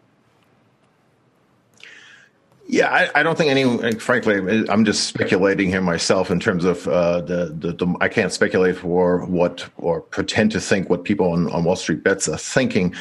Yeah, 2.71 2.89
I, 2.91 3.21
I, 3.21 3.23
don't 3.23 3.35
think 3.35 3.49
any. 3.49 3.95
Frankly, 3.95 4.69
I'm 4.69 4.85
just 4.85 5.07
speculating 5.07 5.69
here 5.69 5.81
myself 5.81 6.29
in 6.29 6.39
terms 6.39 6.65
of 6.65 6.87
uh, 6.87 7.21
the, 7.21 7.45
the, 7.47 7.71
the, 7.73 7.95
I 7.99 8.07
can't 8.09 8.31
speculate 8.31 8.77
for 8.77 9.25
what 9.25 9.67
or 9.77 10.01
pretend 10.01 10.51
to 10.51 10.61
think 10.61 10.87
what 10.87 11.03
people 11.03 11.31
on, 11.31 11.49
on 11.49 11.63
Wall 11.63 11.75
Street 11.75 12.03
bets 12.03 12.29
are 12.29 12.37
thinking. 12.37 12.93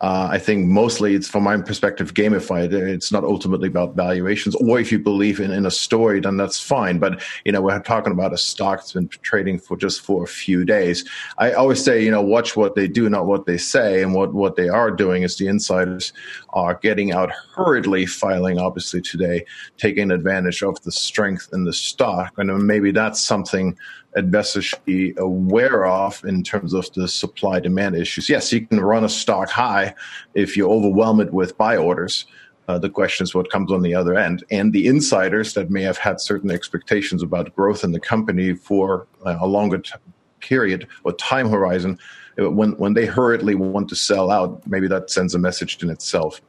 Uh, 0.00 0.28
I 0.30 0.38
think 0.38 0.66
mostly 0.66 1.14
it's 1.14 1.28
from 1.28 1.44
my 1.44 1.56
perspective 1.58 2.14
gamified. 2.14 2.72
It's 2.72 3.12
not 3.12 3.24
ultimately 3.24 3.68
about 3.68 3.96
valuations. 3.96 4.54
Or 4.56 4.78
if 4.80 4.90
you 4.92 4.98
believe 4.98 5.40
in, 5.40 5.50
in 5.50 5.66
a 5.66 5.70
story, 5.70 6.20
then 6.20 6.36
that's 6.36 6.60
fine. 6.60 6.98
But 6.98 7.22
you 7.44 7.52
know, 7.52 7.60
we're 7.60 7.80
talking 7.80 8.12
about 8.12 8.32
a 8.32 8.38
stock 8.38 8.78
that's 8.78 8.92
been 8.92 9.08
trading 9.08 9.58
for 9.58 9.76
just 9.76 10.00
for 10.00 10.24
a 10.24 10.28
few 10.28 10.64
days. 10.64 11.08
I 11.38 11.52
always 11.52 11.82
say, 11.82 12.04
you 12.04 12.10
know, 12.10 12.22
watch 12.22 12.56
what 12.56 12.74
they 12.74 12.88
do, 12.88 13.08
not 13.08 13.26
what 13.26 13.46
they 13.46 13.58
say. 13.58 14.02
And 14.02 14.14
what 14.14 14.34
what 14.34 14.56
they 14.56 14.68
are 14.68 14.90
doing 14.90 15.22
is 15.22 15.36
the 15.36 15.48
insiders 15.48 16.12
are 16.50 16.74
getting 16.74 17.12
out 17.12 17.30
hurriedly, 17.54 18.06
filing 18.06 18.58
obviously 18.58 19.00
today, 19.00 19.44
taking 19.76 20.10
advantage 20.10 20.62
of 20.62 20.80
the 20.82 20.92
strength 20.92 21.48
in 21.52 21.64
the 21.64 21.72
stock, 21.72 22.32
and 22.38 22.66
maybe 22.66 22.90
that's 22.90 23.20
something 23.20 23.76
investors 24.16 24.64
should 24.64 24.84
be 24.84 25.14
aware 25.18 25.86
of 25.86 26.24
in 26.24 26.42
terms 26.42 26.74
of 26.74 26.92
the 26.94 27.06
supply 27.06 27.60
demand 27.60 27.96
issues. 27.96 28.28
Yes, 28.28 28.52
you 28.52 28.66
can 28.66 28.80
run 28.80 29.04
a 29.04 29.08
stock 29.08 29.48
high 29.48 29.94
if 30.34 30.56
you 30.56 30.70
overwhelm 30.70 31.20
it 31.20 31.32
with 31.32 31.56
buy 31.56 31.76
orders. 31.76 32.26
Uh, 32.68 32.78
the 32.78 32.90
question 32.90 33.24
is 33.24 33.34
what 33.34 33.50
comes 33.50 33.72
on 33.72 33.82
the 33.82 33.94
other 33.94 34.16
end. 34.16 34.44
And 34.50 34.72
the 34.72 34.86
insiders 34.86 35.54
that 35.54 35.70
may 35.70 35.82
have 35.82 35.98
had 35.98 36.20
certain 36.20 36.50
expectations 36.50 37.22
about 37.22 37.54
growth 37.56 37.82
in 37.82 37.92
the 37.92 38.00
company 38.00 38.54
for 38.54 39.06
uh, 39.26 39.38
a 39.40 39.46
longer 39.46 39.78
t- 39.78 39.92
period 40.40 40.86
or 41.04 41.12
time 41.14 41.48
horizon, 41.48 41.98
uh, 42.40 42.50
when, 42.50 42.72
when 42.72 42.94
they 42.94 43.06
hurriedly 43.06 43.54
want 43.54 43.88
to 43.88 43.96
sell 43.96 44.30
out, 44.30 44.64
maybe 44.66 44.86
that 44.86 45.10
sends 45.10 45.34
a 45.34 45.38
message 45.38 45.82
in 45.82 45.90
itself. 45.90 46.40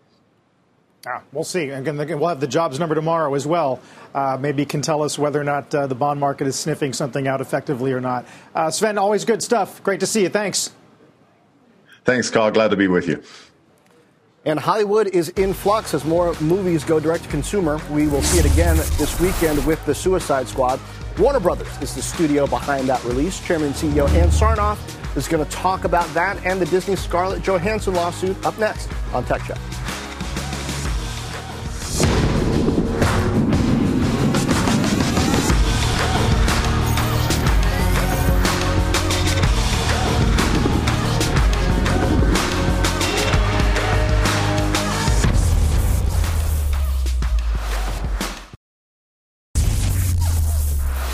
Ah, 1.08 1.24
we'll 1.32 1.43
see. 1.43 1.70
Again, 1.70 1.97
we'll 1.97 2.30
have 2.30 2.39
the 2.39 2.47
jobs 2.47 2.80
number 2.80 2.93
tomorrow 2.93 3.34
as 3.34 3.47
well. 3.47 3.80
Uh, 4.14 4.38
maybe 4.39 4.66
can 4.66 4.82
tell 4.82 5.02
us 5.02 5.18
whether 5.18 5.41
or 5.41 5.43
not 5.43 5.74
uh, 5.74 5.88
the 5.88 5.95
bond 5.95 6.20
market 6.20 6.45
is 6.45 6.56
sniffing 6.56 6.93
something 6.93 7.28
out 7.28 7.41
effectively 7.41 7.91
or 7.91 7.99
not. 7.99 8.26
Uh, 8.54 8.70
Sven, 8.70 8.97
always 8.97 9.26
good 9.26 9.41
stuff. 9.41 9.82
Great 9.84 9.99
to 10.02 10.06
see 10.06 10.22
you. 10.22 10.30
Thanks. 10.30 10.72
Thanks, 12.06 12.30
Carl. 12.30 12.52
Glad 12.52 12.70
to 12.70 12.78
be 12.78 12.88
with 12.88 13.08
you. 13.08 13.24
And 14.45 14.60
Hollywood 14.60 15.08
is 15.08 15.30
in 15.30 15.54
flux 15.54 15.93
as 15.93 16.04
more 16.04 16.36
movies 16.41 16.84
go 16.84 16.99
direct 16.99 17.24
to 17.26 17.30
consumer. 17.30 17.80
We 17.91 18.08
will 18.08 18.24
see 18.24 18.39
it 18.39 18.52
again 18.52 18.76
this 18.97 19.20
weekend 19.20 19.64
with 19.66 19.84
The 19.86 19.93
Suicide 19.93 20.47
Squad. 20.47 20.80
Warner 21.20 21.39
Brothers 21.39 21.68
is 21.82 21.93
the 21.93 22.02
studio 22.02 22.47
behind 22.47 22.89
that 22.89 23.04
release. 23.04 23.39
Chairman 23.39 23.68
and 23.68 23.76
CEO 23.76 24.10
Ann 24.10 24.30
Sarnoff 24.30 24.80
is 25.16 25.28
going 25.28 25.43
to 25.43 25.52
talk 25.52 25.84
about 25.84 26.12
that 26.14 26.43
and 26.45 26.60
the 26.60 26.66
Disney 26.68 26.95
Scarlett 26.95 27.43
Johansson 27.43 27.93
lawsuit 27.93 28.43
up 28.45 28.58
next 28.58 28.89
on 29.14 29.26
Tech 29.26 29.43
Check. 29.43 29.60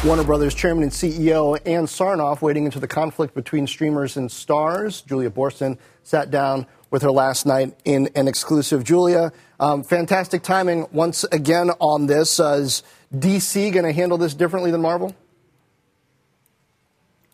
Warner 0.08 0.24
Brothers 0.24 0.56
chairman 0.56 0.84
and 0.84 0.92
CEO 0.94 1.60
Ann 1.66 1.86
Sarnoff 1.86 2.42
wading 2.42 2.64
into 2.64 2.80
the 2.80 2.88
conflict 2.88 3.34
between 3.36 3.68
streamers 3.68 4.16
and 4.16 4.32
stars. 4.32 5.02
Julia 5.02 5.30
Boorstin 5.30 5.78
sat 6.04 6.32
down 6.32 6.66
with 6.90 7.02
her 7.02 7.12
last 7.12 7.46
night 7.46 7.78
in 7.84 8.08
an 8.16 8.26
exclusive. 8.26 8.86
Julia, 8.86 9.34
um, 9.60 9.84
fantastic 9.84 10.44
timing 10.44 10.88
once 10.94 11.26
again 11.26 11.72
on 11.82 12.06
this. 12.06 12.40
Uh, 12.40 12.54
is 12.54 12.84
DC 13.14 13.70
going 13.74 13.84
to 13.84 13.92
handle 13.92 14.18
this 14.18 14.34
differently 14.34 14.72
than 14.72 14.82
Marvel? 14.82 15.14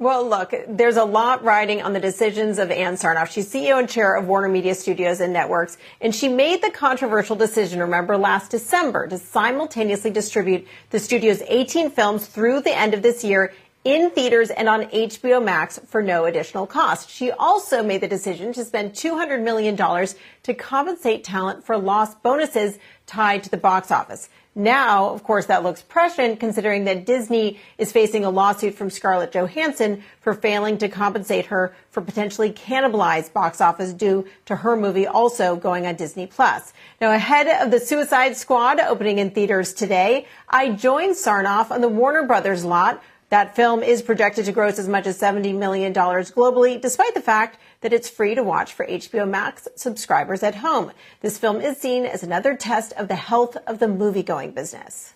Well, 0.03 0.27
look, 0.27 0.53
there's 0.67 0.97
a 0.97 1.05
lot 1.05 1.45
riding 1.45 1.81
on 1.81 1.93
the 1.93 1.99
decisions 2.01 2.59
of 2.59 2.69
Ann 2.71 2.95
Sarnoff. 2.95 3.31
She's 3.31 3.49
CEO 3.49 3.79
and 3.79 3.87
chair 3.87 4.17
of 4.17 4.27
Warner 4.27 4.49
Media 4.49 4.75
Studios 4.75 5.21
and 5.21 5.31
Networks, 5.31 5.77
and 6.01 6.13
she 6.13 6.27
made 6.27 6.61
the 6.61 6.71
controversial 6.71 7.37
decision, 7.37 7.79
remember, 7.79 8.17
last 8.17 8.51
December 8.51 9.07
to 9.07 9.17
simultaneously 9.17 10.11
distribute 10.11 10.67
the 10.89 10.99
studio's 10.99 11.41
18 11.47 11.89
films 11.89 12.27
through 12.27 12.59
the 12.59 12.77
end 12.77 12.93
of 12.93 13.01
this 13.01 13.23
year 13.23 13.53
in 13.85 14.09
theaters 14.09 14.49
and 14.49 14.67
on 14.67 14.87
HBO 14.87 15.41
Max 15.41 15.79
for 15.87 16.01
no 16.01 16.25
additional 16.25 16.67
cost. 16.67 17.09
She 17.09 17.31
also 17.31 17.81
made 17.81 18.01
the 18.01 18.07
decision 18.09 18.51
to 18.53 18.65
spend 18.65 18.91
$200 18.91 19.41
million 19.41 19.77
to 19.77 20.53
compensate 20.53 21.23
talent 21.23 21.63
for 21.63 21.77
lost 21.77 22.21
bonuses 22.21 22.77
tied 23.05 23.43
to 23.43 23.49
the 23.49 23.55
box 23.55 23.89
office. 23.89 24.27
Now, 24.55 25.09
of 25.09 25.23
course, 25.23 25.47
that 25.47 25.63
looks 25.63 25.81
prescient 25.81 26.39
considering 26.39 26.83
that 26.85 27.05
Disney 27.05 27.59
is 27.79 27.91
facing 27.91 28.23
a 28.23 28.29
lawsuit 28.29 28.75
from 28.75 28.91
Scarlett 28.91 29.31
Johansson 29.31 30.03
for 30.21 30.35
failing 30.35 30.77
to 30.77 30.89
compensate 30.89 31.47
her 31.47 31.75
for 31.89 32.01
potentially 32.01 32.51
cannibalized 32.51 33.33
box 33.33 33.61
office 33.61 33.93
due 33.93 34.27
to 34.45 34.55
her 34.57 34.75
movie 34.75 35.07
also 35.07 35.55
going 35.55 35.87
on 35.87 35.95
Disney 35.95 36.27
Plus. 36.27 36.71
Now, 37.01 37.11
ahead 37.13 37.47
of 37.47 37.71
the 37.71 37.79
Suicide 37.79 38.37
Squad 38.37 38.79
opening 38.79 39.17
in 39.17 39.31
theaters 39.31 39.73
today, 39.73 40.27
I 40.47 40.69
joined 40.69 41.15
Sarnoff 41.15 41.71
on 41.71 41.81
the 41.81 41.89
Warner 41.89 42.27
Brothers 42.27 42.63
lot 42.63 43.01
that 43.33 43.55
film 43.55 43.81
is 43.81 44.03
projected 44.03 44.45
to 44.45 44.51
gross 44.51 44.77
as 44.77 44.87
much 44.87 45.07
as 45.07 45.19
$70 45.19 45.57
million 45.57 45.91
globally, 45.91 46.79
despite 46.79 47.15
the 47.15 47.21
fact 47.21 47.57
that 47.83 47.93
it's 47.93 48.09
free 48.09 48.33
to 48.33 48.41
watch 48.41 48.73
for 48.73 48.87
HBO 48.87 49.29
Max 49.29 49.67
subscribers 49.75 50.41
at 50.41 50.55
home. 50.55 50.91
This 51.19 51.37
film 51.37 51.59
is 51.61 51.77
seen 51.77 52.05
as 52.05 52.23
another 52.23 52.55
test 52.55 52.93
of 52.93 53.09
the 53.09 53.15
health 53.15 53.57
of 53.67 53.79
the 53.79 53.89
movie 53.89 54.23
going 54.23 54.51
business. 54.51 55.13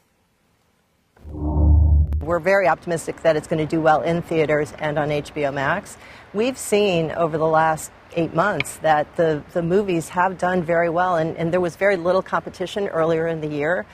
We're 1.33 2.39
very 2.39 2.67
optimistic 2.67 3.21
that 3.21 3.37
it's 3.37 3.47
going 3.47 3.65
to 3.65 3.65
do 3.65 3.79
well 3.79 4.01
in 4.01 4.21
theaters 4.21 4.73
and 4.79 4.99
on 4.99 5.09
HBO 5.09 5.53
Max. 5.53 5.97
We've 6.33 6.57
seen 6.57 7.11
over 7.11 7.37
the 7.37 7.47
last 7.47 7.89
eight 8.17 8.33
months 8.33 8.75
that 8.77 9.15
the, 9.15 9.41
the 9.53 9.61
movies 9.61 10.09
have 10.09 10.37
done 10.37 10.61
very 10.61 10.89
well, 10.89 11.15
and, 11.15 11.37
and 11.37 11.53
there 11.53 11.61
was 11.61 11.77
very 11.77 11.95
little 11.95 12.21
competition 12.21 12.89
earlier 12.89 13.27
in 13.27 13.39
the 13.39 13.47
year 13.47 13.85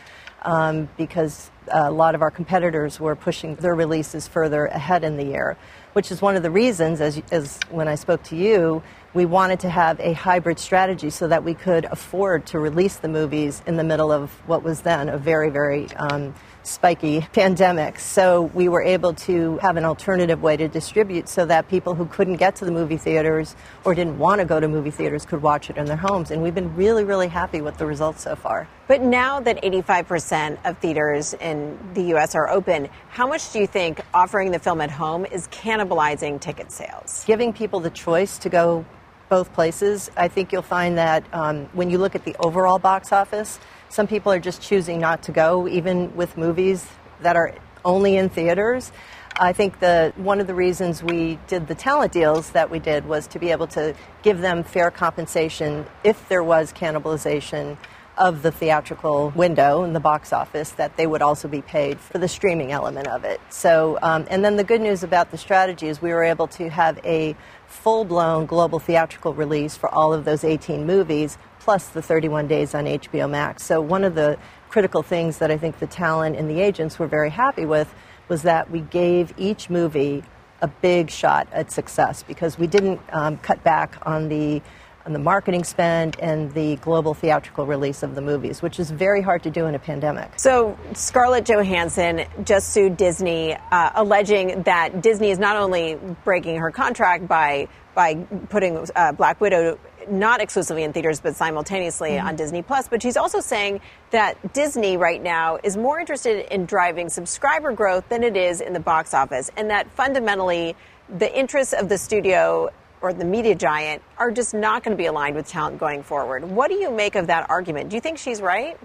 um, 0.41 0.89
because 0.97 1.51
a 1.71 1.91
lot 1.91 2.15
of 2.15 2.23
our 2.23 2.31
competitors 2.31 2.99
were 2.99 3.15
pushing 3.15 3.55
their 3.55 3.75
releases 3.75 4.27
further 4.27 4.65
ahead 4.65 5.03
in 5.03 5.17
the 5.17 5.25
year, 5.25 5.57
which 5.93 6.11
is 6.11 6.21
one 6.21 6.35
of 6.35 6.43
the 6.43 6.51
reasons, 6.51 7.01
as, 7.01 7.21
as 7.31 7.59
when 7.69 7.87
I 7.87 7.95
spoke 7.95 8.23
to 8.23 8.35
you, 8.35 8.83
we 9.13 9.25
wanted 9.25 9.59
to 9.61 9.69
have 9.69 9.99
a 9.99 10.13
hybrid 10.13 10.57
strategy 10.59 11.09
so 11.09 11.27
that 11.27 11.43
we 11.43 11.53
could 11.53 11.85
afford 11.85 12.47
to 12.47 12.59
release 12.59 12.95
the 12.95 13.07
movies 13.07 13.61
in 13.67 13.77
the 13.77 13.83
middle 13.83 14.11
of 14.11 14.31
what 14.47 14.63
was 14.63 14.81
then 14.81 15.07
a 15.07 15.17
very, 15.17 15.49
very 15.49 15.87
um, 15.95 16.33
spiky 16.63 17.21
pandemic. 17.33 17.99
So 17.99 18.43
we 18.53 18.69
were 18.69 18.81
able 18.81 19.13
to 19.13 19.57
have 19.57 19.77
an 19.77 19.85
alternative 19.85 20.41
way 20.41 20.57
to 20.57 20.67
distribute 20.67 21.29
so 21.29 21.45
that 21.45 21.67
people 21.67 21.95
who 21.95 22.05
couldn't 22.05 22.37
get 22.37 22.55
to 22.57 22.65
the 22.65 22.71
movie 22.71 22.97
theaters 22.97 23.55
or 23.83 23.93
didn't 23.93 24.17
want 24.17 24.39
to 24.39 24.45
go 24.45 24.59
to 24.59 24.67
movie 24.67 24.91
theaters 24.91 25.25
could 25.25 25.41
watch 25.41 25.69
it 25.69 25.77
in 25.77 25.85
their 25.85 25.97
homes. 25.97 26.31
And 26.31 26.41
we've 26.41 26.55
been 26.55 26.75
really, 26.75 27.03
really 27.03 27.27
happy 27.27 27.61
with 27.61 27.77
the 27.77 27.85
results 27.85 28.23
so 28.23 28.35
far. 28.35 28.67
But 28.87 29.01
now 29.01 29.39
that 29.39 29.61
85% 29.61 30.57
of 30.65 30.77
theaters 30.79 31.33
in 31.33 31.77
the 31.93 32.03
U.S. 32.15 32.35
are 32.35 32.49
open, 32.49 32.89
how 33.09 33.27
much 33.27 33.51
do 33.51 33.59
you 33.59 33.67
think 33.67 34.01
offering 34.13 34.51
the 34.51 34.59
film 34.59 34.81
at 34.81 34.91
home 34.91 35.25
is 35.25 35.47
cannibalizing 35.49 36.39
ticket 36.39 36.71
sales? 36.71 37.23
Giving 37.25 37.53
people 37.53 37.79
the 37.79 37.89
choice 37.89 38.37
to 38.39 38.49
go 38.49 38.85
both 39.29 39.53
places, 39.53 40.11
I 40.15 40.27
think 40.27 40.51
you'll 40.51 40.61
find 40.61 40.97
that 40.97 41.23
um, 41.33 41.65
when 41.73 41.89
you 41.89 41.97
look 41.97 42.13
at 42.13 42.23
the 42.23 42.35
overall 42.39 42.77
box 42.77 43.11
office, 43.11 43.59
some 43.93 44.07
people 44.07 44.31
are 44.31 44.39
just 44.39 44.59
choosing 44.59 44.99
not 44.99 45.21
to 45.21 45.31
go, 45.31 45.67
even 45.67 46.15
with 46.15 46.35
movies 46.35 46.83
that 47.21 47.35
are 47.35 47.53
only 47.85 48.17
in 48.17 48.27
theaters. 48.27 48.91
I 49.39 49.53
think 49.53 49.79
the 49.79 50.13
one 50.15 50.41
of 50.41 50.47
the 50.47 50.55
reasons 50.55 51.03
we 51.03 51.37
did 51.45 51.67
the 51.67 51.75
talent 51.75 52.11
deals 52.11 52.49
that 52.51 52.71
we 52.71 52.79
did 52.79 53.05
was 53.05 53.27
to 53.27 53.39
be 53.39 53.51
able 53.51 53.67
to 53.67 53.93
give 54.23 54.41
them 54.41 54.63
fair 54.63 54.89
compensation 54.89 55.85
if 56.03 56.27
there 56.27 56.43
was 56.43 56.73
cannibalization 56.73 57.77
of 58.17 58.41
the 58.41 58.51
theatrical 58.51 59.29
window 59.35 59.83
in 59.83 59.93
the 59.93 59.99
box 59.99 60.33
office 60.33 60.71
that 60.71 60.97
they 60.97 61.05
would 61.05 61.21
also 61.21 61.47
be 61.47 61.61
paid 61.61 61.99
for 61.99 62.17
the 62.17 62.27
streaming 62.27 62.71
element 62.71 63.07
of 63.07 63.23
it. 63.23 63.39
So, 63.49 63.97
um, 64.01 64.25
and 64.29 64.43
then 64.43 64.55
the 64.55 64.63
good 64.63 64.81
news 64.81 65.03
about 65.03 65.31
the 65.31 65.37
strategy 65.37 65.87
is 65.87 66.01
we 66.01 66.11
were 66.11 66.23
able 66.23 66.47
to 66.47 66.69
have 66.69 66.99
a 67.03 67.35
full-blown 67.67 68.45
global 68.45 68.79
theatrical 68.79 69.33
release 69.33 69.75
for 69.75 69.93
all 69.93 70.13
of 70.13 70.25
those 70.25 70.43
18 70.43 70.85
movies 70.85 71.37
plus 71.63 71.87
the 71.87 72.01
31 72.01 72.47
days 72.47 72.75
on 72.75 72.85
HBO 72.85 73.29
Max. 73.29 73.63
So, 73.63 73.79
one 73.79 74.03
of 74.03 74.15
the 74.15 74.37
critical 74.69 75.01
things 75.01 75.37
that 75.37 75.49
I 75.49 75.57
think 75.57 75.79
the 75.79 75.87
talent 75.87 76.35
and 76.35 76.49
the 76.49 76.59
agents 76.59 76.99
were 76.99 77.07
very 77.07 77.29
happy 77.29 77.65
with 77.65 77.93
was 78.27 78.41
that 78.41 78.69
we 78.69 78.81
gave 78.81 79.33
each 79.37 79.69
movie 79.69 80.23
a 80.61 80.67
big 80.67 81.09
shot 81.09 81.47
at 81.53 81.71
success 81.71 82.21
because 82.23 82.57
we 82.57 82.67
didn't 82.67 82.99
um, 83.11 83.37
cut 83.37 83.63
back 83.63 83.97
on 84.05 84.27
the 84.27 84.61
on 85.05 85.11
the 85.11 85.19
marketing 85.19 85.65
spend 85.65 86.17
and 86.19 86.53
the 86.53 86.77
global 86.77 87.13
theatrical 87.13 87.65
release 87.65 88.03
of 88.03 88.15
the 88.15 88.21
movies, 88.21 88.61
which 88.61 88.79
is 88.79 88.89
very 88.89 89.21
hard 89.21 89.43
to 89.43 89.51
do 89.51 89.65
in 89.65 89.75
a 89.75 89.79
pandemic. 89.79 90.31
So, 90.37 90.77
Scarlett 90.93 91.45
Johansson 91.45 92.25
just 92.43 92.69
sued 92.69 92.95
Disney, 92.95 93.55
uh, 93.71 93.91
alleging 93.95 94.63
that 94.63 95.01
Disney 95.01 95.31
is 95.31 95.39
not 95.39 95.57
only 95.57 95.97
breaking 96.23 96.57
her 96.57 96.71
contract 96.71 97.27
by 97.27 97.67
by 97.93 98.15
putting 98.49 98.87
uh, 98.95 99.11
Black 99.11 99.39
Widow 99.39 99.77
not 100.09 100.41
exclusively 100.41 100.83
in 100.83 100.93
theaters 100.93 101.19
but 101.19 101.35
simultaneously 101.35 102.11
mm-hmm. 102.11 102.27
on 102.27 102.35
Disney 102.35 102.61
Plus. 102.61 102.87
But 102.87 103.01
she's 103.01 103.17
also 103.17 103.39
saying 103.39 103.81
that 104.11 104.53
Disney 104.53 104.97
right 104.97 105.21
now 105.21 105.59
is 105.63 105.77
more 105.77 105.99
interested 105.99 106.53
in 106.53 106.65
driving 106.65 107.09
subscriber 107.09 107.71
growth 107.71 108.07
than 108.09 108.23
it 108.23 108.37
is 108.37 108.61
in 108.61 108.73
the 108.73 108.79
box 108.79 109.13
office, 109.13 109.49
and 109.57 109.69
that 109.69 109.89
fundamentally 109.91 110.75
the 111.09 111.37
interests 111.37 111.73
of 111.73 111.89
the 111.89 111.97
studio 111.97 112.69
or 113.01 113.13
the 113.13 113.25
media 113.25 113.53
giant 113.53 114.01
are 114.17 114.31
just 114.31 114.53
not 114.53 114.83
going 114.83 114.95
to 114.95 115.01
be 115.01 115.07
aligned 115.07 115.35
with 115.35 115.47
talent 115.47 115.77
going 115.77 116.01
forward. 116.03 116.43
What 116.43 116.69
do 116.69 116.75
you 116.75 116.89
make 116.89 117.15
of 117.15 117.27
that 117.27 117.49
argument? 117.49 117.89
Do 117.89 117.97
you 117.97 118.01
think 118.01 118.17
she's 118.17 118.41
right? 118.41 118.79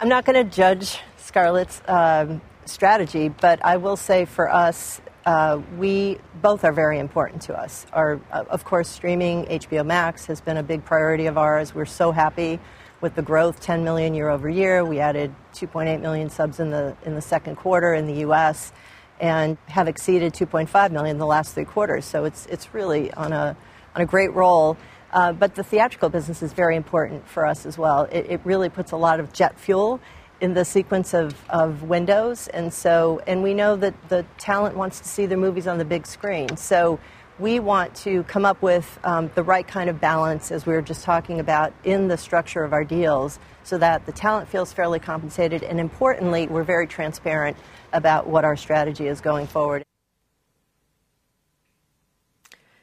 I'm 0.00 0.08
not 0.08 0.24
going 0.24 0.44
to 0.44 0.50
judge 0.50 0.98
Scarlett's 1.16 1.80
um, 1.86 2.40
strategy, 2.64 3.28
but 3.28 3.64
I 3.64 3.76
will 3.76 3.96
say 3.96 4.24
for 4.24 4.52
us, 4.52 5.00
uh, 5.26 5.60
we 5.76 6.18
both 6.40 6.64
are 6.64 6.72
very 6.72 6.98
important 6.98 7.42
to 7.42 7.58
us. 7.58 7.86
Our, 7.92 8.20
uh, 8.30 8.44
of 8.48 8.64
course, 8.64 8.88
streaming 8.88 9.44
HBO 9.46 9.84
Max 9.84 10.26
has 10.26 10.40
been 10.40 10.56
a 10.56 10.62
big 10.62 10.84
priority 10.84 11.26
of 11.26 11.36
ours. 11.36 11.74
We're 11.74 11.84
so 11.84 12.12
happy 12.12 12.58
with 13.00 13.14
the 13.14 13.22
growth, 13.22 13.60
10 13.60 13.84
million 13.84 14.14
year 14.14 14.28
over 14.28 14.48
year. 14.48 14.84
We 14.84 15.00
added 15.00 15.34
2.8 15.54 16.00
million 16.00 16.30
subs 16.30 16.60
in 16.60 16.70
the 16.70 16.96
in 17.04 17.14
the 17.14 17.22
second 17.22 17.56
quarter 17.56 17.94
in 17.94 18.06
the 18.06 18.20
U.S. 18.20 18.72
and 19.20 19.56
have 19.66 19.88
exceeded 19.88 20.32
2.5 20.32 20.90
million 20.90 21.18
the 21.18 21.26
last 21.26 21.54
three 21.54 21.64
quarters. 21.64 22.04
So 22.04 22.24
it's 22.24 22.46
it's 22.46 22.72
really 22.74 23.12
on 23.12 23.32
a 23.32 23.56
on 23.94 24.02
a 24.02 24.06
great 24.06 24.32
roll. 24.32 24.76
Uh, 25.12 25.32
but 25.32 25.56
the 25.56 25.64
theatrical 25.64 26.08
business 26.08 26.40
is 26.40 26.52
very 26.52 26.76
important 26.76 27.26
for 27.26 27.44
us 27.44 27.66
as 27.66 27.76
well. 27.76 28.04
It, 28.04 28.26
it 28.28 28.40
really 28.44 28.68
puts 28.68 28.92
a 28.92 28.96
lot 28.96 29.18
of 29.18 29.32
jet 29.32 29.58
fuel 29.58 30.00
in 30.40 30.54
the 30.54 30.64
sequence 30.64 31.14
of, 31.14 31.34
of 31.50 31.82
windows. 31.82 32.48
And 32.48 32.72
so, 32.72 33.20
and 33.26 33.42
we 33.42 33.54
know 33.54 33.76
that 33.76 33.94
the 34.08 34.24
talent 34.38 34.76
wants 34.76 35.00
to 35.00 35.08
see 35.08 35.26
their 35.26 35.38
movies 35.38 35.66
on 35.66 35.78
the 35.78 35.84
big 35.84 36.06
screen. 36.06 36.56
So 36.56 36.98
we 37.38 37.58
want 37.58 37.94
to 37.96 38.22
come 38.24 38.44
up 38.44 38.60
with 38.60 38.98
um, 39.02 39.30
the 39.34 39.42
right 39.42 39.66
kind 39.66 39.88
of 39.88 40.00
balance, 40.00 40.50
as 40.50 40.66
we 40.66 40.74
were 40.74 40.82
just 40.82 41.04
talking 41.04 41.40
about, 41.40 41.72
in 41.84 42.08
the 42.08 42.16
structure 42.16 42.64
of 42.64 42.72
our 42.72 42.84
deals 42.84 43.38
so 43.64 43.78
that 43.78 44.04
the 44.06 44.12
talent 44.12 44.48
feels 44.48 44.72
fairly 44.72 44.98
compensated. 44.98 45.62
And 45.62 45.80
importantly, 45.80 46.46
we're 46.46 46.64
very 46.64 46.86
transparent 46.86 47.56
about 47.92 48.26
what 48.26 48.44
our 48.44 48.56
strategy 48.56 49.06
is 49.06 49.20
going 49.20 49.46
forward. 49.46 49.84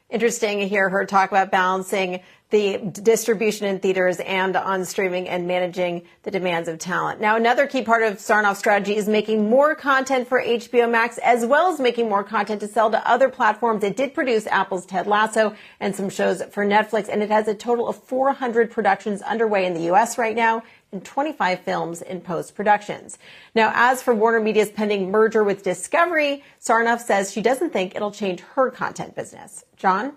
Interesting 0.10 0.60
to 0.60 0.68
hear 0.68 0.90
her 0.90 1.06
talk 1.06 1.32
about 1.32 1.52
balancing 1.52 2.22
the 2.50 2.78
distribution 2.78 3.68
in 3.68 3.80
theaters 3.80 4.20
and 4.22 4.56
on 4.56 4.86
streaming 4.86 5.28
and 5.28 5.48
managing 5.48 6.04
the 6.24 6.32
demands 6.32 6.70
of 6.70 6.80
talent. 6.80 7.20
Now, 7.20 7.36
another 7.36 7.68
key 7.68 7.82
part 7.82 8.04
of 8.04 8.18
Sarnoff's 8.18 8.60
strategy 8.60 8.96
is 8.96 9.08
making 9.10 9.50
more 9.50 9.76
content 9.76 10.30
for 10.30 10.42
HBO 10.42 10.90
Max 10.90 11.18
as 11.18 11.46
well 11.46 11.72
as 11.72 11.80
making 11.80 12.08
more 12.08 12.24
content 12.24 12.62
to 12.62 12.68
sell 12.68 12.90
to 12.92 13.10
other 13.10 13.28
platforms. 13.28 13.84
It 13.84 13.98
did 13.98 14.14
produce 14.14 14.48
Apple's 14.48 14.86
Ted 14.86 15.08
Lasso 15.08 15.56
and 15.82 15.94
some 15.94 16.10
shows 16.10 16.42
for 16.52 16.66
Netflix, 16.66 17.10
and 17.10 17.22
it 17.22 17.30
has 17.30 17.50
a 17.50 17.54
total 17.54 17.90
of 17.90 18.02
400 18.04 18.72
productions 18.72 19.22
underway 19.22 19.66
in 19.66 19.74
the 19.74 19.82
U.S. 19.82 20.18
right 20.18 20.36
now 20.36 20.64
and 20.94 21.04
25 21.04 21.60
films 21.62 22.02
in 22.02 22.22
post 22.22 22.56
productions. 22.56 23.18
Now, 23.54 23.72
as 23.76 24.02
for 24.02 24.16
Warner 24.16 24.40
Media's 24.40 24.70
pending 24.70 25.12
merger 25.12 25.44
with 25.44 25.64
Discovery, 25.64 26.46
Sarnoff 26.62 27.02
says 27.02 27.34
she 27.34 27.42
doesn't 27.42 27.74
think 27.74 27.94
it'll 27.94 28.12
change 28.12 28.40
her 28.40 28.72
content 28.72 29.16
business. 29.16 29.66
John? 29.76 30.14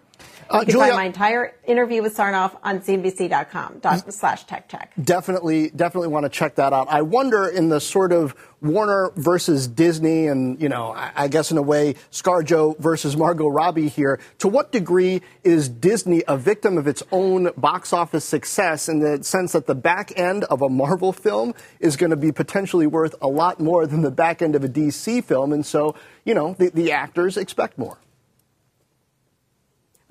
Uh, 0.50 0.58
you 0.58 0.64
can 0.64 0.72
Julia, 0.72 0.86
find 0.88 0.96
my 0.96 1.04
entire 1.04 1.54
interview 1.64 2.02
with 2.02 2.16
Sarnoff 2.16 2.56
on 2.64 2.80
CNBC.com 2.80 3.80
slash 4.10 4.44
tech 4.44 4.68
check. 4.68 4.92
Definitely, 5.02 5.70
definitely 5.70 6.08
want 6.08 6.24
to 6.24 6.30
check 6.30 6.56
that 6.56 6.72
out. 6.72 6.88
I 6.90 7.02
wonder 7.02 7.46
in 7.46 7.68
the 7.68 7.80
sort 7.80 8.10
of 8.10 8.34
Warner 8.60 9.12
versus 9.14 9.68
Disney 9.68 10.26
and, 10.26 10.60
you 10.60 10.68
know, 10.68 10.92
I, 10.92 11.12
I 11.14 11.28
guess 11.28 11.52
in 11.52 11.56
a 11.56 11.62
way, 11.62 11.94
ScarJo 12.10 12.78
versus 12.78 13.16
Margot 13.16 13.46
Robbie 13.46 13.88
here, 13.88 14.18
to 14.38 14.48
what 14.48 14.72
degree 14.72 15.22
is 15.44 15.68
Disney 15.68 16.22
a 16.26 16.36
victim 16.36 16.76
of 16.76 16.88
its 16.88 17.02
own 17.12 17.50
box 17.56 17.92
office 17.92 18.24
success 18.24 18.88
in 18.88 18.98
the 18.98 19.22
sense 19.22 19.52
that 19.52 19.66
the 19.66 19.76
back 19.76 20.12
end 20.18 20.44
of 20.44 20.62
a 20.62 20.68
Marvel 20.68 21.12
film 21.12 21.54
is 21.78 21.96
going 21.96 22.10
to 22.10 22.16
be 22.16 22.32
potentially 22.32 22.88
worth 22.88 23.14
a 23.22 23.28
lot 23.28 23.60
more 23.60 23.86
than 23.86 24.02
the 24.02 24.10
back 24.10 24.42
end 24.42 24.56
of 24.56 24.64
a 24.64 24.68
DC 24.68 25.22
film? 25.24 25.52
And 25.52 25.64
so, 25.64 25.94
you 26.24 26.34
know, 26.34 26.54
the, 26.58 26.70
the 26.70 26.92
actors 26.92 27.36
expect 27.36 27.78
more. 27.78 27.98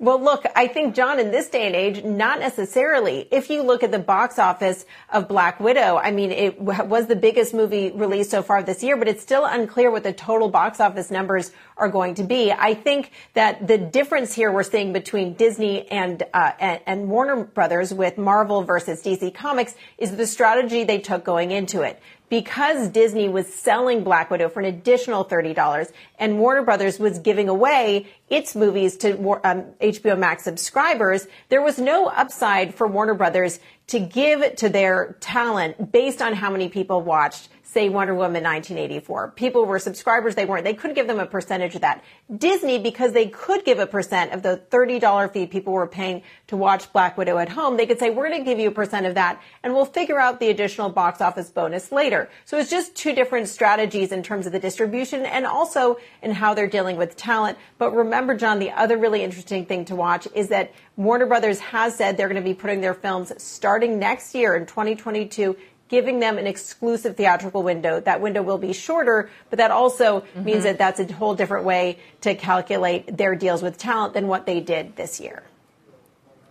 Well, 0.00 0.18
look, 0.18 0.46
I 0.56 0.66
think, 0.66 0.94
John, 0.94 1.20
in 1.20 1.30
this 1.30 1.50
day 1.50 1.66
and 1.66 1.76
age, 1.76 2.02
not 2.02 2.40
necessarily. 2.40 3.28
If 3.30 3.50
you 3.50 3.62
look 3.62 3.82
at 3.82 3.92
the 3.92 3.98
box 3.98 4.38
office 4.38 4.86
of 5.12 5.28
Black 5.28 5.60
Widow, 5.60 5.98
I 5.98 6.10
mean, 6.10 6.30
it 6.30 6.58
was 6.58 7.06
the 7.06 7.16
biggest 7.16 7.52
movie 7.52 7.90
released 7.90 8.30
so 8.30 8.42
far 8.42 8.62
this 8.62 8.82
year, 8.82 8.96
but 8.96 9.08
it's 9.08 9.20
still 9.20 9.44
unclear 9.44 9.90
what 9.90 10.02
the 10.02 10.14
total 10.14 10.48
box 10.48 10.80
office 10.80 11.10
numbers 11.10 11.52
are 11.76 11.90
going 11.90 12.14
to 12.14 12.22
be. 12.22 12.50
I 12.50 12.72
think 12.72 13.12
that 13.34 13.68
the 13.68 13.76
difference 13.76 14.32
here 14.32 14.50
we're 14.50 14.62
seeing 14.62 14.94
between 14.94 15.34
Disney 15.34 15.86
and, 15.90 16.22
uh, 16.32 16.52
and, 16.58 16.80
and 16.86 17.08
Warner 17.10 17.44
Brothers 17.44 17.92
with 17.92 18.16
Marvel 18.16 18.62
versus 18.62 19.02
DC 19.02 19.34
Comics 19.34 19.74
is 19.98 20.16
the 20.16 20.26
strategy 20.26 20.82
they 20.82 21.00
took 21.00 21.24
going 21.24 21.50
into 21.50 21.82
it 21.82 22.00
because 22.30 22.88
Disney 22.88 23.28
was 23.28 23.52
selling 23.52 24.02
Black 24.02 24.30
Widow 24.30 24.48
for 24.48 24.60
an 24.60 24.66
additional 24.66 25.24
$30 25.24 25.92
and 26.18 26.38
Warner 26.38 26.62
Brothers 26.62 26.98
was 26.98 27.18
giving 27.18 27.48
away 27.48 28.06
its 28.30 28.56
movies 28.56 28.96
to 28.98 29.18
um, 29.44 29.64
HBO 29.82 30.16
Max 30.16 30.44
subscribers, 30.44 31.26
there 31.50 31.60
was 31.60 31.78
no 31.78 32.06
upside 32.06 32.74
for 32.74 32.86
Warner 32.86 33.14
Brothers 33.14 33.58
to 33.88 33.98
give 33.98 34.56
to 34.56 34.68
their 34.68 35.16
talent 35.20 35.90
based 35.92 36.22
on 36.22 36.32
how 36.32 36.50
many 36.50 36.68
people 36.68 37.02
watched 37.02 37.48
say 37.72 37.88
Wonder 37.88 38.14
Woman 38.14 38.42
1984. 38.42 39.32
People 39.36 39.64
were 39.64 39.78
subscribers, 39.78 40.34
they 40.34 40.44
weren't. 40.44 40.64
They 40.64 40.74
couldn't 40.74 40.96
give 40.96 41.06
them 41.06 41.20
a 41.20 41.26
percentage 41.26 41.76
of 41.76 41.82
that. 41.82 42.02
Disney, 42.36 42.80
because 42.80 43.12
they 43.12 43.28
could 43.28 43.64
give 43.64 43.78
a 43.78 43.86
percent 43.86 44.32
of 44.32 44.42
the 44.42 44.60
$30 44.70 45.32
fee 45.32 45.46
people 45.46 45.72
were 45.72 45.86
paying 45.86 46.22
to 46.48 46.56
watch 46.56 46.92
Black 46.92 47.16
Widow 47.16 47.38
at 47.38 47.48
home, 47.48 47.76
they 47.76 47.86
could 47.86 48.00
say, 48.00 48.10
we're 48.10 48.28
going 48.28 48.40
to 48.40 48.44
give 48.44 48.58
you 48.58 48.68
a 48.68 48.72
percent 48.72 49.06
of 49.06 49.14
that 49.14 49.40
and 49.62 49.72
we'll 49.72 49.84
figure 49.84 50.18
out 50.18 50.40
the 50.40 50.48
additional 50.48 50.90
box 50.90 51.20
office 51.20 51.48
bonus 51.48 51.92
later. 51.92 52.28
So 52.44 52.58
it's 52.58 52.70
just 52.70 52.96
two 52.96 53.14
different 53.14 53.48
strategies 53.48 54.10
in 54.10 54.24
terms 54.24 54.46
of 54.46 54.52
the 54.52 54.58
distribution 54.58 55.24
and 55.24 55.46
also 55.46 55.98
in 56.22 56.32
how 56.32 56.54
they're 56.54 56.66
dealing 56.66 56.96
with 56.96 57.16
talent. 57.16 57.56
But 57.78 57.92
remember, 57.92 58.34
John, 58.34 58.58
the 58.58 58.72
other 58.72 58.96
really 58.96 59.22
interesting 59.22 59.64
thing 59.64 59.84
to 59.84 59.94
watch 59.94 60.26
is 60.34 60.48
that 60.48 60.72
Warner 60.96 61.26
Brothers 61.26 61.60
has 61.60 61.94
said 61.94 62.16
they're 62.16 62.28
going 62.28 62.42
to 62.42 62.46
be 62.46 62.52
putting 62.52 62.80
their 62.80 62.94
films 62.94 63.32
starting 63.40 64.00
next 64.00 64.34
year 64.34 64.56
in 64.56 64.66
2022 64.66 65.56
giving 65.90 66.20
them 66.20 66.38
an 66.38 66.46
exclusive 66.46 67.16
theatrical 67.16 67.62
window. 67.62 68.00
That 68.00 68.22
window 68.22 68.42
will 68.42 68.58
be 68.58 68.72
shorter, 68.72 69.28
but 69.50 69.58
that 69.58 69.70
also 69.70 70.20
mm-hmm. 70.20 70.44
means 70.44 70.64
that 70.64 70.78
that's 70.78 71.00
a 71.00 71.12
whole 71.12 71.34
different 71.34 71.66
way 71.66 71.98
to 72.22 72.34
calculate 72.34 73.18
their 73.18 73.34
deals 73.34 73.60
with 73.60 73.76
talent 73.76 74.14
than 74.14 74.28
what 74.28 74.46
they 74.46 74.60
did 74.60 74.96
this 74.96 75.20
year. 75.20 75.42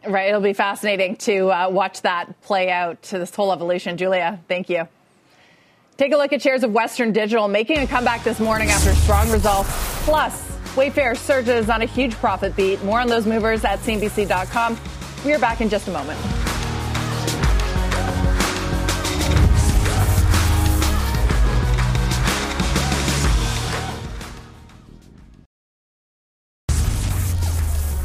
Right. 0.06 0.30
It'll 0.30 0.42
be 0.42 0.54
fascinating 0.54 1.16
to 1.18 1.52
uh, 1.52 1.70
watch 1.70 2.04
that 2.04 2.42
play 2.42 2.70
out 2.70 3.02
to 3.04 3.20
this 3.20 3.34
whole 3.34 3.52
evolution. 3.52 3.98
Julia, 3.98 4.40
thank 4.48 4.70
you. 4.70 4.88
Take 5.98 6.14
a 6.14 6.18
look 6.18 6.32
at 6.32 6.42
shares 6.42 6.64
of 6.64 6.72
Western 6.72 7.12
Digital 7.12 7.48
making 7.50 7.80
a 7.80 7.88
comeback 7.88 8.24
this 8.24 8.40
morning 8.40 8.70
after 8.70 8.94
strong 8.94 9.30
results. 9.32 9.70
Plus, 10.06 10.50
Wayfair 10.76 11.18
surges 11.18 11.70
on 11.70 11.82
a 11.82 11.86
huge 11.86 12.14
profit 12.16 12.56
beat. 12.56 12.82
More 12.84 13.02
on 13.02 13.08
those 13.08 13.26
movers 13.26 13.66
at 13.66 13.80
CNBC.com. 13.80 14.78
We 15.26 15.34
are 15.34 15.40
back 15.40 15.60
in 15.60 15.68
just 15.68 15.90
a 15.90 15.92
moment. 15.92 16.18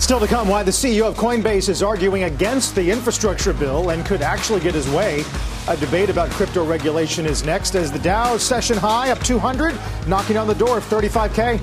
Still 0.05 0.21
to 0.21 0.27
come, 0.27 0.49
why 0.49 0.63
the 0.63 0.71
CEO 0.71 1.09
of 1.09 1.15
Coinbase 1.15 1.71
is 1.71 1.83
arguing 1.83 2.25
against 2.25 2.75
the 2.75 2.91
infrastructure 2.91 3.55
bill 3.55 3.89
and 3.89 4.05
could 4.05 4.21
actually 4.21 4.61
get 4.61 4.75
his 4.75 4.87
way. 4.91 5.25
A 5.67 5.79
debate 5.79 6.11
about 6.11 6.29
crypto 6.33 6.63
regulation 6.63 7.25
is 7.25 7.43
next 7.43 7.75
as 7.75 7.91
the 7.91 7.99
Dow 8.01 8.37
session 8.37 8.77
high 8.77 9.13
up 9.13 9.19
200, 9.21 9.75
knocking 10.07 10.37
on 10.37 10.47
the 10.47 10.55
door 10.57 10.77
of 10.77 10.85
35K. 10.85 11.59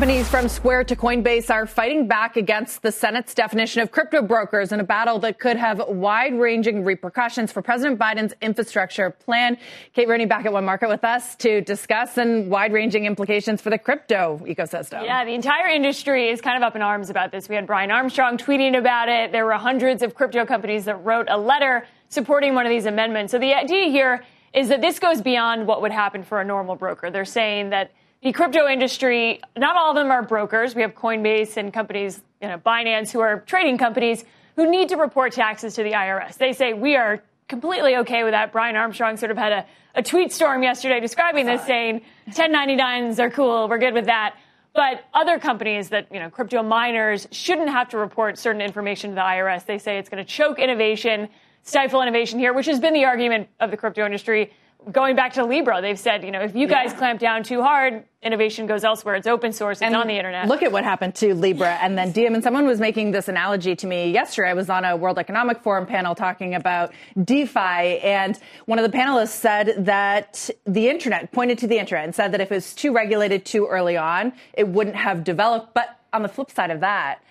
Companies 0.00 0.30
from 0.30 0.48
Square 0.48 0.84
to 0.84 0.96
Coinbase 0.96 1.50
are 1.50 1.66
fighting 1.66 2.08
back 2.08 2.38
against 2.38 2.80
the 2.80 2.90
Senate's 2.90 3.34
definition 3.34 3.82
of 3.82 3.90
crypto 3.90 4.22
brokers 4.22 4.72
in 4.72 4.80
a 4.80 4.82
battle 4.82 5.18
that 5.18 5.38
could 5.38 5.58
have 5.58 5.78
wide 5.88 6.32
ranging 6.32 6.84
repercussions 6.86 7.52
for 7.52 7.60
President 7.60 8.00
Biden's 8.00 8.32
infrastructure 8.40 9.10
plan. 9.10 9.58
Kate 9.92 10.08
Rooney 10.08 10.24
back 10.24 10.46
at 10.46 10.54
One 10.54 10.64
Market 10.64 10.88
with 10.88 11.04
us 11.04 11.36
to 11.36 11.60
discuss 11.60 12.16
and 12.16 12.50
wide 12.50 12.72
ranging 12.72 13.04
implications 13.04 13.60
for 13.60 13.68
the 13.68 13.76
crypto 13.76 14.40
ecosystem. 14.46 15.04
Yeah, 15.04 15.26
the 15.26 15.34
entire 15.34 15.68
industry 15.68 16.30
is 16.30 16.40
kind 16.40 16.56
of 16.56 16.62
up 16.62 16.74
in 16.74 16.80
arms 16.80 17.10
about 17.10 17.30
this. 17.30 17.46
We 17.46 17.56
had 17.56 17.66
Brian 17.66 17.90
Armstrong 17.90 18.38
tweeting 18.38 18.78
about 18.78 19.10
it. 19.10 19.32
There 19.32 19.44
were 19.44 19.52
hundreds 19.52 20.02
of 20.02 20.14
crypto 20.14 20.46
companies 20.46 20.86
that 20.86 21.04
wrote 21.04 21.26
a 21.28 21.36
letter 21.36 21.86
supporting 22.08 22.54
one 22.54 22.64
of 22.64 22.70
these 22.70 22.86
amendments. 22.86 23.32
So 23.32 23.38
the 23.38 23.52
idea 23.52 23.90
here 23.90 24.24
is 24.54 24.68
that 24.68 24.80
this 24.80 24.98
goes 24.98 25.20
beyond 25.20 25.66
what 25.66 25.82
would 25.82 25.92
happen 25.92 26.24
for 26.24 26.40
a 26.40 26.44
normal 26.44 26.74
broker. 26.74 27.10
They're 27.10 27.26
saying 27.26 27.68
that 27.68 27.90
the 28.22 28.32
crypto 28.32 28.68
industry, 28.68 29.40
not 29.56 29.76
all 29.76 29.90
of 29.90 29.96
them 29.96 30.10
are 30.10 30.22
brokers. 30.22 30.74
We 30.74 30.82
have 30.82 30.94
Coinbase 30.94 31.56
and 31.56 31.72
companies, 31.72 32.22
you 32.42 32.48
know, 32.48 32.58
Binance, 32.58 33.10
who 33.10 33.20
are 33.20 33.40
trading 33.40 33.78
companies 33.78 34.24
who 34.56 34.70
need 34.70 34.90
to 34.90 34.96
report 34.96 35.32
taxes 35.32 35.74
to 35.74 35.82
the 35.82 35.92
IRS. 35.92 36.36
They 36.36 36.52
say 36.52 36.74
we 36.74 36.96
are 36.96 37.22
completely 37.48 37.96
okay 37.96 38.22
with 38.22 38.32
that. 38.32 38.52
Brian 38.52 38.76
Armstrong 38.76 39.16
sort 39.16 39.30
of 39.30 39.38
had 39.38 39.52
a, 39.52 39.66
a 39.94 40.02
tweet 40.02 40.32
storm 40.32 40.62
yesterday 40.62 41.00
describing 41.00 41.46
this, 41.46 41.64
saying 41.64 42.02
1099s 42.30 43.18
are 43.18 43.30
cool, 43.30 43.68
we're 43.68 43.78
good 43.78 43.94
with 43.94 44.06
that. 44.06 44.36
But 44.74 45.04
other 45.14 45.38
companies 45.38 45.88
that, 45.88 46.06
you 46.12 46.20
know, 46.20 46.30
crypto 46.30 46.62
miners 46.62 47.26
shouldn't 47.32 47.70
have 47.70 47.88
to 47.88 47.98
report 47.98 48.38
certain 48.38 48.60
information 48.60 49.10
to 49.10 49.14
the 49.14 49.20
IRS. 49.22 49.64
They 49.64 49.78
say 49.78 49.98
it's 49.98 50.08
going 50.08 50.24
to 50.24 50.30
choke 50.30 50.58
innovation, 50.58 51.28
stifle 51.62 52.02
innovation 52.02 52.38
here, 52.38 52.52
which 52.52 52.66
has 52.66 52.78
been 52.78 52.92
the 52.92 53.04
argument 53.06 53.48
of 53.58 53.70
the 53.70 53.76
crypto 53.76 54.04
industry 54.04 54.52
going 54.90 55.16
back 55.16 55.34
to 55.34 55.44
Libra, 55.44 55.80
they've 55.80 55.98
said, 55.98 56.24
you 56.24 56.30
know, 56.30 56.40
if 56.40 56.54
you 56.54 56.66
guys 56.66 56.90
yeah. 56.92 56.98
clamp 56.98 57.20
down 57.20 57.42
too 57.42 57.62
hard, 57.62 58.04
innovation 58.22 58.66
goes 58.66 58.84
elsewhere. 58.84 59.14
It's 59.14 59.26
open 59.26 59.52
source. 59.52 59.78
It's 59.78 59.82
and 59.82 59.96
on 59.96 60.06
the 60.06 60.16
internet. 60.16 60.48
Look 60.48 60.62
at 60.62 60.72
what 60.72 60.84
happened 60.84 61.14
to 61.16 61.34
Libra 61.34 61.74
and 61.82 61.96
then 61.96 62.12
Diem. 62.12 62.34
And 62.34 62.42
someone 62.42 62.66
was 62.66 62.80
making 62.80 63.10
this 63.10 63.28
analogy 63.28 63.76
to 63.76 63.86
me 63.86 64.10
yesterday. 64.10 64.50
I 64.50 64.54
was 64.54 64.70
on 64.70 64.84
a 64.84 64.96
World 64.96 65.18
Economic 65.18 65.60
Forum 65.62 65.86
panel 65.86 66.14
talking 66.14 66.54
about 66.54 66.92
DeFi, 67.22 67.98
and 68.00 68.38
one 68.66 68.78
of 68.78 68.90
the 68.90 68.96
panelists 68.96 69.28
said 69.28 69.84
that 69.84 70.50
the 70.66 70.88
internet 70.88 71.32
pointed 71.32 71.58
to 71.58 71.66
the 71.66 71.78
internet 71.78 72.04
and 72.04 72.14
said 72.14 72.32
that 72.32 72.40
if 72.40 72.50
it 72.50 72.54
was 72.54 72.74
too 72.74 72.92
regulated 72.92 73.44
too 73.44 73.66
early 73.66 73.96
on, 73.96 74.32
it 74.54 74.68
wouldn't 74.68 74.96
have 74.96 75.24
developed. 75.24 75.74
But 75.74 75.98
on 76.12 76.22
the 76.22 76.28
flip 76.28 76.50
side 76.50 76.70
of 76.70 76.80
that, 76.80 77.22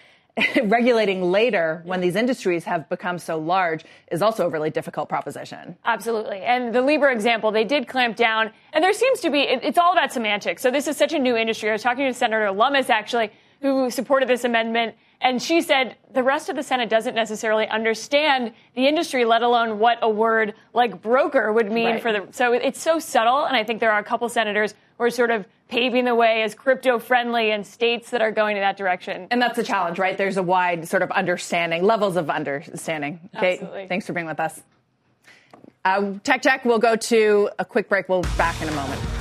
regulating 0.63 1.31
later 1.31 1.81
when 1.85 2.01
these 2.01 2.15
industries 2.15 2.63
have 2.65 2.87
become 2.89 3.17
so 3.17 3.37
large 3.37 3.83
is 4.11 4.21
also 4.21 4.45
a 4.45 4.49
really 4.49 4.69
difficult 4.69 5.09
proposition. 5.09 5.77
Absolutely. 5.85 6.41
And 6.41 6.73
the 6.73 6.81
Libra 6.81 7.13
example, 7.13 7.51
they 7.51 7.63
did 7.63 7.87
clamp 7.87 8.15
down, 8.15 8.51
and 8.73 8.83
there 8.83 8.93
seems 8.93 9.19
to 9.21 9.29
be, 9.29 9.41
it, 9.41 9.63
it's 9.63 9.77
all 9.77 9.91
about 9.91 10.11
semantics. 10.11 10.61
So 10.61 10.71
this 10.71 10.87
is 10.87 10.97
such 10.97 11.13
a 11.13 11.19
new 11.19 11.35
industry. 11.35 11.69
I 11.69 11.73
was 11.73 11.83
talking 11.83 12.05
to 12.05 12.13
Senator 12.13 12.51
Lummis 12.51 12.89
actually, 12.89 13.31
who 13.61 13.89
supported 13.89 14.29
this 14.29 14.43
amendment. 14.43 14.95
And 15.21 15.41
she 15.41 15.61
said 15.61 15.97
the 16.13 16.23
rest 16.23 16.47
of 16.47 16.55
the 16.55 16.63
Senate 16.63 16.89
doesn't 16.89 17.13
necessarily 17.13 17.67
understand 17.67 18.53
the 18.73 18.87
industry, 18.87 19.25
let 19.25 19.41
alone 19.41 19.79
what 19.79 19.99
a 20.01 20.09
word 20.09 20.53
like 20.73 21.01
broker 21.01 21.51
would 21.51 21.69
mean 21.69 21.85
right. 21.85 22.01
for 22.01 22.13
the. 22.13 22.27
So 22.31 22.53
it's 22.53 22.81
so 22.81 22.99
subtle. 22.99 23.43
And 23.43 23.55
I 23.55 23.65
think 23.65 23.81
there 23.81 23.91
are 23.91 23.99
a 23.99 24.03
couple 24.03 24.29
senators 24.29 24.75
who 24.99 25.05
are 25.05 25.09
sort 25.09 25.31
of 25.31 25.45
paving 25.69 26.05
the 26.05 26.13
way 26.13 26.43
as 26.43 26.53
crypto 26.53 26.99
friendly 26.99 27.51
and 27.51 27.65
states 27.65 28.11
that 28.11 28.21
are 28.21 28.31
going 28.31 28.57
in 28.57 28.61
that 28.61 28.77
direction. 28.77 29.27
And 29.31 29.41
that's 29.41 29.55
the 29.55 29.63
challenge, 29.63 29.97
right? 29.97 30.17
There's 30.17 30.37
a 30.37 30.43
wide 30.43 30.87
sort 30.87 31.01
of 31.01 31.11
understanding, 31.11 31.83
levels 31.83 32.17
of 32.17 32.29
understanding. 32.29 33.29
Absolutely. 33.33 33.87
thanks 33.87 34.05
for 34.05 34.13
being 34.13 34.27
with 34.27 34.39
us. 34.39 34.61
Uh, 35.85 36.13
tech 36.23 36.41
check. 36.41 36.65
We'll 36.65 36.79
go 36.79 36.95
to 36.97 37.49
a 37.57 37.65
quick 37.65 37.87
break. 37.87 38.09
We'll 38.09 38.21
be 38.21 38.29
back 38.37 38.61
in 38.61 38.67
a 38.67 38.73
moment. 38.73 39.18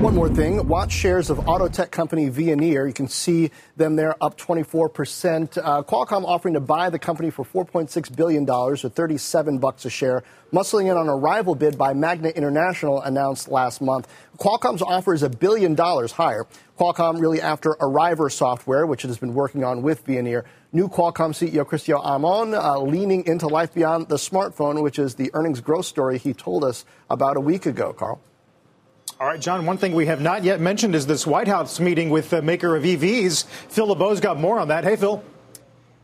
One 0.00 0.14
more 0.14 0.28
thing. 0.28 0.68
Watch 0.68 0.92
shares 0.92 1.28
of 1.28 1.48
auto 1.48 1.66
tech 1.66 1.90
company 1.90 2.30
Veoneer. 2.30 2.86
You 2.86 2.92
can 2.92 3.08
see 3.08 3.50
them 3.76 3.96
there 3.96 4.14
up 4.22 4.38
24%. 4.38 5.58
Uh, 5.58 5.82
Qualcomm 5.82 6.24
offering 6.24 6.54
to 6.54 6.60
buy 6.60 6.88
the 6.88 7.00
company 7.00 7.30
for 7.30 7.44
$4.6 7.44 8.14
billion 8.14 8.48
or 8.48 8.76
37 8.76 9.58
bucks 9.58 9.84
a 9.86 9.90
share, 9.90 10.22
muscling 10.52 10.88
in 10.88 10.96
on 10.96 11.08
a 11.08 11.16
rival 11.16 11.56
bid 11.56 11.76
by 11.76 11.94
Magna 11.94 12.28
International 12.28 13.02
announced 13.02 13.48
last 13.48 13.80
month. 13.80 14.06
Qualcomm's 14.38 14.82
offer 14.82 15.14
is 15.14 15.24
a 15.24 15.28
billion 15.28 15.74
dollars 15.74 16.12
higher. 16.12 16.46
Qualcomm 16.78 17.20
really 17.20 17.40
after 17.40 17.70
Arriver 17.80 18.30
Software, 18.30 18.86
which 18.86 19.04
it 19.04 19.08
has 19.08 19.18
been 19.18 19.34
working 19.34 19.64
on 19.64 19.82
with 19.82 20.06
Veoneer. 20.06 20.44
New 20.72 20.86
Qualcomm 20.88 21.32
CEO 21.34 21.66
Cristiano 21.66 22.00
Amon 22.02 22.54
uh, 22.54 22.78
leaning 22.78 23.26
into 23.26 23.48
life 23.48 23.74
beyond 23.74 24.08
the 24.08 24.16
smartphone, 24.16 24.80
which 24.80 25.00
is 25.00 25.16
the 25.16 25.32
earnings 25.34 25.60
growth 25.60 25.86
story 25.86 26.18
he 26.18 26.32
told 26.32 26.62
us 26.62 26.84
about 27.10 27.36
a 27.36 27.40
week 27.40 27.66
ago, 27.66 27.92
Carl. 27.92 28.20
All 29.20 29.26
right, 29.26 29.40
John, 29.40 29.66
one 29.66 29.78
thing 29.78 29.94
we 29.96 30.06
have 30.06 30.20
not 30.20 30.44
yet 30.44 30.60
mentioned 30.60 30.94
is 30.94 31.04
this 31.04 31.26
White 31.26 31.48
House 31.48 31.80
meeting 31.80 32.08
with 32.08 32.30
the 32.30 32.40
maker 32.40 32.76
of 32.76 32.84
EVs. 32.84 33.46
Phil 33.68 33.88
LeBeau's 33.88 34.20
got 34.20 34.38
more 34.38 34.60
on 34.60 34.68
that. 34.68 34.84
Hey, 34.84 34.94
Phil. 34.94 35.24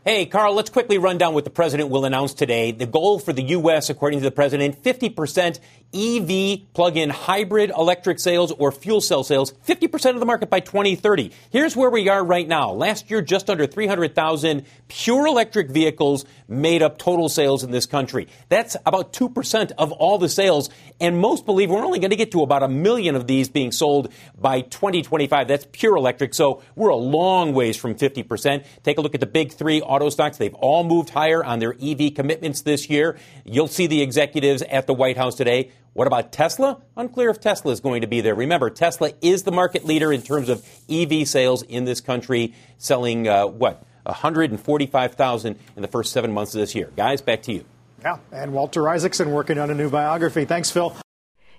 Hey, 0.03 0.25
Carl, 0.25 0.53
let's 0.53 0.69
quickly 0.69 0.97
run 0.97 1.17
down 1.17 1.33
what 1.33 1.45
the 1.45 1.49
president 1.49 1.89
will 1.89 2.03
announce 2.03 2.33
today. 2.33 2.73
The 2.73 2.85
goal 2.85 3.19
for 3.19 3.31
the 3.31 3.41
U.S., 3.41 3.89
according 3.89 4.19
to 4.19 4.23
the 4.25 4.31
president, 4.31 4.83
50% 4.83 5.61
EV 5.95 6.73
plug-in 6.73 7.09
hybrid 7.09 7.71
electric 7.71 8.19
sales 8.19 8.51
or 8.51 8.71
fuel 8.71 8.99
cell 8.99 9.23
sales, 9.23 9.53
50% 9.65 10.13
of 10.13 10.19
the 10.19 10.25
market 10.25 10.49
by 10.49 10.59
2030. 10.59 11.31
Here's 11.49 11.75
where 11.75 11.89
we 11.89 12.09
are 12.09 12.23
right 12.23 12.47
now. 12.47 12.71
Last 12.71 13.09
year, 13.09 13.21
just 13.21 13.49
under 13.49 13.65
300,000 13.65 14.65
pure 14.89 15.25
electric 15.25 15.69
vehicles 15.69 16.25
made 16.47 16.83
up 16.83 16.97
total 16.97 17.29
sales 17.29 17.63
in 17.63 17.71
this 17.71 17.85
country. 17.85 18.27
That's 18.49 18.75
about 18.85 19.13
2% 19.13 19.71
of 19.77 19.91
all 19.93 20.17
the 20.17 20.29
sales. 20.29 20.69
And 20.99 21.17
most 21.17 21.45
believe 21.45 21.69
we're 21.69 21.83
only 21.83 21.99
going 21.99 22.11
to 22.11 22.17
get 22.17 22.31
to 22.31 22.41
about 22.41 22.63
a 22.63 22.67
million 22.67 23.15
of 23.15 23.27
these 23.27 23.49
being 23.49 23.71
sold 23.71 24.11
by 24.37 24.61
2025. 24.61 25.47
That's 25.47 25.67
pure 25.71 25.95
electric. 25.95 26.33
So 26.33 26.61
we're 26.75 26.89
a 26.89 26.95
long 26.95 27.53
ways 27.53 27.77
from 27.77 27.95
50%. 27.95 28.65
Take 28.83 28.97
a 28.97 29.01
look 29.01 29.13
at 29.13 29.19
the 29.19 29.25
big 29.25 29.53
three 29.53 29.81
auto 29.81 30.09
stocks. 30.09 30.37
They've 30.37 30.53
all 30.55 30.83
moved 30.83 31.09
higher 31.09 31.43
on 31.43 31.59
their 31.59 31.75
EV 31.81 32.13
commitments 32.13 32.61
this 32.61 32.89
year. 32.89 33.17
You'll 33.43 33.67
see 33.67 33.87
the 33.87 34.01
executives 34.01 34.61
at 34.63 34.87
the 34.87 34.93
White 34.93 35.17
House 35.17 35.35
today. 35.35 35.71
What 35.95 36.07
about 36.07 36.33
Tesla? 36.33 36.81
Unclear 36.97 37.29
if 37.29 37.39
Tesla 37.39 37.71
is 37.71 37.79
going 37.79 38.01
to 38.01 38.07
be 38.07 38.19
there. 38.19 38.35
Remember, 38.35 38.69
Tesla 38.69 39.13
is 39.21 39.43
the 39.43 39.51
market 39.53 39.85
leader 39.85 40.11
in 40.11 40.21
terms 40.21 40.49
of 40.49 40.61
EV 40.89 41.25
sales 41.25 41.63
in 41.63 41.85
this 41.85 42.01
country, 42.01 42.53
selling 42.77 43.29
uh, 43.29 43.47
what? 43.47 43.81
145,000 44.03 45.57
in 45.77 45.81
the 45.81 45.87
first 45.87 46.11
seven 46.11 46.33
months 46.33 46.53
of 46.53 46.59
this 46.59 46.75
year. 46.75 46.91
Guys, 46.97 47.21
back 47.21 47.43
to 47.43 47.53
you. 47.53 47.63
Yeah, 48.01 48.17
and 48.33 48.51
Walter 48.51 48.89
Isaacson 48.89 49.31
working 49.31 49.57
on 49.57 49.71
a 49.71 49.73
new 49.73 49.89
biography. 49.89 50.43
Thanks, 50.43 50.69
Phil. 50.69 50.93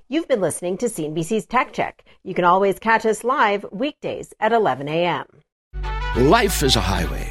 You've 0.09 0.29
been 0.29 0.43
listening 0.43 0.77
to 0.79 0.87
CNBC's 0.87 1.47
Tech 1.47 1.73
Check. 1.73 2.05
You 2.23 2.35
can 2.35 2.45
always 2.45 2.79
catch 2.79 3.07
us 3.07 3.25
live 3.25 3.65
weekdays 3.73 4.35
at 4.39 4.53
11 4.53 4.87
a.m. 4.87 5.25
Life 6.15 6.63
is 6.63 6.77
a 6.77 6.81
highway 6.83 7.31